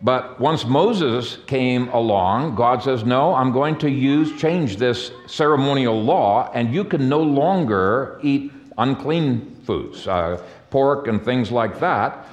But 0.01 0.39
once 0.39 0.65
Moses 0.65 1.39
came 1.45 1.89
along, 1.89 2.55
God 2.55 2.81
says, 2.81 3.03
No, 3.03 3.35
I'm 3.35 3.51
going 3.51 3.77
to 3.79 3.89
use, 3.89 4.39
change 4.41 4.77
this 4.77 5.11
ceremonial 5.27 6.01
law, 6.01 6.49
and 6.53 6.73
you 6.73 6.85
can 6.85 7.09
no 7.09 7.21
longer 7.21 8.19
eat 8.23 8.51
unclean 8.77 9.57
foods, 9.65 10.07
uh, 10.07 10.41
pork 10.69 11.07
and 11.07 11.23
things 11.23 11.51
like 11.51 11.81
that. 11.81 12.27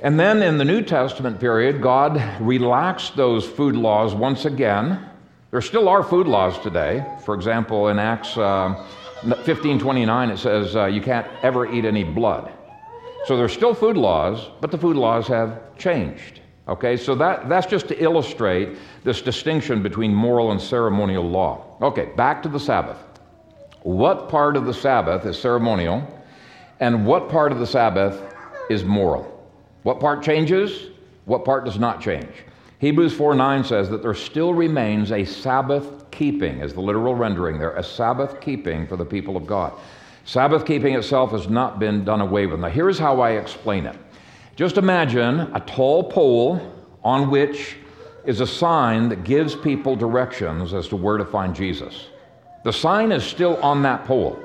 And 0.00 0.20
then 0.20 0.42
in 0.42 0.58
the 0.58 0.66
New 0.66 0.82
Testament 0.82 1.40
period, 1.40 1.80
God 1.80 2.22
relaxed 2.42 3.16
those 3.16 3.46
food 3.46 3.74
laws 3.74 4.14
once 4.14 4.44
again. 4.44 5.08
There 5.50 5.62
still 5.62 5.88
are 5.88 6.02
food 6.02 6.26
laws 6.26 6.58
today. 6.58 7.06
For 7.24 7.34
example, 7.34 7.88
in 7.88 7.98
Acts 7.98 8.36
uh, 8.36 8.86
15:29, 9.24 10.30
it 10.30 10.38
says 10.38 10.76
uh, 10.76 10.86
you 10.86 11.00
can't 11.00 11.26
ever 11.42 11.70
eat 11.70 11.84
any 11.84 12.04
blood. 12.04 12.52
So 13.22 13.36
there's 13.36 13.52
still 13.52 13.74
food 13.74 13.96
laws, 13.96 14.50
but 14.60 14.70
the 14.70 14.78
food 14.78 14.96
laws 14.96 15.26
have 15.28 15.76
changed. 15.76 16.40
Okay, 16.68 16.96
so 16.96 17.14
that, 17.14 17.48
that's 17.48 17.66
just 17.66 17.86
to 17.88 18.02
illustrate 18.02 18.76
this 19.04 19.22
distinction 19.22 19.82
between 19.82 20.12
moral 20.12 20.50
and 20.50 20.60
ceremonial 20.60 21.28
law. 21.28 21.76
Okay, 21.80 22.06
back 22.16 22.42
to 22.42 22.48
the 22.48 22.58
Sabbath. 22.58 22.98
What 23.82 24.28
part 24.28 24.56
of 24.56 24.64
the 24.64 24.74
Sabbath 24.74 25.24
is 25.26 25.38
ceremonial, 25.38 26.06
and 26.80 27.06
what 27.06 27.28
part 27.28 27.52
of 27.52 27.60
the 27.60 27.66
Sabbath 27.66 28.20
is 28.68 28.84
moral? 28.84 29.32
What 29.84 30.00
part 30.00 30.22
changes? 30.22 30.88
What 31.24 31.44
part 31.44 31.64
does 31.64 31.78
not 31.78 32.00
change? 32.00 32.44
Hebrews 32.78 33.14
4 33.14 33.34
9 33.34 33.64
says 33.64 33.88
that 33.90 34.02
there 34.02 34.14
still 34.14 34.52
remains 34.52 35.12
a 35.12 35.24
Sabbath 35.24 36.10
keeping, 36.10 36.60
as 36.60 36.74
the 36.74 36.80
literal 36.80 37.14
rendering 37.14 37.58
there, 37.58 37.74
a 37.76 37.82
Sabbath 37.82 38.40
keeping 38.40 38.86
for 38.86 38.96
the 38.96 39.04
people 39.04 39.36
of 39.36 39.46
God. 39.46 39.72
Sabbath 40.24 40.66
keeping 40.66 40.94
itself 40.94 41.30
has 41.30 41.48
not 41.48 41.78
been 41.78 42.04
done 42.04 42.20
away 42.20 42.46
with. 42.46 42.60
Now, 42.60 42.68
here's 42.68 42.98
how 42.98 43.20
I 43.20 43.32
explain 43.32 43.86
it. 43.86 43.96
Just 44.56 44.76
imagine 44.76 45.40
a 45.54 45.60
tall 45.60 46.10
pole 46.10 46.60
on 47.04 47.30
which 47.30 47.76
is 48.24 48.40
a 48.40 48.46
sign 48.46 49.08
that 49.08 49.24
gives 49.24 49.54
people 49.54 49.94
directions 49.94 50.74
as 50.74 50.88
to 50.88 50.96
where 50.96 51.16
to 51.16 51.24
find 51.24 51.54
Jesus. 51.54 52.08
The 52.64 52.72
sign 52.72 53.12
is 53.12 53.22
still 53.22 53.56
on 53.58 53.82
that 53.82 54.04
pole, 54.06 54.38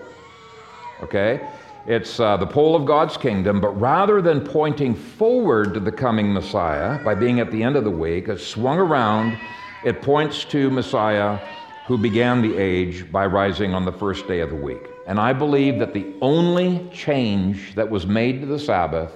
okay? 1.02 1.50
It's 1.88 2.20
uh, 2.20 2.38
the 2.38 2.46
pole 2.46 2.76
of 2.76 2.86
God's 2.86 3.18
kingdom, 3.18 3.60
but 3.60 3.70
rather 3.80 4.22
than 4.22 4.42
pointing 4.42 4.94
forward 4.94 5.74
to 5.74 5.80
the 5.80 5.92
coming 5.92 6.32
Messiah 6.32 7.04
by 7.04 7.16
being 7.16 7.40
at 7.40 7.52
the 7.52 7.64
end 7.64 7.76
of 7.76 7.84
the 7.84 7.90
week, 7.92 8.28
it's 8.28 8.46
swung 8.46 8.78
around. 8.78 9.40
It 9.84 10.04
points 10.04 10.46
to 10.46 10.70
Messiah 10.70 11.40
who 11.88 11.98
began 11.98 12.44
the 12.44 12.56
age 12.56 13.12
by 13.12 13.26
rising 13.26 13.74
on 13.74 13.84
the 13.84 13.92
first 13.92 14.28
day 14.28 14.42
of 14.42 14.52
the 14.52 14.56
week. 14.56 14.88
And 15.08 15.20
I 15.20 15.34
believe 15.34 15.80
that 15.80 15.94
the 15.94 16.14
only 16.22 16.88
change 16.94 17.74
that 17.74 17.90
was 17.90 18.06
made 18.06 18.42
to 18.42 18.46
the 18.46 18.60
Sabbath 18.60 19.12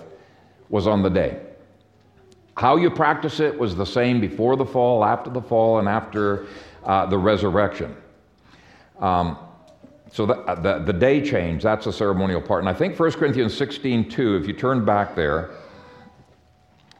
was 0.70 0.88
on 0.88 1.04
the 1.04 1.10
day. 1.10 1.40
How 2.58 2.78
you 2.78 2.90
practice 2.90 3.40
it 3.40 3.56
was 3.58 3.76
the 3.76 3.86
same 3.86 4.20
before 4.20 4.56
the 4.56 4.66
fall, 4.66 5.06
after 5.06 5.30
the 5.30 5.42
fall, 5.42 5.78
and 5.78 5.88
after 5.88 6.48
uh, 6.84 7.06
the 7.06 7.18
resurrection. 7.18 7.96
Um, 9.00 9.38
so 10.16 10.26
the, 10.26 10.36
uh, 10.36 10.56
the, 10.56 10.80
the, 10.80 10.94
day 10.94 11.20
change, 11.20 11.62
that's 11.62 11.88
a 11.88 11.92
ceremonial 11.92 12.40
part. 12.40 12.62
And 12.62 12.70
I 12.70 12.74
think 12.74 12.98
1 12.98 13.12
Corinthians 13.12 13.54
16 13.54 14.08
2, 14.08 14.38
if 14.38 14.48
you 14.48 14.54
turn 14.54 14.86
back 14.86 15.14
there, 15.14 15.52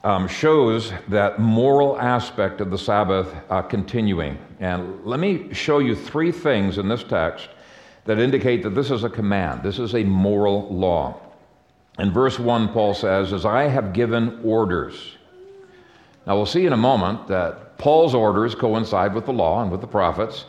um, 0.04 0.28
shows 0.28 0.92
that 1.08 1.38
moral 1.38 1.98
aspect 1.98 2.60
of 2.60 2.70
the 2.70 2.76
Sabbath 2.76 3.34
uh, 3.48 3.62
continuing. 3.62 4.36
And 4.60 5.02
let 5.06 5.18
me 5.18 5.50
show 5.54 5.78
you 5.78 5.96
three 5.96 6.30
things 6.30 6.76
in 6.76 6.88
this 6.88 7.04
text 7.04 7.48
that 8.04 8.18
indicate 8.18 8.62
that 8.64 8.74
this 8.74 8.90
is 8.90 9.02
a 9.02 9.08
command, 9.08 9.62
this 9.62 9.78
is 9.78 9.94
a 9.94 10.04
moral 10.04 10.68
law. 10.68 11.18
In 11.98 12.12
verse 12.12 12.38
1, 12.38 12.68
Paul 12.68 12.92
says, 12.92 13.32
As 13.32 13.46
I 13.46 13.62
have 13.62 13.94
given 13.94 14.40
orders. 14.44 15.16
Now, 16.26 16.36
we'll 16.36 16.44
see 16.44 16.66
in 16.66 16.74
a 16.74 16.76
moment 16.76 17.28
that 17.28 17.78
Paul's 17.78 18.14
orders 18.14 18.54
coincide 18.54 19.14
with 19.14 19.24
the 19.24 19.32
law 19.32 19.62
and 19.62 19.70
with 19.70 19.80
the 19.80 19.86
prophets. 19.86 20.44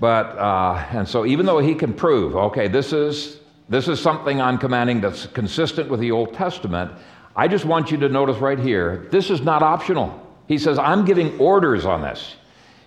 But, 0.00 0.38
uh, 0.38 0.82
and 0.90 1.06
so 1.06 1.26
even 1.26 1.44
though 1.44 1.58
he 1.58 1.74
can 1.74 1.92
prove, 1.92 2.34
okay, 2.34 2.68
this 2.68 2.92
is, 2.94 3.40
this 3.68 3.86
is 3.86 4.00
something 4.00 4.40
I'm 4.40 4.56
commanding 4.56 5.02
that's 5.02 5.26
consistent 5.26 5.90
with 5.90 6.00
the 6.00 6.10
Old 6.10 6.32
Testament, 6.32 6.90
I 7.36 7.46
just 7.46 7.66
want 7.66 7.90
you 7.90 7.98
to 7.98 8.08
notice 8.08 8.38
right 8.38 8.58
here 8.58 9.06
this 9.10 9.30
is 9.30 9.42
not 9.42 9.62
optional. 9.62 10.26
He 10.48 10.58
says, 10.58 10.78
I'm 10.78 11.04
giving 11.04 11.38
orders 11.38 11.84
on 11.84 12.02
this. 12.02 12.34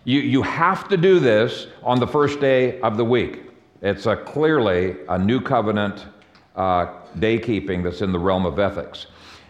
You, 0.06 0.19
you 0.19 0.41
have 0.41 0.89
to 0.89 0.97
do 0.97 1.19
this 1.19 1.67
on 1.84 1.99
the 1.99 2.08
first 2.08 2.41
day 2.41 2.82
of 2.82 2.97
the 2.97 3.06
week. 3.06 3.43
It's 3.82 4.06
a, 4.06 4.17
clearly 4.17 4.97
a 5.08 5.17
new 5.17 5.39
covenant 5.39 6.06
uh, 6.56 6.88
day 7.19 7.38
keeping 7.38 7.84
that's 7.84 8.02
in 8.02 8.12
the 8.12 8.19
realm 8.19 8.45
of 8.45 8.60
ethics. 8.60 9.08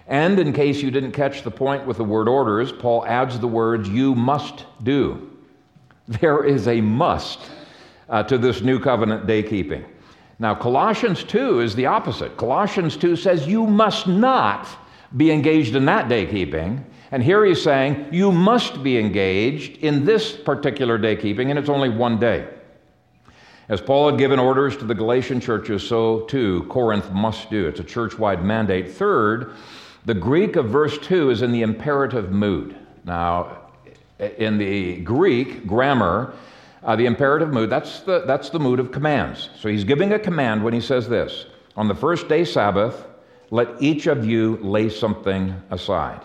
And 0.08 0.38
in 0.38 0.52
case 0.54 0.82
you 0.82 0.91
didn't 0.91 1.13
catch 1.13 1.43
the 1.43 1.52
point 1.52 1.88
with 1.88 1.97
the 1.97 2.04
word 2.04 2.28
orders, 2.28 2.71
Paul 2.71 3.06
adds 3.06 3.39
the 3.39 3.47
words, 3.47 3.88
you 3.88 4.13
must 4.13 4.65
do. 4.84 5.33
There 6.08 6.44
is 6.44 6.68
a 6.68 6.82
must 6.82 7.39
uh, 8.10 8.24
to 8.24 8.38
this 8.38 8.62
new 8.62 8.80
covenant 8.80 9.26
day 9.26 9.44
keeping. 9.44 9.86
Now, 10.39 10.54
Colossians 10.56 11.24
2 11.24 11.62
is 11.62 11.76
the 11.76 11.86
opposite. 11.86 12.36
Colossians 12.38 12.98
2 12.98 13.16
says 13.16 13.48
you 13.48 13.66
must 13.66 14.08
not 14.08 14.68
be 15.16 15.32
engaged 15.32 15.76
in 15.76 15.86
that 15.86 16.10
day 16.10 16.26
keeping. 16.26 16.84
And 17.12 17.24
here 17.24 17.46
he's 17.46 17.62
saying 17.62 18.08
you 18.12 18.32
must 18.32 18.84
be 18.84 18.98
engaged 18.98 19.78
in 19.78 20.04
this 20.04 20.36
particular 20.36 20.98
day 20.98 21.16
keeping, 21.16 21.52
and 21.52 21.60
it's 21.60 21.70
only 21.70 21.89
one 21.89 22.20
day. 22.20 22.48
As 23.70 23.80
Paul 23.80 24.10
had 24.10 24.20
given 24.20 24.39
orders 24.39 24.76
to 24.78 24.86
the 24.86 24.96
Galatian 24.96 25.39
churches, 25.39 25.88
so 25.88 26.22
too 26.22 26.66
Corinth 26.70 27.12
must 27.12 27.50
do. 27.50 27.68
It's 27.68 27.80
a 27.80 27.84
church 27.84 28.18
wide 28.20 28.44
mandate. 28.44 28.92
Third, 28.92 29.54
the 30.06 30.13
Greek 30.13 30.58
of 30.58 30.70
verse 30.70 30.98
2 30.98 31.30
is 31.30 31.44
in 31.44 31.52
the 31.52 31.62
imperative 31.62 32.32
mood. 32.32 32.76
Now, 33.06 33.62
in 34.19 34.58
the 34.58 34.97
Greek 34.97 35.65
grammar, 35.65 36.34
uh, 36.84 36.95
the 36.95 37.06
imperative 37.06 37.49
mood, 37.49 37.69
that's 37.69 38.02
the, 38.02 38.23
that's 38.26 38.49
the 38.49 38.60
mood 38.60 38.80
of 38.80 38.91
commands. 38.91 39.49
So 39.60 39.69
he's 39.69 39.84
giving 39.84 40.13
a 40.13 40.19
command 40.19 40.63
when 40.63 40.73
he 40.73 40.82
says 40.82 41.08
this 41.08 41.45
On 41.76 41.88
the 41.88 41.95
first 41.95 42.28
day 42.28 42.45
Sabbath, 42.45 43.06
let 43.52 43.82
each 43.82 44.08
of 44.08 44.26
you 44.26 44.58
lay 44.62 44.89
something 44.89 45.56
aside. 45.69 46.21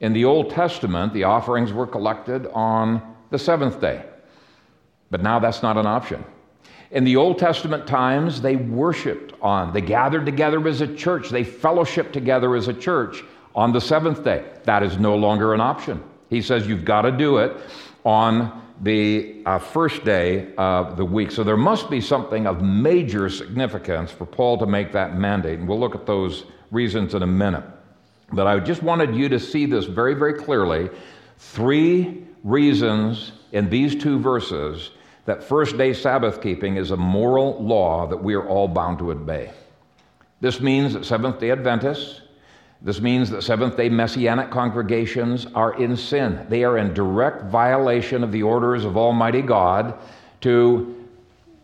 In 0.00 0.12
the 0.12 0.24
Old 0.24 0.50
Testament, 0.50 1.12
the 1.12 1.24
offerings 1.24 1.72
were 1.72 1.86
collected 1.86 2.46
on 2.48 3.14
the 3.30 3.38
seventh 3.38 3.80
day. 3.80 4.04
But 5.10 5.22
now 5.22 5.38
that's 5.38 5.62
not 5.62 5.76
an 5.76 5.86
option. 5.86 6.24
In 6.90 7.04
the 7.04 7.16
Old 7.16 7.38
Testament 7.38 7.86
times, 7.86 8.40
they 8.40 8.56
worshiped 8.56 9.34
on, 9.40 9.72
they 9.72 9.80
gathered 9.80 10.26
together 10.26 10.66
as 10.66 10.80
a 10.80 10.94
church, 10.94 11.28
they 11.28 11.44
fellowshiped 11.44 12.12
together 12.12 12.56
as 12.56 12.68
a 12.68 12.74
church 12.74 13.22
on 13.54 13.72
the 13.72 13.80
seventh 13.80 14.24
day. 14.24 14.44
That 14.64 14.82
is 14.82 14.98
no 14.98 15.16
longer 15.16 15.54
an 15.54 15.60
option. 15.60 16.02
He 16.30 16.40
says 16.40 16.66
you've 16.66 16.84
got 16.84 17.02
to 17.02 17.12
do 17.12 17.38
it 17.38 17.56
on 18.04 18.62
the 18.80 19.42
uh, 19.44 19.58
first 19.58 20.04
day 20.04 20.54
of 20.56 20.96
the 20.96 21.04
week. 21.04 21.30
So 21.30 21.44
there 21.44 21.56
must 21.56 21.90
be 21.90 22.00
something 22.00 22.46
of 22.46 22.62
major 22.62 23.28
significance 23.28 24.10
for 24.10 24.24
Paul 24.24 24.56
to 24.58 24.66
make 24.66 24.92
that 24.92 25.18
mandate. 25.18 25.58
And 25.58 25.68
we'll 25.68 25.78
look 25.78 25.94
at 25.94 26.06
those 26.06 26.44
reasons 26.70 27.14
in 27.14 27.22
a 27.22 27.26
minute. 27.26 27.64
But 28.32 28.46
I 28.46 28.58
just 28.60 28.82
wanted 28.82 29.14
you 29.14 29.28
to 29.28 29.38
see 29.40 29.66
this 29.66 29.84
very, 29.84 30.14
very 30.14 30.34
clearly. 30.34 30.88
Three 31.36 32.24
reasons 32.44 33.32
in 33.52 33.68
these 33.68 33.94
two 33.94 34.18
verses 34.18 34.92
that 35.26 35.42
first 35.42 35.76
day 35.76 35.92
Sabbath 35.92 36.40
keeping 36.40 36.76
is 36.76 36.90
a 36.92 36.96
moral 36.96 37.62
law 37.62 38.06
that 38.06 38.16
we 38.16 38.34
are 38.34 38.46
all 38.48 38.68
bound 38.68 38.98
to 39.00 39.10
obey. 39.10 39.52
This 40.40 40.60
means 40.60 40.94
that 40.94 41.04
Seventh 41.04 41.38
day 41.38 41.50
Adventists, 41.50 42.22
This 42.82 43.00
means 43.00 43.28
that 43.30 43.42
Seventh 43.42 43.76
day 43.76 43.90
Messianic 43.90 44.50
congregations 44.50 45.46
are 45.54 45.74
in 45.74 45.96
sin. 45.96 46.46
They 46.48 46.64
are 46.64 46.78
in 46.78 46.94
direct 46.94 47.44
violation 47.44 48.24
of 48.24 48.32
the 48.32 48.42
orders 48.42 48.86
of 48.86 48.96
Almighty 48.96 49.42
God 49.42 49.94
to, 50.40 51.06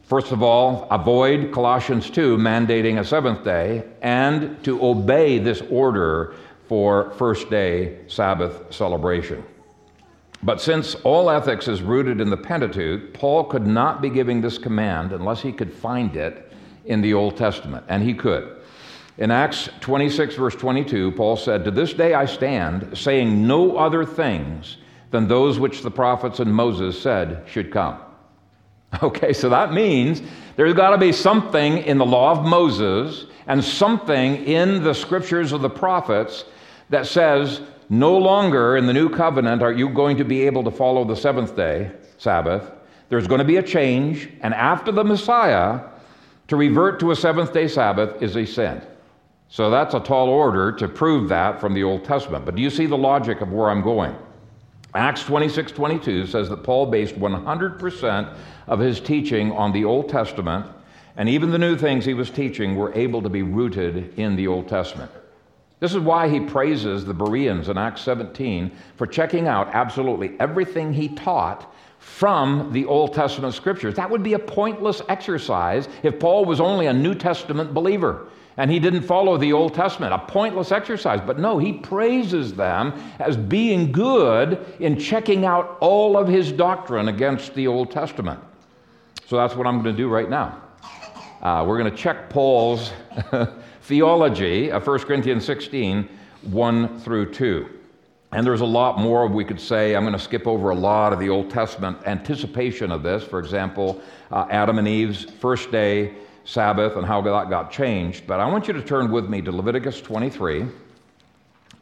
first 0.03 0.31
of 0.31 0.43
all, 0.43 0.87
avoid 0.91 1.53
Colossians 1.53 2.11
2 2.11 2.37
mandating 2.37 3.01
a 3.01 3.05
seventh 3.05 3.43
day, 3.45 3.85
and 4.03 4.63
to 4.65 4.85
obey 4.85 5.39
this 5.39 5.63
order 5.71 6.35
for 6.69 7.13
first 7.13 7.49
day 7.49 8.01
Sabbath 8.09 8.75
celebration. 8.75 9.43
But 10.43 10.61
since 10.61 10.97
all 10.97 11.31
ethics 11.31 11.67
is 11.67 11.81
rooted 11.81 12.21
in 12.21 12.29
the 12.29 12.37
Pentateuch, 12.37 13.15
Paul 13.15 13.45
could 13.45 13.67
not 13.67 14.03
be 14.03 14.11
giving 14.11 14.43
this 14.43 14.59
command 14.59 15.13
unless 15.13 15.41
he 15.41 15.51
could 15.51 15.73
find 15.73 16.15
it 16.15 16.53
in 16.85 17.01
the 17.01 17.15
Old 17.15 17.39
Testament, 17.39 17.87
and 17.89 18.03
he 18.03 18.13
could. 18.13 18.57
In 19.19 19.31
Acts 19.31 19.71
26, 19.81 20.35
verse 20.35 20.55
22, 20.55 21.13
Paul 21.13 21.37
said, 21.37 21.65
To 21.65 21.71
this 21.71 21.95
day 21.95 22.13
I 22.13 22.27
stand, 22.27 22.97
saying 22.97 23.47
no 23.47 23.77
other 23.79 24.05
things 24.05 24.77
than 25.11 25.27
those 25.27 25.59
which 25.59 25.83
the 25.83 25.91
prophets 25.91 26.41
and 26.41 26.53
Moses 26.53 27.01
said 27.01 27.45
should 27.47 27.71
come. 27.71 27.99
Okay, 29.03 29.33
so 29.33 29.49
that 29.51 29.73
means 29.73 30.23
there's 30.55 30.73
got 30.73 30.91
to 30.91 30.99
be 30.99 31.13
something 31.13 31.79
in 31.79 31.99
the 31.99 32.07
law 32.07 32.31
of 32.31 32.47
Moses 32.47 33.27
and 33.47 33.63
something 33.63 34.37
in 34.45 34.83
the 34.85 34.95
scriptures 34.95 35.53
of 35.53 35.61
the 35.61 35.69
prophets 35.69 36.45
that 36.89 37.07
says 37.07 37.61
no 37.91 38.17
longer 38.17 38.77
in 38.77 38.87
the 38.87 38.93
new 38.93 39.11
covenant 39.11 39.61
are 39.61 39.73
you 39.73 39.89
going 39.89 40.17
to 40.17 40.25
be 40.25 40.43
able 40.47 40.65
to 40.65 40.71
follow 40.71 41.05
the 41.05 41.17
seventh 41.17 41.57
day 41.57 41.91
Sabbath. 42.17 42.71
There's 43.09 43.27
going 43.27 43.41
to 43.41 43.45
be 43.45 43.57
a 43.57 43.63
change, 43.63 44.31
and 44.41 44.55
after 44.55 44.93
the 44.93 45.05
Messiah, 45.05 45.81
to 46.49 46.57
revert 46.57 46.99
to 47.01 47.11
a 47.11 47.17
seventh 47.17 47.53
day 47.53 47.69
Sabbath 47.69 48.23
is 48.23 48.37
a 48.37 48.47
sin. 48.47 48.81
So 49.49 49.71
that's 49.71 49.95
a 49.95 50.01
tall 50.01 50.29
order 50.29 50.73
to 50.73 50.89
prove 50.89 51.29
that 51.29 51.61
from 51.61 51.73
the 51.75 51.85
Old 51.85 52.05
Testament. 52.05 52.45
But 52.45 52.57
do 52.57 52.63
you 52.63 52.71
see 52.71 52.87
the 52.87 52.99
logic 52.99 53.41
of 53.41 53.53
where 53.53 53.71
I'm 53.71 53.83
going? 53.83 54.15
Acts 54.95 55.23
26 55.25 55.73
22 55.73 56.27
says 56.27 56.49
that 56.49 56.63
Paul 56.65 56.87
based 56.87 57.17
100% 57.17 58.37
of 58.67 58.79
his 58.79 59.01
teaching 59.01 59.53
on 59.53 59.73
the 59.73 59.85
Old 59.85 60.09
Testament, 60.09 60.67
and 61.17 61.29
even 61.29 61.51
the 61.51 61.59
new 61.59 61.77
things 61.77 62.05
he 62.05 62.15
was 62.15 62.31
teaching 62.31 62.75
were 62.75 62.95
able 62.95 63.23
to 63.23 63.29
be 63.29 63.43
rooted 63.43 64.19
in 64.19 64.37
the 64.37 64.47
Old 64.47 64.69
Testament. 64.69 65.11
This 65.79 65.93
is 65.93 65.99
why 65.99 66.29
he 66.29 66.41
praises 66.41 67.05
the 67.05 67.13
Bereans 67.13 67.69
in 67.69 67.77
Acts 67.77 68.01
17 68.01 68.73
for 68.97 69.07
checking 69.07 69.47
out 69.47 69.69
absolutely 69.73 70.35
everything 70.41 70.93
he 70.93 71.09
taught 71.09 71.73
from 71.99 72.73
the 72.73 72.87
Old 72.87 73.13
Testament 73.13 73.53
scriptures. 73.53 73.95
That 73.95 74.09
would 74.09 74.23
be 74.23 74.33
a 74.33 74.39
pointless 74.39 75.03
exercise 75.09 75.89
if 76.03 76.19
Paul 76.19 76.47
was 76.47 76.61
only 76.61 76.87
a 76.87 76.93
New 76.93 77.15
Testament 77.15 77.75
believer 77.75 78.29
and 78.57 78.71
he 78.71 78.79
didn't 78.79 79.03
follow 79.03 79.37
the 79.37 79.53
Old 79.53 79.75
Testament. 79.75 80.15
A 80.15 80.19
pointless 80.19 80.73
exercise. 80.73 81.21
But 81.21 81.39
no, 81.39 81.59
he 81.59 81.75
praises 81.75 82.55
them 82.55 82.95
as 83.19 83.37
being 83.37 83.93
good 83.93 84.65
in 84.81 84.99
checking 84.99 85.45
out 85.45 85.77
all 85.81 86.17
of 86.17 86.27
his 86.27 86.53
doctrine 86.53 87.09
against 87.09 87.55
the 87.55 87.67
Old 87.67 87.91
Testament. 87.91 88.41
So 89.27 89.37
that's 89.37 89.55
what 89.55 89.67
I'm 89.67 89.83
going 89.83 89.95
to 89.95 90.03
do 90.03 90.09
right 90.09 90.31
now. 90.31 90.63
Uh, 91.43 91.65
we're 91.67 91.79
going 91.79 91.91
to 91.91 91.97
check 91.97 92.31
Paul's 92.31 92.93
theology 93.83 94.71
of 94.71 94.87
1 94.87 94.99
Corinthians 95.01 95.45
16, 95.45 96.09
1 96.43 97.01
through 97.01 97.33
2. 97.33 97.69
And 98.33 98.47
there's 98.47 98.63
a 98.63 98.67
lot 98.67 98.99
more 98.99 99.27
we 99.27 99.45
could 99.45 99.61
say. 99.61 99.95
I'm 99.95 100.03
going 100.03 100.13
to 100.13 100.19
skip 100.19 100.47
over 100.47 100.71
a 100.71 100.75
lot 100.75 101.13
of 101.13 101.19
the 101.19 101.29
Old 101.29 101.51
Testament 101.51 101.99
anticipation 102.07 102.91
of 102.91 103.03
this. 103.03 103.23
For 103.23 103.39
example, 103.39 104.01
uh, 104.31 104.47
Adam 104.51 104.79
and 104.79 104.89
Eve's 104.89 105.25
first 105.25 105.71
day 105.71 106.15
Sabbath 106.47 106.97
and 106.97 107.05
how 107.05 107.21
that 107.21 107.51
got 107.51 107.71
changed. 107.71 108.27
But 108.27 108.39
I 108.41 108.47
want 108.47 108.69
you 108.69 108.75
to 108.75 108.83
turn 108.83 109.11
with 109.11 109.29
me 109.29 109.43
to 109.43 109.53
Leviticus 109.53 110.01
23. 110.01 110.65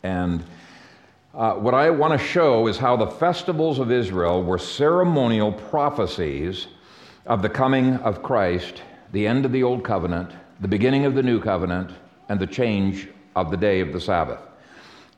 And 0.02 0.42
uh, 1.34 1.54
what 1.54 1.74
I 1.74 1.90
want 1.90 2.18
to 2.18 2.26
show 2.26 2.66
is 2.66 2.78
how 2.78 2.96
the 2.96 3.06
festivals 3.06 3.78
of 3.78 3.92
Israel 3.92 4.42
were 4.42 4.58
ceremonial 4.58 5.52
prophecies 5.52 6.68
of 7.26 7.42
the 7.42 7.48
coming 7.48 7.96
of 7.96 8.22
Christ, 8.22 8.82
the 9.12 9.26
end 9.26 9.44
of 9.44 9.52
the 9.52 9.62
Old 9.62 9.84
Covenant, 9.84 10.30
the 10.60 10.68
beginning 10.68 11.04
of 11.04 11.14
the 11.14 11.22
new 11.22 11.40
covenant, 11.40 11.90
and 12.30 12.40
the 12.40 12.46
change 12.46 13.08
of 13.36 13.50
the 13.50 13.56
day 13.56 13.80
of 13.80 13.92
the 13.92 14.00
Sabbath. 14.00 14.40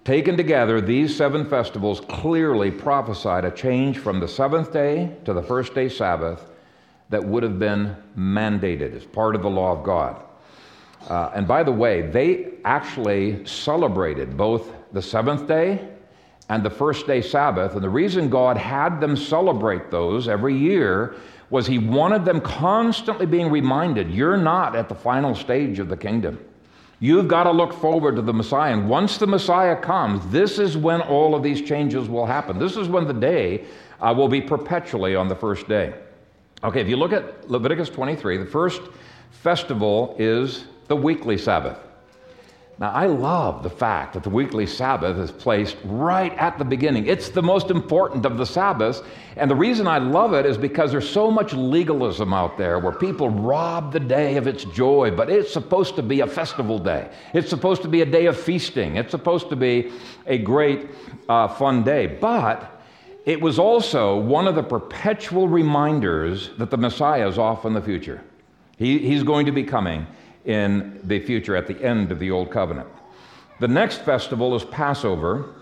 Taken 0.05 0.37
together, 0.37 0.81
these 0.81 1.17
seven 1.17 1.49
festivals 1.49 2.01
clearly 2.01 2.71
prophesied 2.71 3.45
a 3.45 3.51
change 3.51 3.99
from 3.99 4.19
the 4.19 4.29
seventh 4.29 4.73
day 4.73 5.17
to 5.25 5.33
the 5.33 5.43
first 5.43 5.75
day 5.75 5.89
Sabbath 5.89 6.45
that 7.09 7.25
would 7.25 7.43
have 7.43 7.59
been 7.59 7.97
mandated 8.17 8.95
as 8.95 9.05
part 9.05 9.35
of 9.35 9.43
the 9.43 9.51
law 9.51 9.73
of 9.73 9.85
God. 9.85 10.23
Uh, 11.09 11.31
and 11.35 11.47
by 11.47 11.63
the 11.63 11.73
way, 11.73 12.03
they 12.03 12.55
actually 12.65 13.45
celebrated 13.47 14.37
both 14.37 14.73
the 14.93 15.01
seventh 15.01 15.47
day 15.47 15.89
and 16.49 16.65
the 16.65 16.71
first 16.71 17.07
day 17.07 17.21
Sabbath. 17.21 17.75
And 17.75 17.83
the 17.83 17.89
reason 17.89 18.29
God 18.29 18.57
had 18.57 19.01
them 19.01 19.17
celebrate 19.17 19.91
those 19.91 20.29
every 20.29 20.57
year 20.57 21.17
was 21.51 21.67
He 21.67 21.79
wanted 21.79 22.25
them 22.25 22.41
constantly 22.41 23.27
being 23.27 23.51
reminded 23.51 24.11
you're 24.11 24.37
not 24.37 24.75
at 24.75 24.89
the 24.89 24.95
final 24.95 25.35
stage 25.35 25.79
of 25.79 25.89
the 25.89 25.97
kingdom. 25.97 26.41
You've 26.99 27.29
got 27.29 27.45
to 27.45 27.53
look 27.53 27.75
forward 27.75 28.17
to 28.17 28.23
the 28.23 28.33
Messiah. 28.33 28.73
And 28.73 28.89
once 28.89 29.19
the 29.19 29.27
Messiah 29.27 29.77
comes, 29.77 30.27
this 30.29 30.59
is 30.59 30.77
when 30.77 31.03
all 31.03 31.35
of 31.35 31.43
these 31.43 31.61
changes 31.61 32.09
will 32.09 32.27
happen. 32.27 32.59
This 32.59 32.77
is 32.77 32.89
when 32.89 33.07
the 33.07 33.13
day 33.13 33.65
uh, 34.01 34.15
will 34.17 34.29
be 34.29 34.41
perpetually 34.41 35.15
on 35.15 35.29
the 35.29 35.37
first 35.37 35.69
day. 35.69 35.93
Okay, 36.65 36.81
if 36.81 36.89
you 36.89 36.97
look 36.97 37.13
at 37.13 37.51
Leviticus 37.51 37.91
23, 37.91 38.39
the 38.39 38.47
first 38.47 38.81
festival 39.31 40.17
is 40.19 40.65
the 40.89 40.97
weekly 40.97 41.37
Sabbath. 41.37 41.79
Now, 42.79 42.91
I 42.91 43.07
love 43.07 43.63
the 43.63 43.71
fact 43.71 44.13
that 44.13 44.23
the 44.23 44.29
weekly 44.29 44.67
Sabbath 44.67 45.17
is 45.17 45.31
placed 45.31 45.79
right 45.85 46.37
at 46.37 46.59
the 46.59 46.65
beginning. 46.65 47.07
It's 47.07 47.31
the 47.31 47.43
most 47.43 47.71
important 47.71 48.27
of 48.27 48.37
the 48.37 48.45
Sabbaths. 48.45 49.03
And 49.37 49.51
the 49.51 49.55
reason 49.55 49.87
I 49.87 49.97
love 49.97 50.35
it 50.35 50.45
is 50.45 50.59
because 50.59 50.93
there's 50.93 51.09
so 51.09 51.31
much 51.31 51.55
legalism 51.55 52.35
out 52.35 52.59
there 52.59 52.79
where 52.79 52.93
people 52.93 53.31
rob 53.31 53.95
the 53.95 54.01
day 54.01 54.37
of 54.37 54.47
its 54.47 54.65
joy. 54.65 55.11
But 55.11 55.31
it's 55.31 55.51
supposed 55.51 55.97
to 55.97 56.03
be 56.03 56.21
a 56.21 56.27
festival 56.27 56.79
day, 56.79 57.11
it's 57.33 57.49
supposed 57.49 57.81
to 57.83 57.89
be 57.89 58.03
a 58.03 58.07
day 58.07 58.27
of 58.27 58.39
feasting, 58.39 58.97
it's 58.97 59.11
supposed 59.11 59.49
to 59.51 59.57
be 59.57 59.93
a 60.27 60.37
great, 60.37 60.91
uh, 61.31 61.49
fun 61.49 61.83
day. 61.83 62.07
But 62.07 62.76
it 63.27 63.41
was 63.41 63.59
also 63.59 64.17
one 64.17 64.47
of 64.47 64.55
the 64.55 64.63
perpetual 64.63 65.49
reminders 65.49 66.51
that 66.59 66.71
the 66.71 66.77
Messiah 66.77 67.29
is 67.29 67.39
off 67.39 67.65
in 67.65 67.75
the 67.75 67.83
future. 67.83 68.23
He, 68.79 69.01
he's 69.01 69.25
going 69.25 69.47
to 69.47 69.53
be 69.53 69.65
coming 69.65 70.07
in 70.45 71.01
the 71.03 71.19
future 71.19 71.57
at 71.57 71.67
the 71.67 71.83
end 71.83 72.13
of 72.13 72.21
the 72.21 72.31
Old 72.31 72.53
Covenant. 72.53 72.89
The 73.59 73.67
next 73.67 74.03
festival 74.03 74.55
is 74.55 74.65
Passover, 74.65 75.55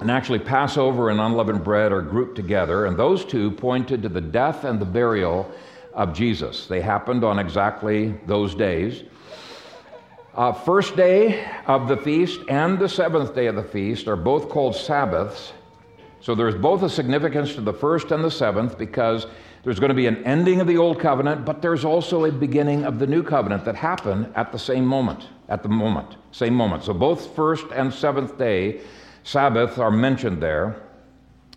and 0.00 0.10
actually, 0.10 0.40
Passover 0.40 1.10
and 1.10 1.20
unleavened 1.20 1.62
bread 1.62 1.92
are 1.92 2.02
grouped 2.02 2.34
together, 2.34 2.86
and 2.86 2.96
those 2.96 3.24
two 3.24 3.52
pointed 3.52 4.02
to 4.02 4.08
the 4.08 4.20
death 4.20 4.64
and 4.64 4.80
the 4.80 4.84
burial 4.84 5.48
of 5.94 6.12
Jesus. 6.12 6.66
They 6.66 6.80
happened 6.80 7.22
on 7.22 7.38
exactly 7.38 8.18
those 8.26 8.52
days. 8.56 9.04
Uh, 10.34 10.50
first 10.50 10.96
day 10.96 11.46
of 11.66 11.86
the 11.86 11.96
feast 11.98 12.40
and 12.48 12.80
the 12.80 12.88
seventh 12.88 13.32
day 13.32 13.46
of 13.46 13.54
the 13.54 13.62
feast 13.62 14.08
are 14.08 14.16
both 14.16 14.48
called 14.48 14.74
Sabbaths 14.74 15.52
so 16.22 16.36
there's 16.36 16.54
both 16.54 16.82
a 16.84 16.88
significance 16.88 17.54
to 17.56 17.60
the 17.60 17.72
first 17.72 18.12
and 18.12 18.24
the 18.24 18.30
seventh 18.30 18.78
because 18.78 19.26
there's 19.64 19.80
going 19.80 19.90
to 19.90 19.94
be 19.94 20.06
an 20.06 20.24
ending 20.24 20.60
of 20.60 20.68
the 20.68 20.76
old 20.76 21.00
covenant, 21.00 21.44
but 21.44 21.60
there's 21.60 21.84
also 21.84 22.24
a 22.24 22.32
beginning 22.32 22.84
of 22.84 23.00
the 23.00 23.06
new 23.06 23.24
covenant 23.24 23.64
that 23.64 23.74
happen 23.74 24.32
at 24.36 24.52
the 24.52 24.58
same 24.58 24.86
moment, 24.86 25.28
at 25.48 25.64
the 25.64 25.68
moment, 25.68 26.16
same 26.30 26.54
moment. 26.54 26.84
So 26.84 26.94
both 26.94 27.34
first 27.34 27.66
and 27.74 27.92
seventh 27.92 28.38
day 28.38 28.80
Sabbath 29.24 29.78
are 29.78 29.90
mentioned 29.90 30.40
there. 30.40 30.82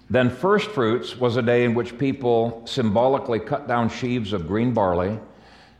Then 0.09 0.29
first 0.29 0.69
fruits 0.71 1.15
was 1.15 1.37
a 1.37 1.41
day 1.41 1.63
in 1.63 1.73
which 1.73 1.97
people 1.97 2.61
symbolically 2.65 3.39
cut 3.39 3.67
down 3.67 3.89
sheaves 3.89 4.33
of 4.33 4.47
green 4.47 4.73
barley, 4.73 5.19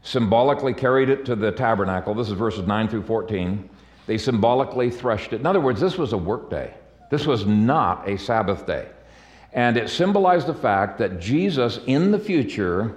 symbolically 0.02 0.74
carried 0.74 1.10
it 1.10 1.26
to 1.26 1.36
the 1.36 1.52
tabernacle. 1.52 2.16
This 2.16 2.28
is 2.28 2.34
verses 2.34 2.68
9 2.68 2.88
through 2.88 3.04
14. 3.04 3.70
They 4.08 4.18
symbolically 4.18 4.90
threshed 4.90 5.34
it. 5.34 5.40
In 5.40 5.46
other 5.46 5.62
words, 5.62 5.80
this 5.80 5.98
was 5.98 6.14
a 6.14 6.18
work 6.18 6.50
day. 6.50 6.74
This 7.16 7.26
was 7.26 7.46
not 7.46 8.10
a 8.10 8.18
Sabbath 8.18 8.66
day. 8.68 8.90
And 9.54 9.78
it 9.78 9.90
symbolized 9.90 10.48
the 10.48 10.54
fact 10.54 10.98
that 10.98 11.22
Jesus 11.22 11.80
in 11.88 12.12
the 12.12 12.20
future 12.20 12.94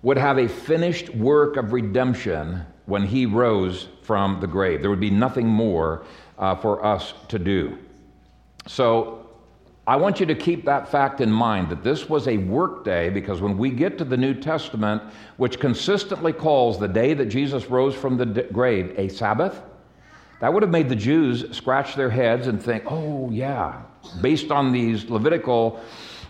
would 0.00 0.16
have 0.16 0.38
a 0.38 0.48
finished 0.48 1.14
work 1.14 1.58
of 1.58 1.74
redemption 1.74 2.64
when 2.86 3.04
he 3.04 3.26
rose 3.26 3.88
from 4.00 4.40
the 4.40 4.46
grave. 4.46 4.80
There 4.80 4.88
would 4.88 4.98
be 4.98 5.10
nothing 5.10 5.46
more 5.46 6.06
uh, 6.38 6.54
for 6.54 6.82
us 6.82 7.12
to 7.28 7.38
do. 7.38 7.76
So 8.66 9.28
I 9.86 9.96
want 9.96 10.20
you 10.20 10.24
to 10.24 10.34
keep 10.34 10.64
that 10.64 10.90
fact 10.90 11.20
in 11.20 11.30
mind 11.30 11.68
that 11.68 11.84
this 11.84 12.08
was 12.08 12.26
a 12.28 12.38
work 12.38 12.82
day 12.82 13.10
because 13.10 13.42
when 13.42 13.58
we 13.58 13.68
get 13.68 13.98
to 13.98 14.04
the 14.04 14.16
New 14.16 14.32
Testament, 14.32 15.02
which 15.36 15.60
consistently 15.60 16.32
calls 16.32 16.78
the 16.78 16.88
day 16.88 17.12
that 17.12 17.26
Jesus 17.26 17.66
rose 17.66 17.94
from 17.94 18.16
the 18.16 18.24
grave 18.24 18.94
a 18.96 19.08
Sabbath, 19.08 19.60
that 20.44 20.52
would 20.52 20.62
have 20.62 20.70
made 20.70 20.90
the 20.90 20.94
Jews 20.94 21.56
scratch 21.56 21.94
their 21.94 22.10
heads 22.10 22.48
and 22.48 22.62
think, 22.62 22.84
oh, 22.86 23.30
yeah, 23.30 23.80
based 24.20 24.50
on 24.50 24.72
these 24.72 25.08
Levitical 25.08 25.80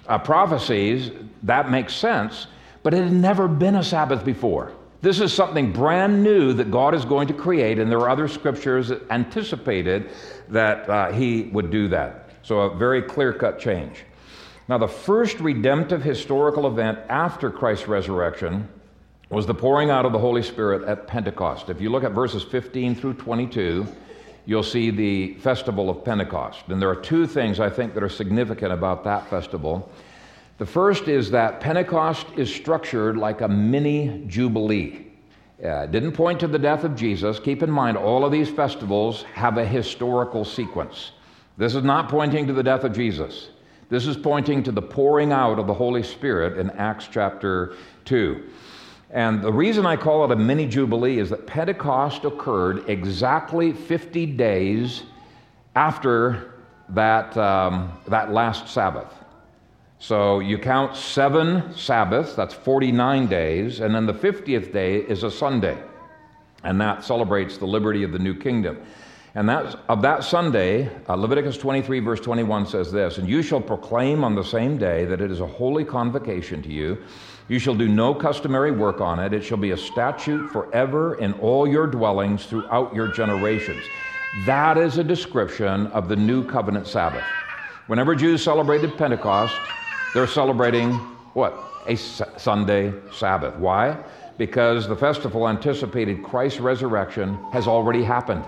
uh, 0.07 0.18
prophecies, 0.18 1.11
that 1.42 1.68
makes 1.68 1.96
sense. 1.96 2.46
But 2.85 2.94
it 2.94 3.03
had 3.03 3.12
never 3.12 3.48
been 3.48 3.74
a 3.74 3.83
Sabbath 3.83 4.24
before. 4.24 4.70
This 5.03 5.18
is 5.18 5.33
something 5.33 5.72
brand 5.72 6.22
new 6.22 6.53
that 6.53 6.70
God 6.70 6.94
is 6.94 7.05
going 7.05 7.27
to 7.27 7.35
create, 7.35 7.81
and 7.81 7.90
there 7.90 7.98
are 7.98 8.09
other 8.09 8.29
scriptures 8.29 8.87
that 8.87 9.03
anticipated 9.11 10.11
that 10.48 10.88
uh, 10.88 11.11
He 11.11 11.50
would 11.53 11.72
do 11.72 11.88
that. 11.88 12.31
So, 12.44 12.61
a 12.61 12.77
very 12.77 13.03
clear 13.03 13.33
cut 13.33 13.59
change. 13.59 14.05
Now, 14.68 14.79
the 14.79 14.87
first 14.87 15.40
redemptive 15.40 16.05
historical 16.05 16.68
event 16.68 17.00
after 17.09 17.50
Christ's 17.50 17.88
resurrection 17.88 18.68
was 19.30 19.46
the 19.46 19.54
pouring 19.54 19.90
out 19.90 20.04
of 20.04 20.12
the 20.12 20.18
Holy 20.18 20.42
Spirit 20.42 20.87
at 20.87 21.06
Pentecost. 21.06 21.70
If 21.70 21.80
you 21.80 21.90
look 21.90 22.04
at 22.04 22.12
verses 22.12 22.42
15 22.42 22.94
through 22.94 23.14
22, 23.14 23.87
you'll 24.46 24.62
see 24.62 24.90
the 24.90 25.34
festival 25.34 25.88
of 25.88 26.04
Pentecost. 26.04 26.64
And 26.68 26.80
there 26.80 26.90
are 26.90 26.96
two 26.96 27.26
things 27.26 27.60
I 27.60 27.70
think 27.70 27.94
that 27.94 28.02
are 28.02 28.08
significant 28.08 28.72
about 28.72 29.04
that 29.04 29.28
festival. 29.30 29.90
The 30.58 30.66
first 30.66 31.08
is 31.08 31.30
that 31.30 31.60
Pentecost 31.60 32.26
is 32.37 32.54
structured 32.54 33.16
like 33.16 33.40
a 33.40 33.48
mini 33.48 34.24
jubilee. 34.26 35.06
Uh, 35.64 35.87
didn't 35.87 36.12
point 36.12 36.40
to 36.40 36.46
the 36.46 36.58
death 36.58 36.84
of 36.84 36.94
Jesus. 36.94 37.38
Keep 37.38 37.62
in 37.62 37.70
mind, 37.70 37.96
all 37.96 38.24
of 38.24 38.32
these 38.32 38.50
festivals 38.50 39.22
have 39.34 39.56
a 39.56 39.64
historical 39.64 40.44
sequence. 40.44 41.12
This 41.56 41.74
is 41.74 41.84
not 41.84 42.08
pointing 42.08 42.46
to 42.48 42.52
the 42.52 42.62
death 42.62 42.84
of 42.84 42.92
Jesus. 42.92 43.48
This 43.88 44.06
is 44.06 44.16
pointing 44.16 44.62
to 44.64 44.72
the 44.72 44.82
pouring 44.82 45.32
out 45.32 45.58
of 45.58 45.66
the 45.66 45.74
Holy 45.74 46.02
Spirit 46.02 46.58
in 46.58 46.70
Acts 46.70 47.08
chapter 47.10 47.74
2. 48.04 48.42
And 49.14 49.42
the 49.42 49.53
reason 49.53 49.87
I 49.87 49.96
call 49.96 50.24
it 50.24 50.33
a 50.33 50.37
mini 50.37 50.66
Jubilee 50.66 51.20
is 51.20 51.31
that 51.31 51.46
Pentecost 51.46 52.24
occurred 52.24 52.90
exactly 52.90 53.72
50 53.72 54.27
days 54.27 55.05
after 55.77 56.55
that, 56.88 57.37
um, 57.37 57.92
that 58.09 58.33
last 58.33 58.68
Sabbath. 58.68 59.14
So 60.00 60.40
you 60.40 60.59
count 60.59 60.96
seven 60.96 61.72
Sabbaths, 61.77 62.35
that's 62.35 62.55
49 62.55 63.29
days, 63.29 63.79
and 63.79 63.94
then 63.94 64.05
the 64.05 64.12
50th 64.12 64.72
day 64.72 64.96
is 64.96 65.22
a 65.22 65.31
Sunday. 65.31 65.79
And 66.64 66.81
that 66.81 67.05
celebrates 67.05 67.57
the 67.57 67.66
liberty 67.66 68.03
of 68.03 68.11
the 68.11 68.18
new 68.18 68.35
kingdom. 68.35 68.85
And 69.37 69.48
that, 69.48 69.79
of 69.88 70.03
that 70.03 70.24
Sunday, 70.24 70.90
uh, 71.09 71.14
Leviticus 71.14 71.57
23, 71.57 72.00
verse 72.00 72.20
21 72.20 72.66
says 72.66 72.90
this 72.90 73.18
And 73.18 73.29
you 73.29 73.42
shall 73.42 73.61
proclaim 73.61 74.24
on 74.24 74.35
the 74.35 74.44
same 74.44 74.77
day 74.77 75.05
that 75.05 75.20
it 75.20 75.31
is 75.31 75.40
a 75.40 75.46
holy 75.46 75.85
convocation 75.85 76.62
to 76.62 76.72
you. 76.72 76.98
You 77.46 77.59
shall 77.59 77.74
do 77.74 77.88
no 77.88 78.14
customary 78.14 78.72
work 78.72 79.02
on 79.02 79.18
it. 79.18 79.35
It 79.35 79.42
shall 79.44 79.59
be 79.59 79.72
a 79.72 79.76
statute 79.76 80.50
forever 80.50 81.16
in 81.16 81.35
all 81.35 81.68
your 81.68 81.87
dwellings 81.87 82.46
throughout 82.46 82.94
your 82.94 83.09
generations. 83.09 83.85
That 84.46 84.78
is 84.78 84.96
a 84.96 85.04
description 85.04 85.88
of 85.88 86.09
the 86.09 86.16
new 86.16 86.46
covenant 86.46 86.87
Sabbath. 86.87 87.24
Whenever 87.87 88.14
Jews 88.14 88.42
celebrated 88.42 88.96
Pentecost, 88.96 89.54
they're 90.14 90.26
celebrating 90.26 90.92
what? 91.35 91.62
A 91.87 91.96
Sunday 91.96 92.94
Sabbath. 93.12 93.54
Why? 93.57 94.02
Because 94.38 94.88
the 94.88 94.96
festival 94.96 95.46
anticipated 95.48 96.22
Christ's 96.22 96.61
resurrection 96.61 97.35
has 97.52 97.68
already 97.68 98.02
happened. 98.02 98.44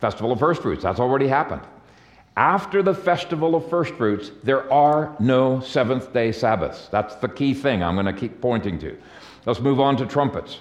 Festival 0.00 0.30
of 0.30 0.38
First 0.38 0.62
Fruits, 0.62 0.84
that's 0.84 1.00
already 1.00 1.26
happened. 1.26 1.62
After 2.38 2.84
the 2.84 2.94
festival 2.94 3.56
of 3.56 3.68
first 3.68 3.94
fruits, 3.94 4.30
there 4.44 4.72
are 4.72 5.16
no 5.18 5.58
seventh 5.58 6.12
day 6.12 6.30
Sabbaths. 6.30 6.86
That's 6.86 7.16
the 7.16 7.26
key 7.26 7.52
thing 7.52 7.82
I'm 7.82 7.96
going 7.96 8.06
to 8.06 8.12
keep 8.12 8.40
pointing 8.40 8.78
to. 8.78 8.96
Let's 9.44 9.58
move 9.58 9.80
on 9.80 9.96
to 9.96 10.06
trumpets. 10.06 10.60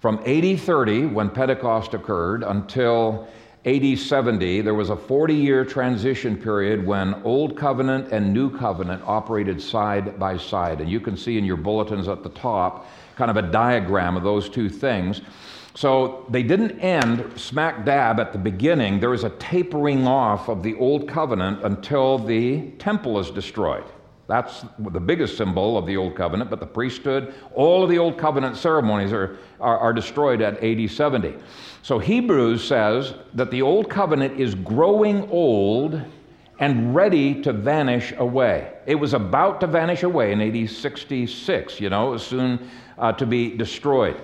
From 0.00 0.18
AD 0.26 0.58
30, 0.58 1.06
when 1.06 1.30
Pentecost 1.30 1.94
occurred, 1.94 2.42
until 2.42 3.28
AD 3.64 3.96
70, 3.96 4.62
there 4.62 4.74
was 4.74 4.90
a 4.90 4.96
40 4.96 5.34
year 5.34 5.64
transition 5.64 6.36
period 6.36 6.84
when 6.84 7.14
Old 7.22 7.56
Covenant 7.56 8.10
and 8.10 8.34
New 8.34 8.50
Covenant 8.58 9.04
operated 9.06 9.62
side 9.62 10.18
by 10.18 10.36
side. 10.36 10.80
And 10.80 10.90
you 10.90 10.98
can 10.98 11.16
see 11.16 11.38
in 11.38 11.44
your 11.44 11.58
bulletins 11.58 12.08
at 12.08 12.24
the 12.24 12.30
top 12.30 12.88
kind 13.14 13.30
of 13.30 13.36
a 13.36 13.42
diagram 13.52 14.16
of 14.16 14.24
those 14.24 14.48
two 14.48 14.68
things. 14.68 15.20
So 15.74 16.26
they 16.28 16.42
didn't 16.42 16.80
end 16.80 17.38
smack 17.38 17.84
dab 17.84 18.18
at 18.18 18.32
the 18.32 18.38
beginning. 18.38 19.00
There 19.00 19.14
is 19.14 19.24
a 19.24 19.30
tapering 19.30 20.06
off 20.06 20.48
of 20.48 20.62
the 20.62 20.74
old 20.76 21.08
covenant 21.08 21.64
until 21.64 22.18
the 22.18 22.70
temple 22.72 23.18
is 23.18 23.30
destroyed. 23.30 23.84
That's 24.26 24.64
the 24.78 25.00
biggest 25.00 25.36
symbol 25.36 25.76
of 25.76 25.86
the 25.86 25.96
old 25.96 26.14
covenant, 26.14 26.50
but 26.50 26.60
the 26.60 26.66
priesthood, 26.66 27.34
all 27.52 27.82
of 27.82 27.90
the 27.90 27.98
old 27.98 28.16
covenant 28.16 28.56
ceremonies 28.56 29.12
are, 29.12 29.38
are, 29.60 29.76
are 29.78 29.92
destroyed 29.92 30.40
at 30.40 30.62
AD 30.62 30.88
70. 30.88 31.34
So 31.82 31.98
Hebrews 31.98 32.62
says 32.62 33.14
that 33.34 33.50
the 33.50 33.62
old 33.62 33.90
covenant 33.90 34.38
is 34.38 34.54
growing 34.54 35.28
old 35.30 36.00
and 36.60 36.94
ready 36.94 37.42
to 37.42 37.52
vanish 37.52 38.12
away. 38.18 38.72
It 38.86 38.94
was 38.94 39.14
about 39.14 39.60
to 39.62 39.66
vanish 39.66 40.04
away 40.04 40.30
in 40.30 40.40
AD 40.40 40.70
66, 40.70 41.80
you 41.80 41.90
know, 41.90 42.16
soon 42.16 42.70
uh, 42.98 43.12
to 43.14 43.26
be 43.26 43.56
destroyed. 43.56 44.20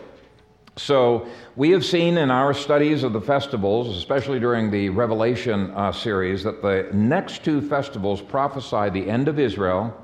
So, 0.79 1.27
we 1.57 1.71
have 1.71 1.87
seen 1.87 2.19
in 2.19 2.31
our 2.31 2.53
studies 2.53 3.03
of 3.03 3.15
the 3.15 3.21
festivals, 3.21 3.97
especially 3.97 4.39
during 4.39 4.71
the 4.71 4.91
Revelation 4.91 5.71
uh, 5.71 5.91
series, 5.91 6.45
that 6.45 6.61
the 6.61 6.91
next 6.93 7.43
two 7.43 7.63
festivals 7.63 8.21
prophesy 8.21 8.91
the 8.91 9.09
end 9.09 9.29
of 9.29 9.39
Israel 9.39 9.97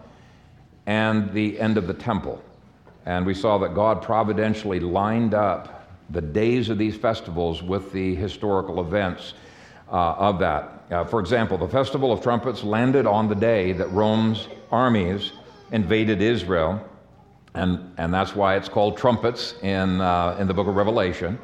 and 0.87 1.31
the 1.35 1.61
end 1.61 1.77
of 1.77 1.87
the 1.87 1.93
temple. 1.93 2.43
And 3.05 3.27
we 3.27 3.35
saw 3.35 3.59
that 3.59 3.75
God 3.75 4.01
providentially 4.01 4.81
lined 4.81 5.35
up 5.35 5.87
the 6.09 6.23
days 6.23 6.71
of 6.71 6.79
these 6.79 6.97
festivals 6.97 7.63
with 7.63 7.93
the 7.93 8.15
historical 8.15 8.81
events 8.81 9.35
uh, 9.91 10.15
of 10.15 10.39
that. 10.39 10.85
Uh, 10.91 11.05
for 11.05 11.21
example, 11.21 11.59
the 11.59 11.69
Festival 11.69 12.13
of 12.13 12.23
Trumpets 12.23 12.65
landed 12.65 13.07
on 13.07 13.29
the 13.29 13.35
day 13.35 13.73
that 13.73 13.91
Rome's 13.91 14.49
armies 14.71 15.33
invaded 15.71 16.23
Israel 16.23 16.83
and, 17.55 17.95
and 17.99 18.13
that's 18.13 18.35
why 18.35 18.57
it's 18.57 18.69
called 18.69 18.97
trumpets 18.97 19.55
in, 19.63 20.01
uh, 20.01 20.37
in 20.39 20.47
the 20.47 20.55
book 20.55 20.67
of 20.67 20.77
Revelation. 20.77 21.39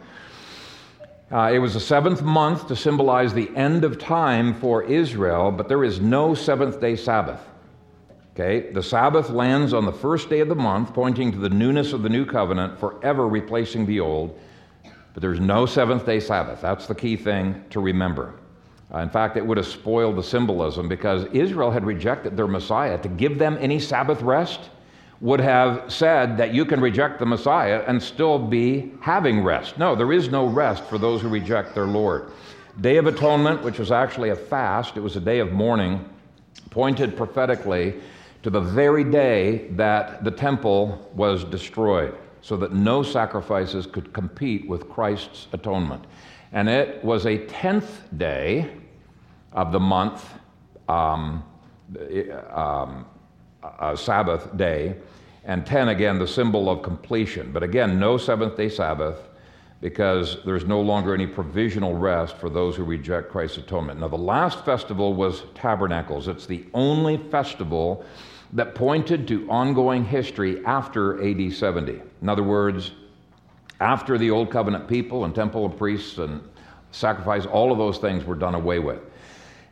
Uh, 1.31 1.51
it 1.53 1.59
was 1.59 1.75
the 1.75 1.81
seventh 1.81 2.23
month 2.23 2.67
to 2.69 2.75
symbolize 2.75 3.35
the 3.35 3.55
end 3.55 3.85
of 3.85 3.99
time 3.99 4.55
for 4.55 4.83
Israel, 4.85 5.53
but 5.53 5.69
there 5.69 5.85
is 5.85 6.01
no 6.01 6.35
seventh 6.35 6.81
day 6.81 6.97
Sabbath. 6.97 7.41
Okay, 8.35 8.71
the 8.73 8.83
Sabbath 8.83 9.31
lands 9.31 9.75
on 9.75 9.85
the 9.85 9.93
first 9.93 10.31
day 10.31 10.41
of 10.41 10.49
the 10.49 10.55
month, 10.55 10.95
pointing 10.95 11.33
to 11.33 11.39
the 11.39 11.51
newness 11.51 11.93
of 11.93 12.03
the 12.03 12.09
new 12.09 12.25
covenant, 12.25 12.79
forever 12.79 13.29
replacing 13.29 13.85
the 13.85 14.01
old. 14.01 14.39
But 15.13 15.21
there's 15.21 15.41
no 15.41 15.67
seventh 15.67 16.07
day 16.07 16.21
Sabbath. 16.21 16.61
That's 16.61 16.87
the 16.87 16.95
key 16.95 17.17
thing 17.17 17.65
to 17.71 17.81
remember. 17.81 18.35
Uh, 18.95 18.99
in 18.99 19.11
fact, 19.11 19.37
it 19.37 19.45
would 19.45 19.59
have 19.59 19.67
spoiled 19.67 20.17
the 20.17 20.23
symbolism 20.23 20.89
because 20.89 21.25
Israel 21.33 21.71
had 21.71 21.85
rejected 21.85 22.37
their 22.37 22.47
Messiah. 22.47 22.97
To 23.03 23.09
give 23.09 23.39
them 23.39 23.59
any 23.61 23.79
Sabbath 23.79 24.23
rest, 24.23 24.71
would 25.21 25.41
have 25.41 25.93
said 25.93 26.37
that 26.37 26.55
you 26.55 26.65
can 26.65 26.81
reject 26.81 27.19
the 27.19 27.27
Messiah 27.27 27.83
and 27.87 28.01
still 28.01 28.39
be 28.39 28.93
having 29.01 29.43
rest. 29.43 29.77
No, 29.79 29.97
there 29.97 30.13
is 30.13 30.29
no 30.29 30.47
rest 30.47 30.85
for 30.85 30.99
those 30.99 31.21
who 31.21 31.29
reject 31.29 31.75
their 31.75 31.87
Lord. 31.87 32.31
Day 32.81 32.99
of 32.99 33.07
Atonement, 33.07 33.63
which 33.63 33.79
was 33.81 33.91
actually 33.91 34.31
a 34.31 34.37
fast, 34.37 34.97
it 34.97 35.01
was 35.01 35.17
a 35.17 35.21
day 35.21 35.41
of 35.41 35.53
mourning, 35.53 36.09
pointed 36.71 37.17
prophetically 37.17 37.95
to 38.45 38.51
the 38.51 38.61
very 38.61 39.03
day 39.03 39.69
that 39.71 40.23
the 40.23 40.31
temple 40.31 41.11
was 41.15 41.43
destroyed, 41.45 42.17
so 42.41 42.57
that 42.57 42.73
no 42.73 43.03
sacrifices 43.03 43.87
could 43.87 44.13
compete 44.13 44.69
with 44.69 44.89
Christ's 44.89 45.49
atonement. 45.53 46.05
And 46.53 46.69
it 46.69 47.05
was 47.05 47.27
a 47.27 47.39
tenth 47.47 48.03
day 48.17 48.71
of 49.53 49.73
the 49.73 49.81
month, 49.81 50.33
um, 50.89 51.43
um, 52.53 53.07
a 53.81 53.97
Sabbath 53.97 54.57
day, 54.57 54.97
and 55.45 55.65
10 55.65 55.89
again, 55.89 56.19
the 56.19 56.27
symbol 56.27 56.69
of 56.69 56.83
completion. 56.83 57.53
But 57.53 57.63
again, 57.63 57.99
no 57.99 58.19
seventh 58.19 58.57
day 58.57 58.69
Sabbath 58.69 59.19
because 59.81 60.39
there's 60.45 60.65
no 60.65 60.81
longer 60.81 61.15
any 61.15 61.27
provisional 61.27 61.95
rest 61.95 62.37
for 62.37 62.51
those 62.51 62.75
who 62.77 62.85
reject 62.85 63.31
Christ's 63.31 63.59
atonement. 63.59 64.01
Now, 64.01 64.09
the 64.09 64.17
last 64.17 64.65
festival 64.65 65.15
was 65.15 65.45
Tabernacles. 65.55 66.27
It's 66.27 66.47
the 66.47 66.65
only 66.75 67.17
festival 67.17 68.05
that 68.53 68.75
pointed 68.75 69.29
to 69.29 69.49
ongoing 69.49 70.05
history 70.05 70.65
after 70.65 71.23
AD 71.25 71.53
70. 71.53 72.01
In 72.23 72.29
other 72.29 72.43
words, 72.43 72.93
after 73.81 74.19
the 74.19 74.31
Old 74.31 74.51
Covenant 74.51 74.89
people 74.89 75.25
and 75.25 75.35
temple 75.35 75.65
of 75.65 75.77
priests 75.77 76.19
and 76.19 76.43
sacrifice, 76.91 77.47
all 77.47 77.71
of 77.71 77.79
those 77.79 77.99
things 77.99 78.25
were 78.25 78.35
done 78.35 78.55
away 78.55 78.81
with. 78.81 78.99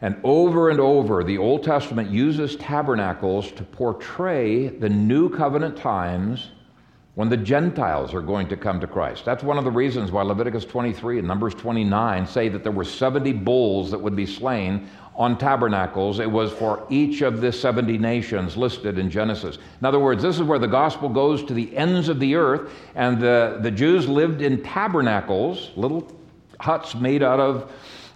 And 0.03 0.17
over 0.25 0.69
and 0.69 0.79
over, 0.79 1.25
the 1.25 1.39
Old 1.39 1.63
Testament 1.63 2.11
uses 2.11 2.57
tabernacles 2.57 3.51
to 3.53 3.63
portray 3.63 4.69
the 4.69 4.89
new 4.89 5.31
covenant 5.31 5.77
times 5.77 6.51
when 7.15 7.31
the 7.31 7.37
Gentiles 7.37 8.13
are 8.13 8.21
going 8.21 8.47
to 8.49 8.59
come 8.59 8.79
to 8.79 8.87
Christ. 8.87 9.25
That's 9.25 9.43
one 9.43 9.57
of 9.57 9.65
the 9.65 9.71
reasons 9.71 10.13
why 10.13 10.21
Leviticus 10.21 10.67
23 10.67 11.21
and 11.21 11.27
Numbers 11.27 11.55
29 11.55 12.27
say 12.27 12.51
that 12.51 12.63
there 12.63 12.73
were 12.73 12.85
70 12.85 13.33
bulls 13.33 13.91
that 13.91 13.99
would 13.99 14.15
be 14.15 14.27
slain 14.27 14.87
on 15.17 15.39
tabernacles. 15.39 16.19
It 16.19 16.31
was 16.31 16.53
for 16.53 16.87
each 16.91 17.23
of 17.23 17.41
the 17.41 17.51
70 17.51 17.97
nations 17.97 18.55
listed 18.59 18.99
in 18.99 19.09
Genesis. 19.09 19.57
In 19.81 19.87
other 19.87 19.99
words, 19.99 20.23
this 20.23 20.37
is 20.37 20.43
where 20.43 20.59
the 20.59 20.67
gospel 20.67 21.09
goes 21.09 21.43
to 21.45 21.55
the 21.55 21.75
ends 21.75 22.11
of 22.11 22.21
the 22.21 22.35
earth, 22.35 22.71
and 22.95 23.19
the, 23.19 23.61
the 23.63 23.71
Jews 23.71 24.07
lived 24.07 24.43
in 24.43 24.63
tabernacles, 24.63 25.71
little 25.75 26.13
huts 26.61 26.95
made 26.95 27.23
out 27.23 27.41
of, 27.41 27.73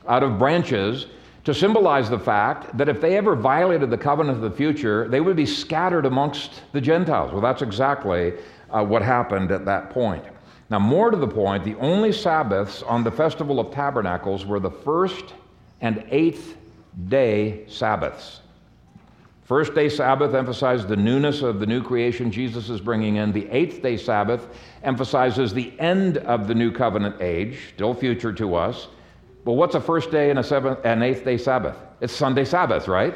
out 0.06 0.22
of 0.22 0.38
branches 0.38 1.06
to 1.44 1.54
symbolize 1.54 2.10
the 2.10 2.18
fact 2.18 2.76
that 2.76 2.88
if 2.88 3.00
they 3.00 3.16
ever 3.16 3.34
violated 3.34 3.90
the 3.90 3.98
covenant 3.98 4.36
of 4.36 4.42
the 4.42 4.56
future, 4.56 5.08
they 5.08 5.20
would 5.20 5.36
be 5.36 5.46
scattered 5.46 6.06
amongst 6.06 6.62
the 6.72 6.80
Gentiles. 6.80 7.32
Well, 7.32 7.40
that's 7.40 7.62
exactly 7.62 8.34
uh, 8.70 8.84
what 8.84 9.02
happened 9.02 9.50
at 9.50 9.64
that 9.64 9.90
point. 9.90 10.24
Now, 10.68 10.78
more 10.78 11.10
to 11.10 11.16
the 11.16 11.26
point, 11.26 11.64
the 11.64 11.74
only 11.76 12.12
Sabbaths 12.12 12.82
on 12.82 13.02
the 13.02 13.10
Festival 13.10 13.58
of 13.58 13.72
Tabernacles 13.72 14.46
were 14.46 14.60
the 14.60 14.70
first 14.70 15.34
and 15.80 16.04
eighth 16.10 16.56
day 17.08 17.64
Sabbaths. 17.66 18.40
First 19.44 19.74
day 19.74 19.88
Sabbath 19.88 20.32
emphasizes 20.34 20.86
the 20.86 20.94
newness 20.96 21.42
of 21.42 21.58
the 21.58 21.66
new 21.66 21.82
creation 21.82 22.30
Jesus 22.30 22.68
is 22.70 22.80
bringing 22.80 23.16
in. 23.16 23.32
The 23.32 23.48
eighth 23.50 23.82
day 23.82 23.96
Sabbath 23.96 24.46
emphasizes 24.84 25.52
the 25.52 25.72
end 25.80 26.18
of 26.18 26.46
the 26.46 26.54
new 26.54 26.70
covenant 26.70 27.20
age, 27.20 27.72
still 27.74 27.92
future 27.92 28.32
to 28.34 28.54
us. 28.54 28.86
But 29.44 29.52
what's 29.52 29.74
a 29.74 29.80
first 29.80 30.10
day 30.10 30.30
and 30.30 30.38
a 30.38 30.44
seventh 30.44 30.80
and 30.84 31.02
eighth 31.02 31.24
day 31.24 31.38
Sabbath? 31.38 31.76
It's 32.00 32.12
Sunday 32.12 32.44
Sabbath, 32.44 32.88
right? 32.88 33.14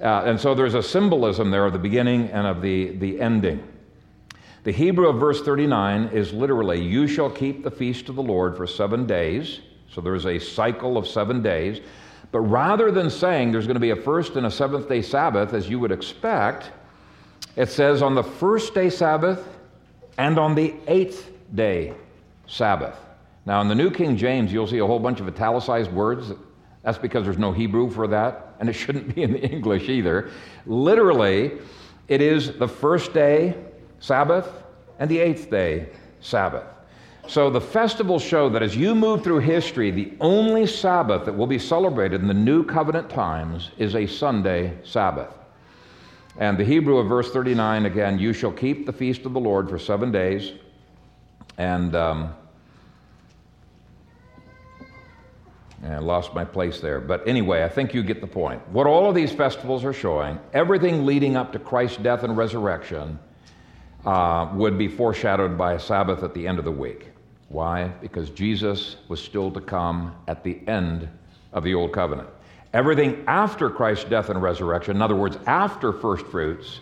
Uh, 0.00 0.22
and 0.26 0.40
so 0.40 0.54
there's 0.54 0.74
a 0.74 0.82
symbolism 0.82 1.50
there 1.50 1.64
of 1.64 1.72
the 1.72 1.78
beginning 1.78 2.28
and 2.28 2.46
of 2.46 2.62
the, 2.62 2.90
the 2.96 3.20
ending. 3.20 3.66
The 4.64 4.72
Hebrew 4.72 5.08
of 5.08 5.18
verse 5.18 5.42
39 5.42 6.08
is 6.08 6.32
literally, 6.32 6.82
You 6.82 7.06
shall 7.06 7.30
keep 7.30 7.64
the 7.64 7.70
feast 7.70 8.08
of 8.08 8.16
the 8.16 8.22
Lord 8.22 8.56
for 8.56 8.66
seven 8.66 9.06
days. 9.06 9.60
So 9.90 10.00
there's 10.00 10.26
a 10.26 10.38
cycle 10.38 10.96
of 10.96 11.06
seven 11.06 11.42
days. 11.42 11.80
But 12.30 12.40
rather 12.40 12.90
than 12.90 13.08
saying 13.08 13.52
there's 13.52 13.66
going 13.66 13.76
to 13.76 13.80
be 13.80 13.90
a 13.90 13.96
first 13.96 14.36
and 14.36 14.46
a 14.46 14.50
seventh 14.50 14.88
day 14.88 15.02
Sabbath, 15.02 15.54
as 15.54 15.68
you 15.68 15.78
would 15.78 15.92
expect, 15.92 16.70
it 17.56 17.68
says 17.68 18.02
on 18.02 18.14
the 18.14 18.22
first 18.22 18.74
day 18.74 18.90
Sabbath 18.90 19.48
and 20.18 20.38
on 20.38 20.54
the 20.54 20.74
eighth 20.86 21.30
day 21.54 21.94
Sabbath. 22.46 22.96
Now, 23.48 23.62
in 23.62 23.68
the 23.68 23.74
New 23.74 23.90
King 23.90 24.14
James, 24.18 24.52
you'll 24.52 24.66
see 24.66 24.76
a 24.76 24.86
whole 24.86 24.98
bunch 24.98 25.20
of 25.20 25.26
italicized 25.26 25.90
words. 25.90 26.32
That's 26.82 26.98
because 26.98 27.24
there's 27.24 27.38
no 27.38 27.50
Hebrew 27.50 27.90
for 27.90 28.06
that, 28.06 28.54
and 28.60 28.68
it 28.68 28.74
shouldn't 28.74 29.14
be 29.14 29.22
in 29.22 29.32
the 29.32 29.40
English 29.40 29.88
either. 29.88 30.30
Literally, 30.66 31.52
it 32.08 32.20
is 32.20 32.58
the 32.58 32.68
first 32.68 33.14
day 33.14 33.54
Sabbath 34.00 34.46
and 34.98 35.10
the 35.10 35.18
eighth 35.18 35.50
day 35.50 35.88
Sabbath. 36.20 36.66
So 37.26 37.48
the 37.48 37.60
festivals 37.60 38.22
show 38.22 38.50
that 38.50 38.62
as 38.62 38.76
you 38.76 38.94
move 38.94 39.24
through 39.24 39.38
history, 39.38 39.90
the 39.90 40.12
only 40.20 40.66
Sabbath 40.66 41.24
that 41.24 41.32
will 41.34 41.46
be 41.46 41.58
celebrated 41.58 42.20
in 42.20 42.28
the 42.28 42.34
new 42.34 42.62
covenant 42.62 43.08
times 43.08 43.70
is 43.78 43.94
a 43.94 44.06
Sunday 44.06 44.76
Sabbath. 44.84 45.32
And 46.36 46.58
the 46.58 46.64
Hebrew 46.64 46.98
of 46.98 47.08
verse 47.08 47.30
39 47.30 47.86
again, 47.86 48.18
you 48.18 48.34
shall 48.34 48.52
keep 48.52 48.84
the 48.84 48.92
feast 48.92 49.24
of 49.24 49.32
the 49.32 49.40
Lord 49.40 49.70
for 49.70 49.78
seven 49.78 50.12
days. 50.12 50.52
And 51.56 51.96
um, 51.96 52.34
I 55.84 55.98
lost 55.98 56.34
my 56.34 56.44
place 56.44 56.80
there. 56.80 57.00
But 57.00 57.26
anyway, 57.26 57.62
I 57.62 57.68
think 57.68 57.94
you 57.94 58.02
get 58.02 58.20
the 58.20 58.26
point. 58.26 58.66
What 58.70 58.86
all 58.86 59.08
of 59.08 59.14
these 59.14 59.32
festivals 59.32 59.84
are 59.84 59.92
showing, 59.92 60.38
everything 60.52 61.06
leading 61.06 61.36
up 61.36 61.52
to 61.52 61.58
Christ's 61.58 61.98
death 61.98 62.24
and 62.24 62.36
resurrection, 62.36 63.18
uh, 64.04 64.50
would 64.54 64.78
be 64.78 64.88
foreshadowed 64.88 65.56
by 65.56 65.74
a 65.74 65.80
Sabbath 65.80 66.22
at 66.22 66.34
the 66.34 66.46
end 66.46 66.58
of 66.58 66.64
the 66.64 66.72
week. 66.72 67.08
Why? 67.48 67.88
Because 67.88 68.30
Jesus 68.30 68.96
was 69.08 69.22
still 69.22 69.50
to 69.52 69.60
come 69.60 70.14
at 70.26 70.44
the 70.44 70.60
end 70.66 71.08
of 71.52 71.64
the 71.64 71.74
Old 71.74 71.92
Covenant. 71.92 72.28
Everything 72.74 73.24
after 73.26 73.70
Christ's 73.70 74.04
death 74.04 74.28
and 74.28 74.42
resurrection, 74.42 74.96
in 74.96 75.02
other 75.02 75.16
words, 75.16 75.38
after 75.46 75.92
first 75.92 76.26
fruits, 76.26 76.80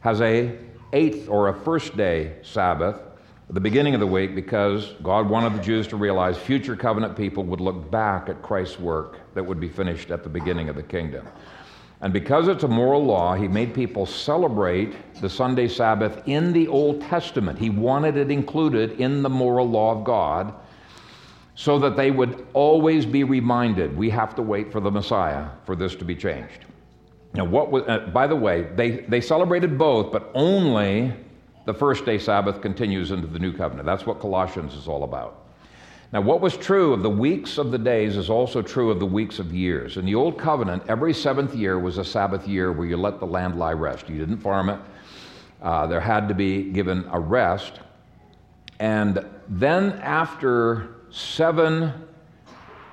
has 0.00 0.20
a 0.20 0.56
eighth 0.92 1.28
or 1.28 1.48
a 1.48 1.54
first 1.54 1.96
day 1.96 2.36
Sabbath 2.42 2.96
at 2.96 3.07
the 3.50 3.60
beginning 3.60 3.94
of 3.94 4.00
the 4.00 4.06
week 4.06 4.34
because 4.34 4.94
God 5.02 5.28
wanted 5.28 5.54
the 5.54 5.62
Jews 5.62 5.86
to 5.88 5.96
realize 5.96 6.36
future 6.36 6.76
covenant 6.76 7.16
people 7.16 7.44
would 7.44 7.60
look 7.60 7.90
back 7.90 8.28
at 8.28 8.42
Christ's 8.42 8.78
work 8.78 9.20
that 9.34 9.44
would 9.44 9.58
be 9.58 9.68
finished 9.68 10.10
at 10.10 10.22
the 10.22 10.28
beginning 10.28 10.68
of 10.68 10.76
the 10.76 10.82
kingdom. 10.82 11.26
And 12.02 12.12
because 12.12 12.46
it's 12.46 12.62
a 12.62 12.68
moral 12.68 13.04
law, 13.04 13.34
he 13.34 13.48
made 13.48 13.74
people 13.74 14.04
celebrate 14.04 14.94
the 15.20 15.30
Sunday 15.30 15.66
Sabbath 15.66 16.22
in 16.26 16.52
the 16.52 16.68
Old 16.68 17.00
Testament. 17.00 17.58
He 17.58 17.70
wanted 17.70 18.16
it 18.18 18.30
included 18.30 19.00
in 19.00 19.22
the 19.22 19.30
moral 19.30 19.68
law 19.68 19.98
of 19.98 20.04
God 20.04 20.54
so 21.54 21.78
that 21.78 21.96
they 21.96 22.10
would 22.10 22.46
always 22.52 23.06
be 23.06 23.24
reminded 23.24 23.96
we 23.96 24.10
have 24.10 24.34
to 24.36 24.42
wait 24.42 24.70
for 24.70 24.78
the 24.80 24.90
Messiah 24.90 25.46
for 25.64 25.74
this 25.74 25.96
to 25.96 26.04
be 26.04 26.14
changed. 26.14 26.66
Now, 27.32 27.44
what 27.44 27.70
was, 27.70 27.82
uh, 27.88 28.10
by 28.12 28.26
the 28.26 28.36
way, 28.36 28.68
they, 28.76 28.90
they 29.08 29.20
celebrated 29.20 29.76
both, 29.76 30.12
but 30.12 30.30
only 30.34 31.14
the 31.68 31.74
first 31.74 32.06
day 32.06 32.16
Sabbath 32.16 32.62
continues 32.62 33.10
into 33.10 33.26
the 33.26 33.38
new 33.38 33.52
covenant. 33.52 33.84
That's 33.84 34.06
what 34.06 34.20
Colossians 34.20 34.72
is 34.72 34.88
all 34.88 35.04
about. 35.04 35.44
Now, 36.14 36.22
what 36.22 36.40
was 36.40 36.56
true 36.56 36.94
of 36.94 37.02
the 37.02 37.10
weeks 37.10 37.58
of 37.58 37.72
the 37.72 37.76
days 37.76 38.16
is 38.16 38.30
also 38.30 38.62
true 38.62 38.90
of 38.90 38.98
the 38.98 39.04
weeks 39.04 39.38
of 39.38 39.52
years. 39.52 39.98
In 39.98 40.06
the 40.06 40.14
Old 40.14 40.38
Covenant, 40.38 40.84
every 40.88 41.12
seventh 41.12 41.54
year 41.54 41.78
was 41.78 41.98
a 41.98 42.04
Sabbath 42.06 42.48
year 42.48 42.72
where 42.72 42.86
you 42.86 42.96
let 42.96 43.20
the 43.20 43.26
land 43.26 43.58
lie 43.58 43.74
rest. 43.74 44.08
You 44.08 44.16
didn't 44.16 44.38
farm 44.38 44.70
it, 44.70 44.80
uh, 45.60 45.86
there 45.86 46.00
had 46.00 46.26
to 46.28 46.34
be 46.34 46.62
given 46.62 47.06
a 47.12 47.20
rest. 47.20 47.80
And 48.80 49.26
then, 49.46 49.92
after 50.00 51.02
seven 51.10 51.92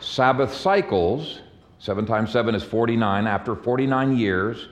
Sabbath 0.02 0.54
cycles, 0.54 1.40
seven 1.80 2.06
times 2.06 2.30
seven 2.30 2.54
is 2.54 2.64
49, 2.64 3.26
after 3.26 3.56
49 3.56 4.18
years, 4.18 4.68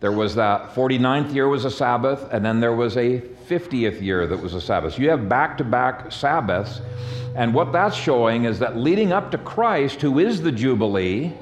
there 0.00 0.12
was 0.12 0.34
that 0.34 0.74
49th 0.74 1.34
year 1.34 1.48
was 1.48 1.64
a 1.64 1.70
Sabbath, 1.70 2.28
and 2.32 2.44
then 2.44 2.60
there 2.60 2.74
was 2.74 2.96
a 2.96 3.20
50th 3.48 4.00
year 4.02 4.26
that 4.26 4.40
was 4.40 4.54
a 4.54 4.60
Sabbath. 4.60 4.94
So 4.94 5.02
you 5.02 5.10
have 5.10 5.28
back 5.28 5.56
to 5.58 5.64
back 5.64 6.12
Sabbaths 6.12 6.80
and 7.36 7.52
what 7.52 7.70
that's 7.70 7.94
showing 7.94 8.44
is 8.44 8.58
that 8.60 8.78
leading 8.78 9.12
up 9.12 9.30
to 9.32 9.38
Christ, 9.38 10.00
who 10.00 10.18
is 10.18 10.40
the 10.40 10.50
Jubilee, 10.50 11.34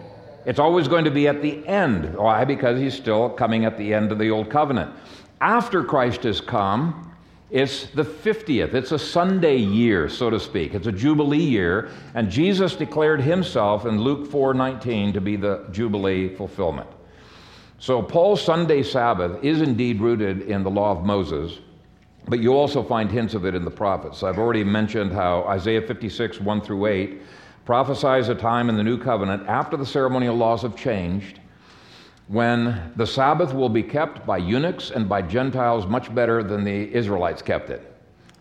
it's 0.45 0.59
always 0.59 0.89
going 0.89 1.05
to 1.05 1.11
be 1.11 1.29
at 1.29 1.41
the 1.41 1.65
end. 1.69 2.17
Why? 2.17 2.45
Because 2.45 2.81
he's 2.81 2.95
still 2.95 3.31
coming 3.31 3.65
at 3.65 3.79
the 3.79 3.95
end 3.95 4.11
of 4.11 4.19
the 4.19 4.29
Old 4.29 4.51
Covenant. 4.51 4.93
After 5.41 5.85
Christ 5.85 6.25
has 6.25 6.41
come, 6.41 7.13
it's 7.49 7.87
the 7.91 8.03
50th. 8.03 8.75
It's 8.75 8.91
a 8.91 8.99
Sunday 8.99 9.57
year, 9.57 10.09
so 10.09 10.31
to 10.31 10.41
speak. 10.41 10.75
It's 10.75 10.89
a 10.89 10.93
Jubilee 10.93 11.39
year. 11.39 11.91
And 12.15 12.29
Jesus 12.29 12.75
declared 12.75 13.21
himself 13.21 13.87
in 13.87 14.01
Luke 14.01 14.27
4:19 14.27 15.13
to 15.13 15.21
be 15.21 15.37
the 15.37 15.65
Jubilee 15.71 16.35
fulfillment. 16.35 16.89
So 17.79 18.03
Paul's 18.03 18.43
Sunday 18.43 18.83
Sabbath 18.83 19.43
is 19.45 19.61
indeed 19.61 20.01
rooted 20.01 20.43
in 20.43 20.63
the 20.63 20.71
law 20.71 20.93
of 20.93 21.05
Moses. 21.05 21.59
But 22.27 22.39
you 22.41 22.55
also 22.55 22.83
find 22.83 23.11
hints 23.11 23.35
of 23.35 23.45
it 23.45 23.55
in 23.55 23.65
the 23.65 23.71
prophets. 23.71 24.23
I've 24.23 24.39
already 24.39 24.65
mentioned 24.65 25.13
how 25.13 25.45
Isaiah 25.45 25.83
56, 25.83 26.41
1 26.41 26.61
through 26.63 26.87
8, 26.87 27.21
prophesies 27.67 28.29
a 28.29 28.35
time 28.35 28.69
in 28.69 28.77
the 28.77 28.83
new 28.83 28.99
covenant 28.99 29.47
after 29.49 29.77
the 29.77 29.85
ceremonial 29.85 30.37
laws 30.37 30.63
have 30.63 30.77
changed 30.77 31.41
when 32.29 32.93
the 32.97 33.07
Sabbath 33.07 33.53
will 33.53 33.69
be 33.69 33.83
kept 33.83 34.25
by 34.25 34.39
eunuchs 34.39 34.91
and 34.91 35.09
by 35.09 35.21
Gentiles 35.21 35.87
much 35.87 36.15
better 36.15 36.43
than 36.43 36.65
the 36.65 36.95
Israelites 36.95 37.43
kept 37.43 37.69
it. 37.69 37.93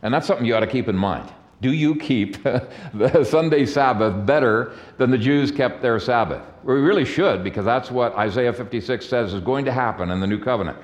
And 0.01 0.13
that's 0.13 0.27
something 0.27 0.45
you 0.45 0.55
ought 0.55 0.61
to 0.61 0.67
keep 0.67 0.87
in 0.87 0.95
mind. 0.95 1.29
Do 1.63 1.71
you 1.71 1.95
keep 1.95 2.43
the 2.93 3.23
Sunday 3.23 3.65
Sabbath 3.65 4.25
better 4.25 4.73
than 4.97 5.11
the 5.11 5.17
Jews 5.17 5.49
kept 5.49 5.81
their 5.81 5.97
Sabbath? 5.97 6.43
We 6.65 6.73
really 6.73 7.05
should, 7.05 7.41
because 7.41 7.63
that's 7.63 7.89
what 7.89 8.13
Isaiah 8.15 8.51
56 8.51 9.07
says 9.07 9.33
is 9.33 9.39
going 9.39 9.63
to 9.63 9.71
happen 9.71 10.11
in 10.11 10.19
the 10.19 10.27
new 10.27 10.39
covenant. 10.43 10.77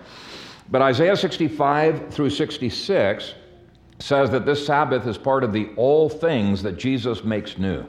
But 0.72 0.82
Isaiah 0.82 1.18
65 1.18 2.14
through 2.14 2.30
66 2.30 3.34
says 4.00 4.30
that 4.32 4.46
this 4.46 4.66
Sabbath 4.66 5.06
is 5.06 5.18
part 5.18 5.44
of 5.44 5.52
the 5.52 5.70
all 5.76 6.08
things 6.08 6.64
that 6.64 6.78
Jesus 6.78 7.26
makes 7.26 7.58
new. 7.58 7.86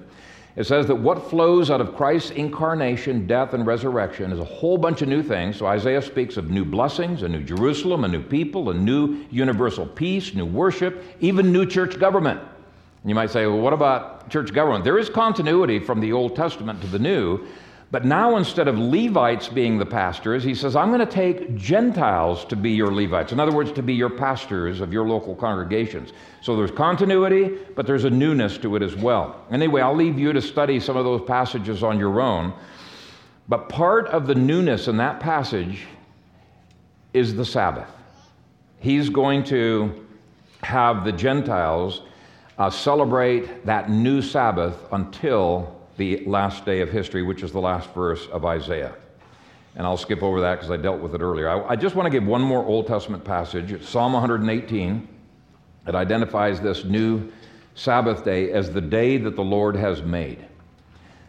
It 0.56 0.64
says 0.64 0.86
that 0.86 0.96
what 0.96 1.30
flows 1.30 1.70
out 1.70 1.80
of 1.80 1.94
Christ's 1.94 2.32
incarnation, 2.32 3.28
death, 3.28 3.54
and 3.54 3.64
resurrection 3.64 4.32
is 4.32 4.40
a 4.40 4.44
whole 4.44 4.76
bunch 4.76 5.00
of 5.00 5.06
new 5.06 5.22
things. 5.22 5.56
So 5.56 5.66
Isaiah 5.66 6.02
speaks 6.02 6.36
of 6.36 6.50
new 6.50 6.64
blessings, 6.64 7.22
a 7.22 7.28
new 7.28 7.44
Jerusalem, 7.44 8.02
a 8.02 8.08
new 8.08 8.22
people, 8.22 8.70
a 8.70 8.74
new 8.74 9.24
universal 9.30 9.86
peace, 9.86 10.34
new 10.34 10.44
worship, 10.44 11.04
even 11.20 11.52
new 11.52 11.64
church 11.64 11.96
government. 12.00 12.40
You 13.04 13.14
might 13.14 13.30
say, 13.30 13.46
well, 13.46 13.58
what 13.58 13.72
about 13.72 14.28
church 14.28 14.52
government? 14.52 14.84
There 14.84 14.98
is 14.98 15.08
continuity 15.08 15.78
from 15.78 16.00
the 16.00 16.12
Old 16.12 16.36
Testament 16.36 16.80
to 16.82 16.86
the 16.86 16.98
New, 16.98 17.46
but 17.92 18.04
now, 18.04 18.36
instead 18.36 18.68
of 18.68 18.78
Levites 18.78 19.48
being 19.48 19.76
the 19.76 19.86
pastors, 19.86 20.44
he 20.44 20.54
says, 20.54 20.76
I'm 20.76 20.92
going 20.92 21.04
to 21.04 21.12
take 21.12 21.56
Gentiles 21.56 22.44
to 22.44 22.54
be 22.54 22.70
your 22.70 22.94
Levites. 22.94 23.32
In 23.32 23.40
other 23.40 23.50
words, 23.50 23.72
to 23.72 23.82
be 23.82 23.94
your 23.94 24.10
pastors 24.10 24.80
of 24.80 24.92
your 24.92 25.08
local 25.08 25.34
congregations. 25.34 26.12
So 26.40 26.54
there's 26.56 26.70
continuity, 26.70 27.58
but 27.74 27.88
there's 27.88 28.04
a 28.04 28.10
newness 28.10 28.58
to 28.58 28.76
it 28.76 28.82
as 28.82 28.94
well. 28.94 29.44
Anyway, 29.50 29.80
I'll 29.80 29.96
leave 29.96 30.20
you 30.20 30.32
to 30.32 30.40
study 30.40 30.78
some 30.78 30.96
of 30.96 31.04
those 31.04 31.22
passages 31.26 31.82
on 31.82 31.98
your 31.98 32.20
own. 32.20 32.52
But 33.48 33.68
part 33.68 34.06
of 34.06 34.28
the 34.28 34.36
newness 34.36 34.86
in 34.86 34.96
that 34.98 35.18
passage 35.18 35.88
is 37.12 37.34
the 37.34 37.44
Sabbath. 37.44 37.90
He's 38.78 39.08
going 39.08 39.42
to 39.44 40.06
have 40.62 41.04
the 41.04 41.10
Gentiles 41.10 42.02
uh, 42.60 42.68
celebrate 42.68 43.64
that 43.64 43.88
new 43.88 44.20
Sabbath 44.20 44.76
until 44.92 45.80
the 45.96 46.22
last 46.26 46.66
day 46.66 46.82
of 46.82 46.90
history, 46.90 47.22
which 47.22 47.42
is 47.42 47.52
the 47.52 47.60
last 47.60 47.88
verse 47.94 48.26
of 48.26 48.44
Isaiah. 48.44 48.94
And 49.76 49.86
I'll 49.86 49.96
skip 49.96 50.22
over 50.22 50.42
that 50.42 50.56
because 50.56 50.70
I 50.70 50.76
dealt 50.76 51.00
with 51.00 51.14
it 51.14 51.22
earlier. 51.22 51.48
I, 51.48 51.70
I 51.70 51.76
just 51.76 51.94
want 51.94 52.04
to 52.04 52.10
give 52.10 52.26
one 52.28 52.42
more 52.42 52.62
Old 52.62 52.86
Testament 52.86 53.24
passage. 53.24 53.82
Psalm 53.82 54.12
118. 54.12 55.08
It 55.86 55.94
identifies 55.94 56.60
this 56.60 56.84
new 56.84 57.32
Sabbath 57.74 58.26
day 58.26 58.52
as 58.52 58.70
the 58.70 58.82
day 58.82 59.16
that 59.16 59.36
the 59.36 59.42
Lord 59.42 59.74
has 59.74 60.02
made. 60.02 60.44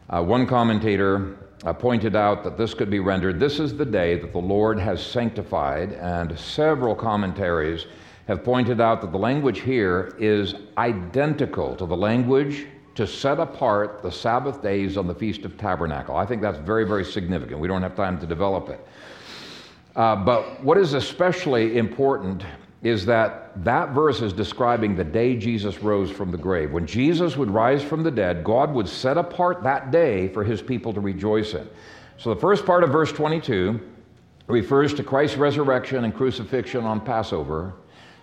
Uh, 0.10 0.22
one 0.22 0.46
commentator 0.46 1.38
uh, 1.64 1.72
pointed 1.72 2.14
out 2.14 2.44
that 2.44 2.58
this 2.58 2.74
could 2.74 2.90
be 2.90 3.00
rendered, 3.00 3.40
This 3.40 3.58
is 3.58 3.78
the 3.78 3.86
day 3.86 4.20
that 4.20 4.34
the 4.34 4.40
Lord 4.40 4.78
has 4.78 5.02
sanctified, 5.02 5.94
and 5.94 6.38
several 6.38 6.94
commentaries 6.94 7.86
have 8.28 8.44
pointed 8.44 8.80
out 8.80 9.02
that 9.02 9.12
the 9.12 9.18
language 9.18 9.62
here 9.62 10.16
is 10.20 10.56
identical 10.78 11.76
to 11.76 11.86
the 11.86 11.98
language 11.98 12.68
to 12.96 13.08
set 13.08 13.40
apart 13.40 14.02
the 14.04 14.12
Sabbath 14.12 14.62
days 14.62 14.98
on 14.98 15.08
the 15.08 15.16
Feast 15.16 15.46
of 15.46 15.58
Tabernacle. 15.58 16.16
I 16.16 16.26
think 16.26 16.42
that's 16.42 16.60
very, 16.60 16.86
very 16.86 17.06
significant. 17.06 17.60
We 17.60 17.68
don't 17.68 17.82
have 17.82 17.96
time 17.96 18.20
to 18.20 18.28
develop 18.28 18.70
it. 18.70 18.86
Uh, 19.96 20.16
but 20.16 20.64
what 20.64 20.78
is 20.78 20.94
especially 20.94 21.78
important 21.78 22.44
is 22.84 23.06
that 23.06 23.64
that 23.64 23.90
verse 23.90 24.22
is 24.22 24.34
describing 24.34 24.96
the 24.96 25.04
day 25.04 25.36
Jesus 25.36 25.80
rose 25.84 26.10
from 26.10 26.32
the 26.32 26.38
grave. 26.38 26.72
When 26.72 26.88
Jesus 26.88 27.38
would 27.38 27.52
rise 27.52 27.84
from 27.84 28.02
the 28.02 28.12
dead, 28.12 28.44
God 28.44 28.74
would 28.74 28.88
set 28.88 29.18
apart 29.18 29.62
that 29.64 29.92
day 29.92 30.28
for 30.30 30.44
his 30.44 30.62
people 30.62 30.94
to 30.94 31.00
rejoice 31.00 31.54
in. 31.54 31.70
So 32.18 32.34
the 32.34 32.40
first 32.40 32.66
part 32.66 32.84
of 32.84 32.90
verse 32.90 33.12
22 33.12 33.80
refers 34.48 34.94
to 34.96 35.04
Christ's 35.04 35.38
resurrection 35.38 36.04
and 36.04 36.14
crucifixion 36.14 36.84
on 36.84 37.02
Passover. 37.02 37.74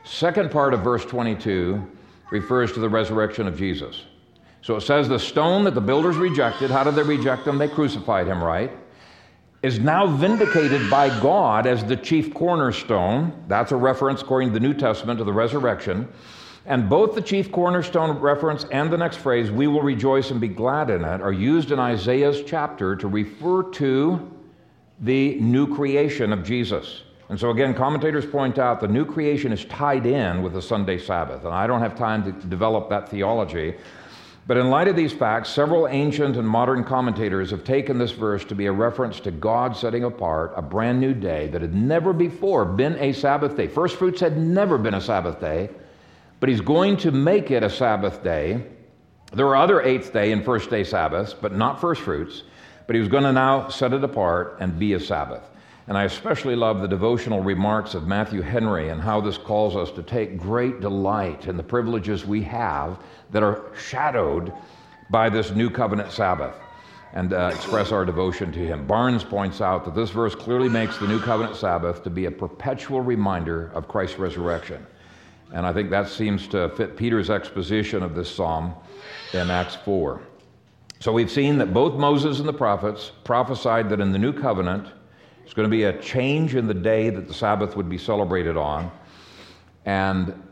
Second 0.09 0.51
part 0.51 0.73
of 0.73 0.81
verse 0.81 1.05
22 1.05 1.87
refers 2.31 2.73
to 2.73 2.81
the 2.81 2.89
resurrection 2.89 3.47
of 3.47 3.59
Jesus. 3.59 4.05
So 4.63 4.75
it 4.77 4.81
says 4.81 5.07
the 5.07 5.19
stone 5.19 5.65
that 5.65 5.75
the 5.75 5.83
builders 5.83 6.17
rejected, 6.17 6.71
how 6.71 6.83
did 6.83 6.95
they 6.95 7.03
reject 7.03 7.47
him? 7.47 7.59
They 7.59 7.69
crucified 7.69 8.27
him, 8.27 8.43
right? 8.43 8.73
Is 9.63 9.79
now 9.79 10.07
vindicated 10.07 10.91
by 10.91 11.09
God 11.21 11.67
as 11.67 11.85
the 11.85 11.95
chief 11.95 12.33
cornerstone. 12.33 13.45
That's 13.49 13.71
a 13.71 13.77
reference, 13.77 14.23
according 14.23 14.49
to 14.49 14.55
the 14.55 14.61
New 14.61 14.73
Testament, 14.73 15.19
to 15.19 15.25
the 15.25 15.33
resurrection. 15.33 16.09
And 16.65 16.89
both 16.89 17.15
the 17.15 17.21
chief 17.21 17.53
cornerstone 17.53 18.19
reference 18.19 18.65
and 18.73 18.91
the 18.91 18.97
next 18.97 19.19
phrase, 19.19 19.51
we 19.51 19.67
will 19.67 19.83
rejoice 19.83 20.31
and 20.31 20.41
be 20.41 20.49
glad 20.49 20.89
in 20.89 21.05
it, 21.05 21.21
are 21.21 21.33
used 21.33 21.71
in 21.71 21.79
Isaiah's 21.79 22.43
chapter 22.47 22.97
to 22.97 23.09
refer 23.09 23.63
to 23.73 24.31
the 25.01 25.39
new 25.39 25.75
creation 25.75 26.33
of 26.33 26.45
Jesus. 26.45 27.03
And 27.29 27.39
so, 27.39 27.51
again, 27.51 27.75
commentators 27.75 28.25
point 28.25 28.59
out 28.59 28.81
the 28.81 28.89
new 28.89 29.05
creation 29.05 29.53
is 29.53 29.65
tied 29.67 30.07
in 30.07 30.43
with 30.43 30.55
the 30.55 30.63
Sunday 30.63 30.99
Sabbath. 30.99 31.45
And 31.45 31.53
I 31.53 31.67
don't 31.67 31.83
have 31.83 31.97
time 31.97 32.25
to 32.25 32.33
develop 32.49 32.89
that 32.89 33.09
theology. 33.11 33.75
But 34.47 34.57
in 34.57 34.71
light 34.71 34.89
of 34.89 34.97
these 34.97 35.13
facts, 35.13 35.51
several 35.51 35.87
ancient 35.89 36.39
and 36.39 36.49
modern 36.49 36.83
commentators 36.83 37.51
have 37.51 37.65
taken 37.65 37.99
this 37.99 38.13
verse 38.13 38.47
to 38.47 38.55
be 38.55 38.65
a 38.65 38.73
reference 38.73 39.21
to 39.21 39.31
God 39.31 39.77
setting 39.77 40.05
apart 40.05 40.55
a 40.57 40.63
brand 40.63 41.01
new 41.01 41.13
day 41.13 41.49
that 41.49 41.61
had 41.61 41.75
never 41.75 42.15
before 42.15 42.65
been 42.65 42.95
a 42.95 43.13
Sabbath 43.13 43.59
day. 43.59 43.67
First 43.67 43.97
fruits 43.97 44.21
had 44.21 44.39
never 44.39 44.79
been 44.79 44.95
a 44.95 45.03
Sabbath 45.03 45.39
day, 45.39 45.69
but 46.41 46.49
He's 46.49 46.63
going 46.63 46.97
to 46.99 47.11
make 47.11 47.51
it 47.51 47.63
a 47.63 47.69
Sabbath 47.69 48.25
day. 48.25 48.65
There 49.35 49.49
are 49.49 49.57
other 49.57 49.83
eighth 49.83 50.15
day 50.15 50.33
and 50.33 50.43
first 50.43 50.71
day 50.71 50.83
Sabbaths, 50.83 51.35
but 51.35 51.55
not 51.55 51.79
first 51.79 52.01
fruits. 52.01 52.43
But 52.87 52.97
He 52.97 53.01
was 53.01 53.11
going 53.11 53.25
to 53.25 53.35
now 53.35 53.69
set 53.69 53.93
it 53.93 54.03
apart 54.03 54.57
and 54.61 54.79
be 54.79 54.95
a 54.95 55.01
Sabbath. 55.01 55.47
And 55.89 55.97
I 55.97 56.05
especially 56.05 56.55
love 56.55 56.83
the 56.83 56.87
devotional 56.87 57.41
remarks 57.41 57.95
of 57.95 58.07
Matthew 58.07 58.43
Henry 58.43 58.91
and 58.91 59.01
how 59.01 59.23
this 59.23 59.39
calls 59.39 59.75
us 59.75 59.91
to 59.93 60.03
take 60.03 60.37
great 60.37 60.81
delight 60.81 61.47
in 61.47 61.57
the 61.57 61.63
privileges 61.63 62.27
we 62.27 62.43
have 62.43 62.99
that 63.31 63.43
are 63.43 63.65
shadowed 63.75 64.53
by 65.09 65.31
this 65.31 65.51
new 65.53 65.71
covenant 65.71 66.13
Sabbath 66.13 66.55
and 67.15 67.33
uh, 67.33 67.51
express 67.55 67.91
our 67.91 68.05
devotion 68.05 68.53
to 68.53 68.59
him. 68.59 68.87
Barnes 68.87 69.25
points 69.25 69.63
out 69.63 69.87
that 69.87 69.95
this 69.95 70.11
verse 70.11 70.35
clearly 70.35 70.69
makes 70.69 70.99
the 70.99 71.07
new 71.09 71.19
covenant 71.19 71.57
Sabbath 71.57 72.05
to 72.05 72.11
be 72.11 72.27
a 72.27 72.31
perpetual 72.31 73.01
reminder 73.01 73.71
of 73.73 73.89
Christ's 73.89 74.19
resurrection. 74.19 74.87
And 75.55 75.65
I 75.65 75.73
think 75.73 75.89
that 75.89 76.11
seems 76.11 76.47
to 76.49 76.69
fit 76.77 76.99
Peter's 76.99 77.31
exposition 77.31 78.03
of 78.03 78.15
this 78.15 78.31
psalm 78.31 78.75
in 79.33 79.51
Acts 79.51 79.77
4. 79.77 80.21
So 81.01 81.15
we've 81.15 81.31
seen 81.31 81.57
that 81.59 81.73
both 81.73 81.95
Moses 81.95 82.41
and 82.41 82.49
the 82.49 82.53
prophets 82.53 83.11
prophesied 83.25 83.89
that 83.89 84.01
in 84.01 84.13
the 84.13 84.19
new 84.19 84.35
covenant, 84.35 84.89
it's 85.49 85.55
going 85.55 85.65
to 85.65 85.75
be 85.75 85.85
a 85.85 85.99
change 85.99 86.57
in 86.57 86.67
the 86.67 86.75
day 86.75 87.09
that 87.09 87.27
the 87.27 87.33
Sabbath 87.33 87.75
would 87.75 87.89
be 87.89 87.97
celebrated 87.97 88.59
on, 88.59 88.93
and 89.87 90.43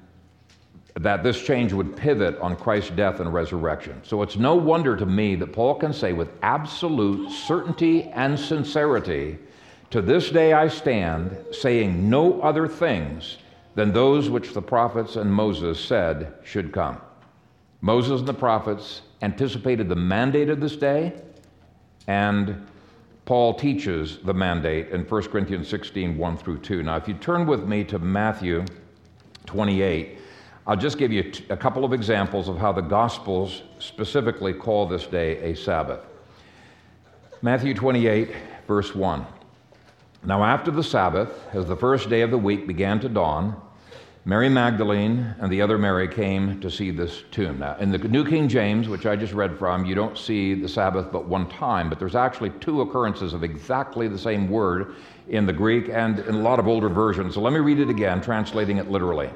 that 0.94 1.22
this 1.22 1.42
change 1.42 1.74
would 1.74 1.94
pivot 1.94 2.38
on 2.38 2.56
Christ's 2.56 2.92
death 2.92 3.20
and 3.20 3.30
resurrection. 3.30 4.00
So 4.04 4.22
it's 4.22 4.36
no 4.36 4.54
wonder 4.54 4.96
to 4.96 5.04
me 5.04 5.34
that 5.34 5.52
Paul 5.52 5.74
can 5.74 5.92
say 5.92 6.14
with 6.14 6.30
absolute 6.40 7.30
certainty 7.30 8.04
and 8.04 8.40
sincerity, 8.40 9.36
To 9.90 10.00
this 10.00 10.30
day 10.30 10.54
I 10.54 10.66
stand, 10.68 11.36
saying 11.52 12.08
no 12.08 12.40
other 12.40 12.66
things 12.66 13.36
than 13.74 13.92
those 13.92 14.30
which 14.30 14.54
the 14.54 14.62
prophets 14.62 15.16
and 15.16 15.30
Moses 15.30 15.78
said 15.78 16.32
should 16.42 16.72
come. 16.72 17.02
Moses 17.82 18.20
and 18.20 18.28
the 18.28 18.32
prophets 18.32 19.02
anticipated 19.20 19.90
the 19.90 19.94
mandate 19.94 20.48
of 20.48 20.58
this 20.58 20.76
day, 20.76 21.12
and 22.06 22.66
Paul 23.26 23.54
teaches 23.54 24.18
the 24.18 24.32
mandate 24.32 24.90
in 24.90 25.02
1 25.02 25.22
Corinthians 25.24 25.66
16, 25.66 26.16
1 26.16 26.36
through 26.36 26.60
2. 26.60 26.84
Now, 26.84 26.94
if 26.94 27.08
you 27.08 27.14
turn 27.14 27.44
with 27.44 27.64
me 27.64 27.82
to 27.84 27.98
Matthew 27.98 28.64
28, 29.46 30.18
I'll 30.64 30.76
just 30.76 30.96
give 30.96 31.12
you 31.12 31.32
a 31.50 31.56
couple 31.56 31.84
of 31.84 31.92
examples 31.92 32.48
of 32.48 32.56
how 32.56 32.70
the 32.70 32.82
Gospels 32.82 33.62
specifically 33.80 34.52
call 34.52 34.86
this 34.86 35.06
day 35.08 35.38
a 35.50 35.56
Sabbath. 35.56 36.00
Matthew 37.42 37.74
28, 37.74 38.30
verse 38.68 38.94
1. 38.94 39.26
Now, 40.24 40.44
after 40.44 40.70
the 40.70 40.84
Sabbath, 40.84 41.52
as 41.52 41.66
the 41.66 41.76
first 41.76 42.08
day 42.08 42.22
of 42.22 42.30
the 42.30 42.38
week 42.38 42.68
began 42.68 43.00
to 43.00 43.08
dawn, 43.08 43.60
Mary 44.28 44.48
Magdalene 44.48 45.36
and 45.38 45.52
the 45.52 45.62
other 45.62 45.78
Mary 45.78 46.08
came 46.08 46.60
to 46.60 46.68
see 46.68 46.90
this 46.90 47.22
tomb. 47.30 47.60
Now, 47.60 47.76
in 47.76 47.92
the 47.92 47.98
New 47.98 48.28
King 48.28 48.48
James, 48.48 48.88
which 48.88 49.06
I 49.06 49.14
just 49.14 49.32
read 49.32 49.56
from, 49.56 49.84
you 49.84 49.94
don't 49.94 50.18
see 50.18 50.52
the 50.52 50.68
Sabbath 50.68 51.12
but 51.12 51.26
one 51.26 51.48
time, 51.48 51.88
but 51.88 52.00
there's 52.00 52.16
actually 52.16 52.50
two 52.58 52.80
occurrences 52.80 53.34
of 53.34 53.44
exactly 53.44 54.08
the 54.08 54.18
same 54.18 54.50
word 54.50 54.96
in 55.28 55.46
the 55.46 55.52
Greek 55.52 55.90
and 55.90 56.18
in 56.18 56.34
a 56.34 56.40
lot 56.40 56.58
of 56.58 56.66
older 56.66 56.88
versions. 56.88 57.34
So 57.34 57.40
let 57.40 57.52
me 57.52 57.60
read 57.60 57.78
it 57.78 57.88
again, 57.88 58.20
translating 58.20 58.78
it 58.78 58.90
literally. 58.90 59.30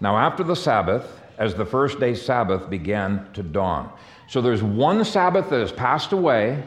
Now, 0.00 0.18
after 0.18 0.42
the 0.42 0.56
Sabbath, 0.56 1.20
as 1.38 1.54
the 1.54 1.64
first 1.64 2.00
day 2.00 2.16
Sabbath 2.16 2.68
began 2.68 3.32
to 3.34 3.44
dawn. 3.44 3.88
So 4.28 4.42
there's 4.42 4.64
one 4.64 5.04
Sabbath 5.04 5.48
that 5.50 5.60
has 5.60 5.70
passed 5.70 6.10
away. 6.10 6.64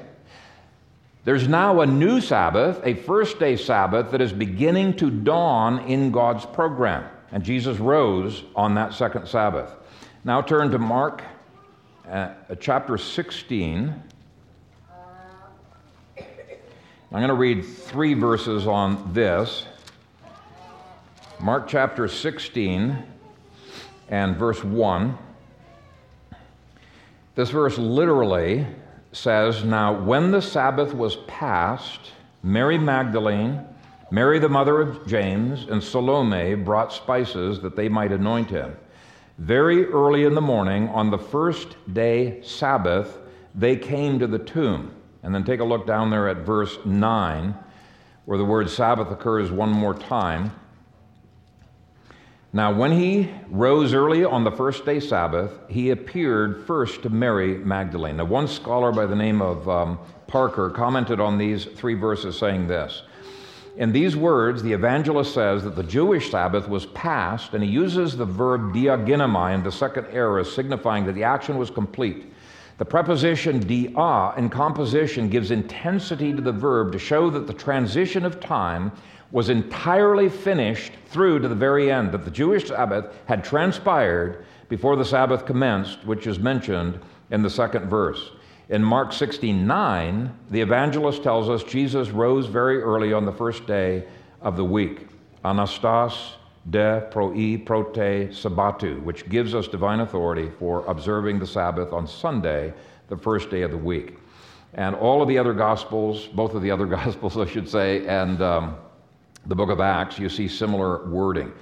There's 1.25 1.49
now 1.49 1.81
a 1.81 1.85
new 1.85 2.21
Sabbath, 2.21 2.79
a 2.85 2.93
first 2.93 3.39
day 3.39 3.57
Sabbath 3.57 4.11
that 4.11 4.21
is 4.21 4.31
beginning 4.31 4.95
to 4.97 5.11
dawn 5.11 5.79
in 5.79 6.11
God's 6.11 6.45
program 6.45 7.09
and 7.35 7.43
Jesus 7.43 7.79
rose 7.79 8.43
on 8.55 8.75
that 8.75 8.93
second 8.93 9.27
Sabbath. 9.27 9.69
Now 10.23 10.41
turn 10.41 10.71
to 10.71 10.79
Mark 10.79 11.21
uh, 12.09 12.29
chapter 12.61 12.97
16. 12.97 13.93
I'm 16.17 16.23
going 17.11 17.27
to 17.27 17.33
read 17.33 17.65
three 17.65 18.13
verses 18.13 18.67
on 18.67 19.13
this. 19.13 19.65
Mark 21.41 21.67
chapter 21.67 22.07
16 22.07 23.03
and 24.07 24.37
verse 24.37 24.63
1. 24.63 25.17
This 27.35 27.49
verse 27.49 27.77
literally 27.77 28.65
says 29.11 29.65
Now, 29.65 29.91
when 30.01 30.31
the 30.31 30.41
Sabbath 30.41 30.93
was 30.93 31.17
past, 31.27 31.99
Mary 32.41 32.77
Magdalene, 32.77 33.67
Mary, 34.11 34.37
the 34.37 34.49
mother 34.49 34.81
of 34.81 35.05
James, 35.07 35.65
and 35.67 35.83
Salome 35.83 36.53
brought 36.53 36.93
spices 36.93 37.59
that 37.61 37.75
they 37.75 37.89
might 37.89 38.11
anoint 38.11 38.49
him. 38.49 38.75
Very 39.39 39.85
early 39.85 40.25
in 40.25 40.35
the 40.35 40.41
morning, 40.41 40.87
on 40.89 41.09
the 41.09 41.17
first 41.17 41.75
day 41.93 42.41
Sabbath, 42.43 43.17
they 43.55 43.75
came 43.75 44.19
to 44.19 44.27
the 44.27 44.39
tomb. 44.39 44.91
And 45.23 45.33
then 45.33 45.43
take 45.43 45.59
a 45.59 45.63
look 45.63 45.87
down 45.87 46.11
there 46.11 46.29
at 46.29 46.37
verse 46.37 46.77
9, 46.85 47.55
where 48.25 48.37
the 48.37 48.45
word 48.45 48.69
Sabbath 48.69 49.09
occurs 49.09 49.51
one 49.51 49.71
more 49.71 49.95
time. 49.95 50.51
Now, 52.53 52.71
when 52.71 52.91
he 52.91 53.31
rose 53.49 53.93
early 53.93 54.23
on 54.23 54.43
the 54.43 54.51
first 54.51 54.85
day 54.85 54.99
Sabbath, 54.99 55.51
he 55.67 55.89
appeared 55.89 56.65
first 56.67 57.01
to 57.03 57.09
Mary 57.09 57.57
Magdalene. 57.57 58.17
Now, 58.17 58.25
one 58.25 58.47
scholar 58.47 58.91
by 58.91 59.07
the 59.07 59.15
name 59.15 59.41
of 59.41 59.67
um, 59.67 59.99
Parker 60.27 60.69
commented 60.69 61.19
on 61.19 61.39
these 61.39 61.65
three 61.65 61.95
verses 61.95 62.37
saying 62.37 62.67
this 62.67 63.01
in 63.77 63.91
these 63.91 64.15
words, 64.15 64.63
the 64.63 64.71
evangelist 64.71 65.33
says 65.33 65.63
that 65.63 65.75
the 65.75 65.83
Jewish 65.83 66.31
Sabbath 66.31 66.69
was 66.69 66.85
past, 66.87 67.53
and 67.53 67.63
he 67.63 67.69
uses 67.69 68.15
the 68.15 68.25
verb 68.25 68.73
diaginomai 68.73 69.53
in 69.53 69.63
the 69.63 69.71
second 69.71 70.07
aorist, 70.13 70.55
signifying 70.55 71.05
that 71.05 71.13
the 71.13 71.23
action 71.23 71.57
was 71.57 71.69
complete. 71.69 72.31
The 72.77 72.85
preposition 72.85 73.59
dia 73.59 74.33
in 74.37 74.49
composition 74.49 75.29
gives 75.29 75.51
intensity 75.51 76.33
to 76.33 76.41
the 76.41 76.51
verb 76.51 76.93
to 76.93 76.99
show 76.99 77.29
that 77.29 77.47
the 77.47 77.53
transition 77.53 78.25
of 78.25 78.39
time 78.39 78.91
was 79.31 79.49
entirely 79.49 80.29
finished 80.29 80.93
through 81.07 81.39
to 81.39 81.47
the 81.47 81.55
very 81.55 81.91
end, 81.91 82.11
that 82.13 82.23
the 82.23 82.31
Jewish 82.31 82.67
Sabbath 82.67 83.13
had 83.25 83.43
transpired 83.43 84.45
before 84.69 84.95
the 84.95 85.05
Sabbath 85.05 85.45
commenced, 85.45 86.05
which 86.05 86.27
is 86.27 86.39
mentioned 86.39 86.99
in 87.31 87.41
the 87.41 87.49
second 87.49 87.89
verse. 87.89 88.31
In 88.67 88.83
Mark 88.83 89.13
69, 89.13 90.33
the 90.49 90.61
evangelist 90.61 91.21
tells 91.21 91.49
us 91.49 91.63
Jesus 91.63 92.09
rose 92.09 92.47
very 92.47 92.81
early 92.81 93.13
on 93.13 93.23
the 93.23 93.31
first 93.31 93.67
day 93.67 94.05
of 94.41 94.57
the 94.57 94.65
week. 94.65 95.07
Anastas 95.43 96.33
de 96.71 97.07
proi 97.11 97.63
prote 97.63 98.29
sabbatu, 98.29 99.03
which 99.03 99.29
gives 99.29 99.53
us 99.53 99.67
divine 99.67 99.99
authority 99.99 100.49
for 100.57 100.83
observing 100.87 101.37
the 101.37 101.45
Sabbath 101.45 101.93
on 101.93 102.07
Sunday, 102.07 102.73
the 103.07 103.15
first 103.17 103.51
day 103.51 103.61
of 103.61 103.69
the 103.69 103.77
week. 103.77 104.17
And 104.73 104.95
all 104.95 105.21
of 105.21 105.27
the 105.27 105.37
other 105.37 105.53
Gospels, 105.53 106.25
both 106.25 106.55
of 106.55 106.63
the 106.63 106.71
other 106.71 106.85
Gospels, 106.87 107.37
I 107.37 107.45
should 107.45 107.69
say, 107.69 108.07
and 108.07 108.41
um, 108.41 108.77
the 109.45 109.55
book 109.55 109.69
of 109.69 109.79
Acts, 109.79 110.17
you 110.17 110.27
see 110.27 110.47
similar 110.47 111.07
wording. 111.07 111.53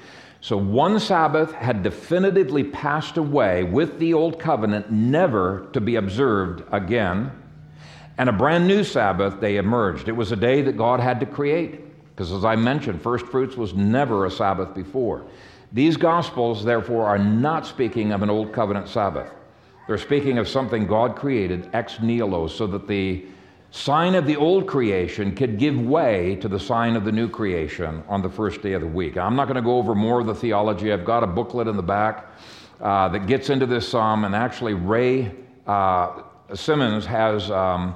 So 0.43 0.57
one 0.57 0.99
Sabbath 0.99 1.53
had 1.53 1.83
definitively 1.83 2.65
passed 2.65 3.15
away 3.15 3.63
with 3.63 3.97
the 3.97 4.13
Old 4.13 4.39
Covenant, 4.39 4.91
never 4.91 5.69
to 5.71 5.79
be 5.79 5.95
observed 5.95 6.63
again. 6.69 7.31
And 8.17 8.27
a 8.27 8.33
brand 8.33 8.67
new 8.67 8.83
Sabbath 8.83 9.39
day 9.39 9.55
emerged. 9.55 10.09
It 10.09 10.17
was 10.17 10.33
a 10.33 10.35
day 10.35 10.61
that 10.63 10.75
God 10.75 10.99
had 10.99 11.21
to 11.21 11.25
create. 11.25 11.79
Because 12.09 12.33
as 12.33 12.43
I 12.43 12.57
mentioned, 12.57 13.01
first 13.01 13.25
fruits 13.27 13.55
was 13.55 13.73
never 13.73 14.25
a 14.25 14.29
Sabbath 14.29 14.75
before. 14.75 15.25
These 15.71 15.95
Gospels, 15.95 16.65
therefore, 16.65 17.05
are 17.05 17.17
not 17.17 17.65
speaking 17.65 18.11
of 18.11 18.21
an 18.21 18.29
Old 18.29 18.51
Covenant 18.51 18.89
Sabbath. 18.89 19.31
They're 19.87 19.97
speaking 19.97 20.39
of 20.39 20.49
something 20.49 20.85
God 20.85 21.15
created 21.15 21.69
ex 21.71 22.01
nihilo 22.01 22.47
so 22.47 22.67
that 22.67 22.85
the 22.85 23.23
sign 23.73 24.13
of 24.13 24.27
the 24.27 24.35
old 24.35 24.67
creation 24.67 25.33
could 25.33 25.57
give 25.57 25.79
way 25.79 26.35
to 26.35 26.47
the 26.47 26.59
sign 26.59 26.95
of 26.95 27.03
the 27.05 27.11
new 27.11 27.27
creation 27.27 28.03
on 28.07 28.21
the 28.21 28.29
first 28.29 28.61
day 28.61 28.73
of 28.73 28.81
the 28.81 28.87
week. 28.87 29.17
I'm 29.17 29.35
not 29.35 29.45
going 29.45 29.55
to 29.55 29.63
go 29.63 29.77
over 29.77 29.95
more 29.95 30.19
of 30.19 30.27
the 30.27 30.35
theology. 30.35 30.93
I've 30.93 31.03
got 31.03 31.23
a 31.23 31.27
booklet 31.27 31.67
in 31.67 31.75
the 31.75 31.81
back 31.81 32.27
uh, 32.79 33.09
that 33.09 33.25
gets 33.25 33.49
into 33.49 33.65
this 33.65 33.89
psalm, 33.89 34.25
and 34.25 34.35
actually, 34.35 34.75
Ray 34.75 35.31
uh, 35.67 36.21
Simmons 36.53 37.05
has. 37.05 37.51
Um, 37.51 37.95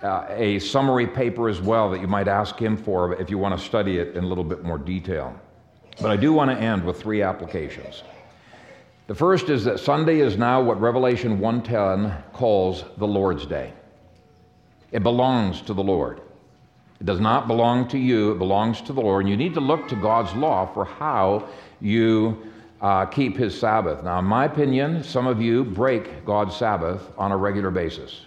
uh, 0.00 0.26
a 0.30 0.60
summary 0.60 1.08
paper 1.08 1.48
as 1.48 1.60
well 1.60 1.90
that 1.90 2.00
you 2.00 2.06
might 2.06 2.28
ask 2.28 2.56
him 2.56 2.76
for 2.76 3.20
if 3.20 3.30
you 3.30 3.36
want 3.36 3.58
to 3.58 3.66
study 3.66 3.98
it 3.98 4.14
in 4.14 4.22
a 4.22 4.26
little 4.28 4.44
bit 4.44 4.62
more 4.62 4.78
detail. 4.78 5.36
But 6.00 6.12
I 6.12 6.16
do 6.16 6.32
want 6.32 6.52
to 6.52 6.56
end 6.56 6.84
with 6.84 7.02
three 7.02 7.20
applications. 7.20 8.04
The 9.08 9.14
first 9.16 9.48
is 9.48 9.64
that 9.64 9.80
Sunday 9.80 10.20
is 10.20 10.36
now 10.36 10.62
what 10.62 10.80
Revelation 10.80 11.40
1:10 11.40 12.14
calls 12.32 12.84
the 12.98 13.08
Lord's 13.08 13.44
Day. 13.44 13.72
It 14.92 15.02
belongs 15.02 15.60
to 15.62 15.74
the 15.74 15.82
Lord. 15.82 16.20
It 17.00 17.06
does 17.06 17.20
not 17.20 17.46
belong 17.46 17.88
to 17.88 17.98
you, 17.98 18.32
it 18.32 18.38
belongs 18.38 18.80
to 18.82 18.92
the 18.92 19.00
Lord. 19.00 19.22
And 19.22 19.30
you 19.30 19.36
need 19.36 19.54
to 19.54 19.60
look 19.60 19.86
to 19.88 19.96
God's 19.96 20.34
law 20.34 20.66
for 20.66 20.84
how 20.84 21.48
you 21.80 22.50
uh, 22.80 23.06
keep 23.06 23.36
His 23.36 23.58
Sabbath. 23.58 24.02
Now, 24.02 24.18
in 24.18 24.24
my 24.24 24.46
opinion, 24.46 25.04
some 25.04 25.26
of 25.26 25.40
you 25.40 25.64
break 25.64 26.24
God's 26.24 26.56
Sabbath 26.56 27.02
on 27.16 27.32
a 27.32 27.36
regular 27.36 27.70
basis. 27.70 28.22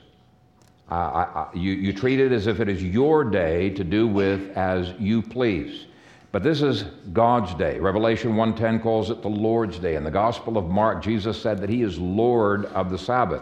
Uh, 0.90 0.96
I, 0.96 1.40
I, 1.40 1.48
you, 1.54 1.72
you 1.72 1.94
treat 1.94 2.20
it 2.20 2.32
as 2.32 2.48
if 2.48 2.60
it 2.60 2.68
is 2.68 2.84
your 2.84 3.24
day 3.24 3.70
to 3.72 3.84
do 3.84 4.08
with 4.08 4.56
as 4.58 4.94
you 5.00 5.22
please. 5.22 5.86
But 6.32 6.44
this 6.44 6.62
is 6.62 6.84
God's 7.12 7.54
day. 7.56 7.80
Revelation 7.80 8.36
1:10 8.36 8.82
calls 8.82 9.10
it 9.10 9.22
the 9.22 9.30
Lord's 9.30 9.80
day. 9.80 9.96
In 9.96 10.04
the 10.04 10.12
Gospel 10.12 10.58
of 10.58 10.70
Mark, 10.70 11.04
Jesus 11.04 11.42
said 11.42 11.60
that 11.60 11.70
he 11.70 11.82
is 11.82 11.98
Lord 12.00 12.66
of 12.68 12.90
the 12.90 12.98
Sabbath. 12.98 13.42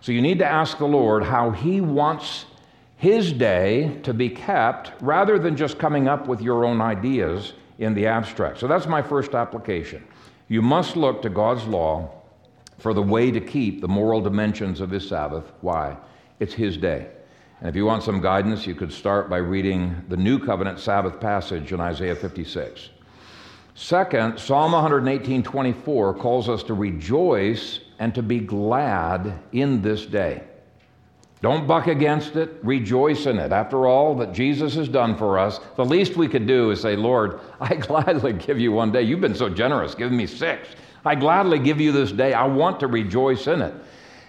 So 0.00 0.12
you 0.12 0.22
need 0.22 0.38
to 0.38 0.46
ask 0.46 0.78
the 0.78 0.86
Lord 0.86 1.24
how 1.24 1.50
he 1.50 1.80
wants 1.80 2.46
his 2.98 3.32
day 3.32 3.96
to 4.02 4.12
be 4.12 4.28
kept 4.28 4.90
rather 5.00 5.38
than 5.38 5.56
just 5.56 5.78
coming 5.78 6.08
up 6.08 6.26
with 6.26 6.42
your 6.42 6.64
own 6.64 6.80
ideas 6.80 7.52
in 7.78 7.94
the 7.94 8.08
abstract. 8.08 8.58
So 8.58 8.66
that's 8.66 8.86
my 8.86 9.02
first 9.02 9.36
application. 9.36 10.04
You 10.48 10.62
must 10.62 10.96
look 10.96 11.22
to 11.22 11.30
God's 11.30 11.64
law 11.64 12.10
for 12.78 12.92
the 12.92 13.02
way 13.02 13.30
to 13.30 13.40
keep 13.40 13.80
the 13.80 13.88
moral 13.88 14.20
dimensions 14.20 14.80
of 14.80 14.90
His 14.90 15.08
Sabbath. 15.08 15.44
Why? 15.60 15.96
It's 16.40 16.54
His 16.54 16.76
day. 16.76 17.06
And 17.60 17.68
if 17.68 17.76
you 17.76 17.86
want 17.86 18.02
some 18.02 18.20
guidance, 18.20 18.66
you 18.66 18.74
could 18.74 18.92
start 18.92 19.30
by 19.30 19.38
reading 19.38 20.04
the 20.08 20.16
New 20.16 20.40
Covenant 20.40 20.80
Sabbath 20.80 21.20
passage 21.20 21.72
in 21.72 21.80
Isaiah 21.80 22.16
56. 22.16 22.90
Second, 23.76 24.40
Psalm 24.40 24.72
118 24.72 25.44
24 25.44 26.14
calls 26.14 26.48
us 26.48 26.64
to 26.64 26.74
rejoice 26.74 27.78
and 28.00 28.12
to 28.16 28.22
be 28.24 28.40
glad 28.40 29.38
in 29.52 29.82
this 29.82 30.04
day. 30.04 30.42
Don't 31.40 31.68
buck 31.68 31.86
against 31.86 32.34
it. 32.36 32.56
Rejoice 32.62 33.26
in 33.26 33.38
it. 33.38 33.52
After 33.52 33.86
all 33.86 34.14
that 34.16 34.32
Jesus 34.32 34.74
has 34.74 34.88
done 34.88 35.16
for 35.16 35.38
us, 35.38 35.60
the 35.76 35.84
least 35.84 36.16
we 36.16 36.26
could 36.26 36.46
do 36.46 36.70
is 36.70 36.80
say, 36.80 36.96
Lord, 36.96 37.40
I 37.60 37.74
gladly 37.76 38.32
give 38.32 38.58
you 38.58 38.72
one 38.72 38.90
day. 38.90 39.02
You've 39.02 39.20
been 39.20 39.34
so 39.34 39.48
generous, 39.48 39.94
giving 39.94 40.16
me 40.16 40.26
six. 40.26 40.68
I 41.04 41.14
gladly 41.14 41.58
give 41.60 41.80
you 41.80 41.92
this 41.92 42.10
day. 42.10 42.34
I 42.34 42.44
want 42.44 42.80
to 42.80 42.88
rejoice 42.88 43.46
in 43.46 43.62
it. 43.62 43.74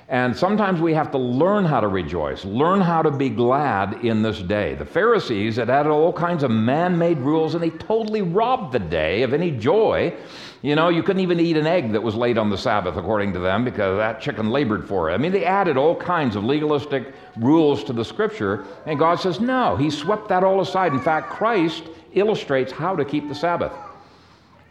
And 0.09 0.35
sometimes 0.35 0.81
we 0.81 0.93
have 0.95 1.11
to 1.11 1.19
learn 1.19 1.65
how 1.65 1.79
to 1.79 1.87
rejoice, 1.87 2.43
learn 2.43 2.81
how 2.81 3.03
to 3.03 3.11
be 3.11 3.29
glad 3.29 4.03
in 4.03 4.23
this 4.23 4.39
day. 4.39 4.73
The 4.73 4.85
Pharisees 4.85 5.55
had 5.55 5.69
added 5.69 5.91
all 5.91 6.11
kinds 6.11 6.41
of 6.41 6.49
man 6.49 6.97
made 6.97 7.19
rules 7.19 7.53
and 7.53 7.61
they 7.61 7.69
totally 7.69 8.23
robbed 8.23 8.73
the 8.73 8.79
day 8.79 9.21
of 9.21 9.33
any 9.35 9.51
joy. 9.51 10.15
You 10.61 10.75
know, 10.75 10.89
you 10.89 11.03
couldn't 11.03 11.21
even 11.21 11.39
eat 11.39 11.55
an 11.55 11.65
egg 11.65 11.93
that 11.93 12.03
was 12.03 12.15
laid 12.15 12.37
on 12.37 12.49
the 12.49 12.57
Sabbath, 12.57 12.97
according 12.97 13.31
to 13.33 13.39
them, 13.39 13.63
because 13.63 13.97
that 13.97 14.19
chicken 14.19 14.49
labored 14.49 14.85
for 14.85 15.09
it. 15.09 15.13
I 15.13 15.17
mean, 15.17 15.31
they 15.31 15.45
added 15.45 15.77
all 15.77 15.95
kinds 15.95 16.35
of 16.35 16.43
legalistic 16.43 17.13
rules 17.37 17.83
to 17.85 17.93
the 17.93 18.03
scripture, 18.03 18.65
and 18.85 18.99
God 18.99 19.21
says, 19.21 19.39
no, 19.39 19.77
He 19.77 19.89
swept 19.89 20.27
that 20.29 20.43
all 20.43 20.59
aside. 20.59 20.91
In 20.91 20.99
fact, 20.99 21.29
Christ 21.29 21.83
illustrates 22.13 22.73
how 22.73 22.95
to 22.95 23.05
keep 23.05 23.29
the 23.29 23.35
Sabbath. 23.35 23.71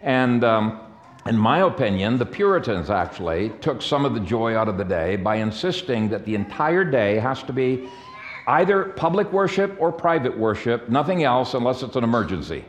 And 0.02 0.44
um, 0.44 0.80
in 1.26 1.38
my 1.38 1.60
opinion, 1.60 2.18
the 2.18 2.26
Puritans 2.26 2.90
actually 2.90 3.50
took 3.60 3.80
some 3.80 4.04
of 4.04 4.12
the 4.12 4.20
joy 4.20 4.56
out 4.56 4.68
of 4.68 4.76
the 4.76 4.84
day 4.84 5.16
by 5.16 5.36
insisting 5.36 6.10
that 6.10 6.26
the 6.26 6.34
entire 6.34 6.84
day 6.84 7.18
has 7.18 7.42
to 7.44 7.52
be 7.52 7.88
either 8.46 8.84
public 8.84 9.32
worship 9.32 9.74
or 9.78 9.90
private 9.90 10.36
worship, 10.36 10.88
nothing 10.88 11.24
else 11.24 11.54
unless 11.54 11.82
it's 11.82 11.96
an 11.96 12.04
emergency. 12.04 12.64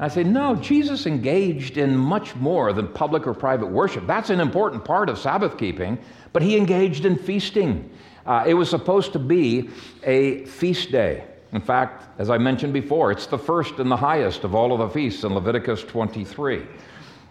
I 0.00 0.08
say, 0.08 0.24
no, 0.24 0.56
Jesus 0.56 1.06
engaged 1.06 1.76
in 1.76 1.96
much 1.96 2.34
more 2.34 2.72
than 2.72 2.88
public 2.88 3.26
or 3.26 3.34
private 3.34 3.66
worship. 3.66 4.06
That's 4.06 4.30
an 4.30 4.40
important 4.40 4.84
part 4.84 5.08
of 5.08 5.18
Sabbath 5.18 5.56
keeping, 5.56 5.98
but 6.32 6.42
he 6.42 6.56
engaged 6.56 7.04
in 7.04 7.16
feasting. 7.16 7.90
Uh, 8.26 8.44
it 8.46 8.54
was 8.54 8.68
supposed 8.68 9.12
to 9.12 9.18
be 9.18 9.70
a 10.02 10.44
feast 10.46 10.90
day. 10.90 11.24
In 11.52 11.60
fact, 11.60 12.04
as 12.18 12.30
I 12.30 12.38
mentioned 12.38 12.72
before, 12.72 13.12
it's 13.12 13.26
the 13.26 13.38
first 13.38 13.78
and 13.78 13.88
the 13.88 13.96
highest 13.96 14.42
of 14.42 14.56
all 14.56 14.72
of 14.72 14.80
the 14.80 14.88
feasts 14.88 15.22
in 15.22 15.32
Leviticus 15.32 15.84
23. 15.84 16.66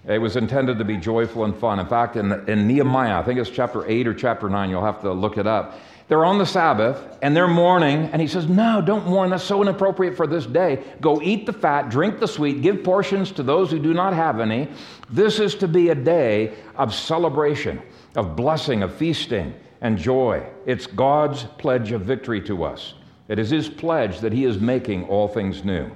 It 0.06 0.18
was 0.18 0.38
intended 0.38 0.78
to 0.78 0.86
be 0.86 0.96
joyful 0.96 1.44
and 1.44 1.56
fun. 1.56 1.80
In 1.80 1.88
fact, 1.88 2.16
in, 2.16 2.32
in 2.50 2.68
Nehemiah, 2.68 3.20
I 3.20 3.24
think 3.24 3.40
it's 3.40 3.50
chapter 3.50 3.86
8 3.86 4.08
or 4.08 4.14
chapter 4.14 4.50
9, 4.50 4.70
you'll 4.70 4.86
have 4.86 5.02
to 5.02 5.12
look 5.12 5.38
it 5.38 5.48
up. 5.48 5.80
They're 6.08 6.26
on 6.26 6.38
the 6.38 6.46
Sabbath 6.46 7.18
and 7.22 7.36
they're 7.36 7.48
mourning, 7.48 8.10
and 8.12 8.22
he 8.22 8.28
says, 8.28 8.48
No, 8.48 8.82
don't 8.82 9.08
mourn. 9.08 9.30
That's 9.30 9.44
so 9.44 9.62
inappropriate 9.62 10.16
for 10.16 10.28
this 10.28 10.46
day. 10.46 10.84
Go 11.02 11.22
eat 11.22 11.46
the 11.46 11.54
fat, 11.54 11.90
drink 11.90 12.20
the 12.20 12.28
sweet, 12.28 12.62
give 12.62 12.84
portions 12.84 13.32
to 13.34 13.44
those 13.44 13.72
who 13.72 13.80
do 13.80 13.94
not 13.94 14.14
have 14.14 14.40
any. 14.40 14.70
This 15.10 15.40
is 15.40 15.56
to 15.56 15.68
be 15.68 15.90
a 15.90 15.96
day 15.96 16.54
of 16.76 16.94
celebration, 16.94 17.82
of 18.16 18.36
blessing, 18.36 18.84
of 18.84 18.94
feasting 18.94 19.54
and 19.82 19.98
joy. 19.98 20.46
It's 20.66 20.88
God's 20.88 21.44
pledge 21.58 21.92
of 21.92 22.02
victory 22.02 22.42
to 22.42 22.64
us. 22.64 22.96
It 23.28 23.40
is 23.40 23.50
his 23.50 23.70
pledge 23.70 24.20
that 24.20 24.34
he 24.34 24.46
is 24.46 24.60
making 24.60 25.06
all 25.06 25.28
things 25.28 25.64
new 25.64 25.90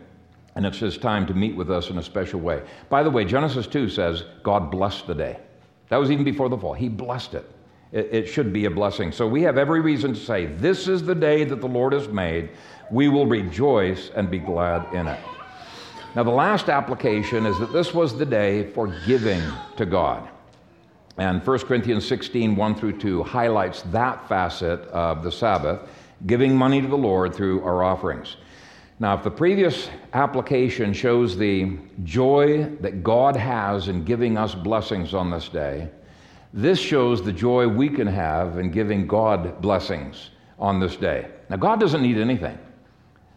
and 0.58 0.66
it's 0.66 0.80
his 0.80 0.98
time 0.98 1.28
to 1.28 1.36
meet 1.36 1.56
with 1.56 1.70
us 1.70 1.92
in 1.92 2.00
a 2.00 2.04
special 2.04 2.40
way. 2.40 2.64
By 2.90 3.04
the 3.04 3.12
way, 3.12 3.26
Genesis 3.26 3.68
2 3.68 3.90
says 3.90 4.24
God 4.42 4.72
blessed 4.72 5.06
the 5.06 5.14
day. 5.14 5.38
That 5.90 5.98
was 5.98 6.10
even 6.10 6.26
before 6.26 6.50
the 6.50 6.58
fall. 6.58 6.74
He 6.74 6.90
blessed 6.90 7.36
it. 7.36 7.48
It. 7.92 8.10
It 8.12 8.28
should 8.28 8.54
be 8.54 8.66
a 8.66 8.72
blessing. 8.72 9.12
So 9.12 9.28
we 9.28 9.42
have 9.44 9.58
every 9.58 9.82
reason 9.82 10.14
to 10.14 10.20
say, 10.20 10.46
This 10.46 10.88
is 10.88 11.04
the 11.04 11.16
day 11.16 11.44
that 11.44 11.62
the 11.62 11.68
Lord 11.68 11.94
has 11.94 12.08
made. 12.08 12.50
We 12.92 13.10
will 13.10 13.26
rejoice 13.26 14.12
and 14.16 14.32
be 14.32 14.40
glad 14.40 14.94
in 14.94 15.08
it. 15.08 15.20
Now, 16.16 16.24
the 16.24 16.32
last 16.32 16.70
application 16.70 17.46
is 17.46 17.60
that 17.60 17.72
this 17.72 17.94
was 17.94 18.18
the 18.18 18.26
day 18.26 18.72
for 18.72 18.88
giving 19.06 19.44
to 19.76 19.86
God. 19.86 20.28
And 21.18 21.46
1 21.46 21.60
Corinthians 21.60 22.08
16, 22.08 22.56
1 22.56 22.76
through 22.76 22.98
2, 23.00 23.24
highlights 23.24 23.82
that 23.84 24.28
facet 24.28 24.82
of 24.88 25.24
the 25.24 25.32
Sabbath, 25.32 25.82
giving 26.26 26.56
money 26.56 26.82
to 26.82 26.88
the 26.88 26.98
Lord 26.98 27.36
through 27.36 27.64
our 27.64 27.84
offerings. 27.84 28.38
Now, 29.00 29.16
if 29.16 29.24
the 29.24 29.32
previous 29.32 29.90
application 30.14 30.92
shows 30.92 31.38
the 31.38 31.78
joy 32.04 32.66
that 32.82 33.04
God 33.04 33.36
has 33.36 33.88
in 33.88 34.04
giving 34.04 34.38
us 34.38 34.56
blessings 34.56 35.14
on 35.14 35.30
this 35.30 35.50
day, 35.50 35.90
this 36.54 36.80
shows 36.80 37.24
the 37.24 37.32
joy 37.32 37.68
we 37.68 37.90
can 37.90 38.08
have 38.08 38.58
in 38.58 38.72
giving 38.72 39.08
God 39.08 39.62
blessings 39.62 40.32
on 40.58 40.80
this 40.80 40.96
day. 40.96 41.28
Now, 41.50 41.58
God 41.58 41.80
doesn't 41.80 42.02
need 42.02 42.18
anything, 42.18 42.58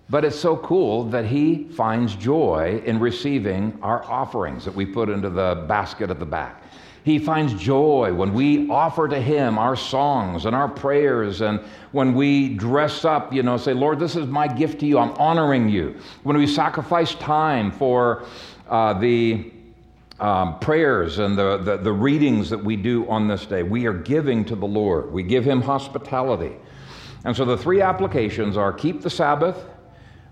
but 0.08 0.24
it's 0.24 0.38
so 0.38 0.56
cool 0.56 1.04
that 1.04 1.26
He 1.26 1.64
finds 1.64 2.14
joy 2.14 2.82
in 2.84 2.98
receiving 2.98 3.78
our 3.82 4.04
offerings 4.04 4.64
that 4.64 4.74
we 4.74 4.86
put 4.86 5.08
into 5.08 5.28
the 5.30 5.64
basket 5.68 6.10
at 6.10 6.18
the 6.18 6.26
back. 6.26 6.62
He 7.02 7.18
finds 7.18 7.54
joy 7.54 8.12
when 8.12 8.34
we 8.34 8.68
offer 8.68 9.08
to 9.08 9.20
Him 9.20 9.58
our 9.58 9.76
songs 9.76 10.44
and 10.44 10.54
our 10.54 10.68
prayers, 10.68 11.40
and 11.40 11.60
when 11.92 12.14
we 12.14 12.54
dress 12.54 13.04
up, 13.04 13.32
you 13.32 13.42
know, 13.42 13.56
say, 13.56 13.72
Lord, 13.72 13.98
this 13.98 14.16
is 14.16 14.26
my 14.26 14.46
gift 14.46 14.80
to 14.80 14.86
you. 14.86 14.98
I'm 14.98 15.12
honoring 15.12 15.68
you. 15.68 15.96
When 16.24 16.36
we 16.36 16.46
sacrifice 16.46 17.14
time 17.14 17.70
for 17.70 18.24
uh, 18.68 18.94
the 18.94 19.50
um, 20.22 20.58
prayers 20.58 21.18
and 21.18 21.36
the, 21.36 21.58
the, 21.58 21.76
the 21.78 21.92
readings 21.92 22.50
that 22.50 22.62
we 22.62 22.76
do 22.76 23.08
on 23.08 23.28
this 23.28 23.46
day, 23.46 23.62
we 23.62 23.86
are 23.86 23.92
giving 23.92 24.44
to 24.46 24.54
the 24.54 24.66
Lord. 24.66 25.12
We 25.12 25.22
give 25.22 25.44
Him 25.44 25.62
hospitality. 25.62 26.56
And 27.24 27.36
so 27.36 27.44
the 27.44 27.56
three 27.56 27.80
applications 27.80 28.56
are 28.56 28.72
keep 28.72 29.02
the 29.02 29.10
Sabbath, 29.10 29.64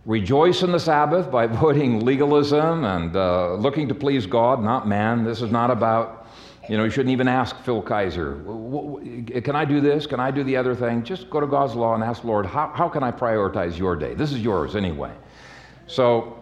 rejoice 0.07 0.63
in 0.63 0.73
the 0.73 0.81
Sabbath 0.81 1.31
by 1.31 1.45
avoiding 1.47 2.05
legalism 2.05 2.85
and 2.85 3.15
uh, 3.17 3.55
looking 3.55 3.89
to 3.89 3.95
please 3.95 4.27
God, 4.27 4.63
not 4.63 4.87
man. 4.87 5.25
This 5.25 5.43
is 5.43 5.51
not 5.51 5.71
about 5.71 6.19
you 6.69 6.77
know, 6.77 6.85
you 6.85 6.91
shouldn't 6.91 7.13
even 7.13 7.29
ask 7.29 7.57
Phil 7.61 7.83
Kayser, 7.83 9.43
can 9.43 9.57
I 9.57 9.65
do 9.65 9.81
this? 9.81 10.07
Can 10.07 10.21
I 10.21 10.31
do 10.31 10.45
the 10.45 10.55
other 10.55 10.75
thing? 10.75 11.03
Just 11.03 11.31
go 11.31 11.41
to 11.41 11.47
God's 11.47 11.75
law 11.75 11.95
and 11.95 12.05
ask, 12.05 12.25
Lord, 12.25 12.45
how, 12.45 12.71
how 12.75 12.91
can 12.91 13.03
I 13.03 13.11
prioritize 13.11 13.79
your 13.79 13.97
day? 13.97 14.13
This 14.13 14.33
is 14.33 14.41
yours 14.41 14.77
anyway. 14.77 15.13
So 15.87 16.38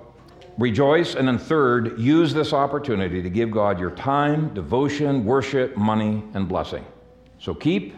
rejoice. 0.58 1.14
And 1.14 1.28
then, 1.28 1.38
third, 1.38 1.98
use 1.98 2.32
this 2.32 2.52
opportunity 2.52 3.22
to 3.22 3.30
give 3.30 3.50
God 3.50 3.78
your 3.78 3.90
time, 3.90 4.52
devotion, 4.54 5.24
worship, 5.24 5.76
money, 5.76 6.22
and 6.34 6.48
blessing. 6.48 6.84
So 7.38 7.54
keep, 7.54 7.94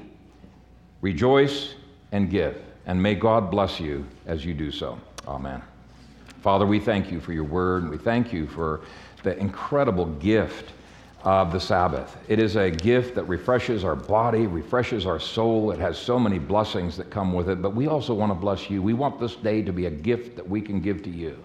rejoice, 1.01 1.75
and 2.13 2.31
give. 2.31 2.61
And 2.87 3.03
may 3.03 3.15
God 3.15 3.51
bless 3.51 3.79
you 3.79 4.07
as 4.27 4.45
you 4.45 4.55
do 4.55 4.71
so. 4.71 4.99
Amen. 5.27 5.63
Father, 6.41 6.67
we 6.67 6.81
thank 6.81 7.11
you 7.11 7.21
for 7.21 7.33
your 7.33 7.45
word, 7.45 7.83
and 7.83 7.91
we 7.91 7.99
thank 7.99 8.33
you 8.33 8.47
for 8.47 8.81
the 9.23 9.37
incredible 9.39 10.07
gift 10.07 10.73
of 11.25 11.53
the 11.53 11.61
Sabbath. 11.61 12.17
It 12.29 12.39
is 12.39 12.57
a 12.57 12.71
gift 12.71 13.17
that 13.17 13.25
refreshes 13.25 13.85
our 13.85 13.97
body, 13.97 14.47
refreshes 14.47 15.05
our 15.05 15.19
soul. 15.19 15.73
It 15.73 15.81
has 15.81 15.99
so 15.99 16.19
many 16.19 16.39
blessings 16.39 16.97
that 16.97 17.11
come 17.11 17.33
with 17.33 17.49
it, 17.49 17.61
but 17.61 17.75
we 17.75 17.89
also 17.89 18.15
want 18.15 18.31
to 18.31 18.37
bless 18.37 18.71
you. 18.71 18.81
We 18.81 18.95
want 18.95 19.19
this 19.19 19.35
day 19.35 19.63
to 19.63 19.73
be 19.73 19.87
a 19.87 19.91
gift 19.91 20.37
that 20.37 20.49
we 20.49 20.61
can 20.61 20.81
give 20.81 21.03
to 21.03 21.11
you. 21.11 21.43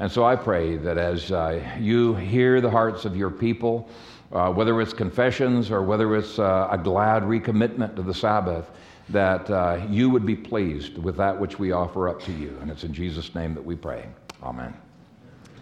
And 0.00 0.10
so 0.10 0.24
I 0.24 0.34
pray 0.34 0.78
that 0.78 0.96
as 0.96 1.30
uh, 1.30 1.62
you 1.78 2.14
hear 2.14 2.62
the 2.62 2.70
hearts 2.70 3.04
of 3.04 3.14
your 3.14 3.30
people, 3.30 3.86
uh, 4.32 4.50
whether 4.50 4.80
it's 4.80 4.94
confessions 4.94 5.70
or 5.70 5.82
whether 5.82 6.16
it's 6.16 6.38
uh, 6.38 6.68
a 6.70 6.78
glad 6.78 7.22
recommitment 7.22 7.96
to 7.96 8.02
the 8.02 8.14
Sabbath, 8.14 8.70
that 9.10 9.50
uh, 9.50 9.84
you 9.90 10.08
would 10.08 10.24
be 10.24 10.34
pleased 10.34 10.96
with 10.96 11.18
that 11.18 11.38
which 11.38 11.58
we 11.58 11.72
offer 11.72 12.08
up 12.08 12.22
to 12.22 12.32
you. 12.32 12.56
And 12.62 12.70
it's 12.70 12.82
in 12.82 12.94
Jesus' 12.94 13.34
name 13.34 13.54
that 13.54 13.64
we 13.64 13.76
pray. 13.76 14.06
Amen. 14.42 14.74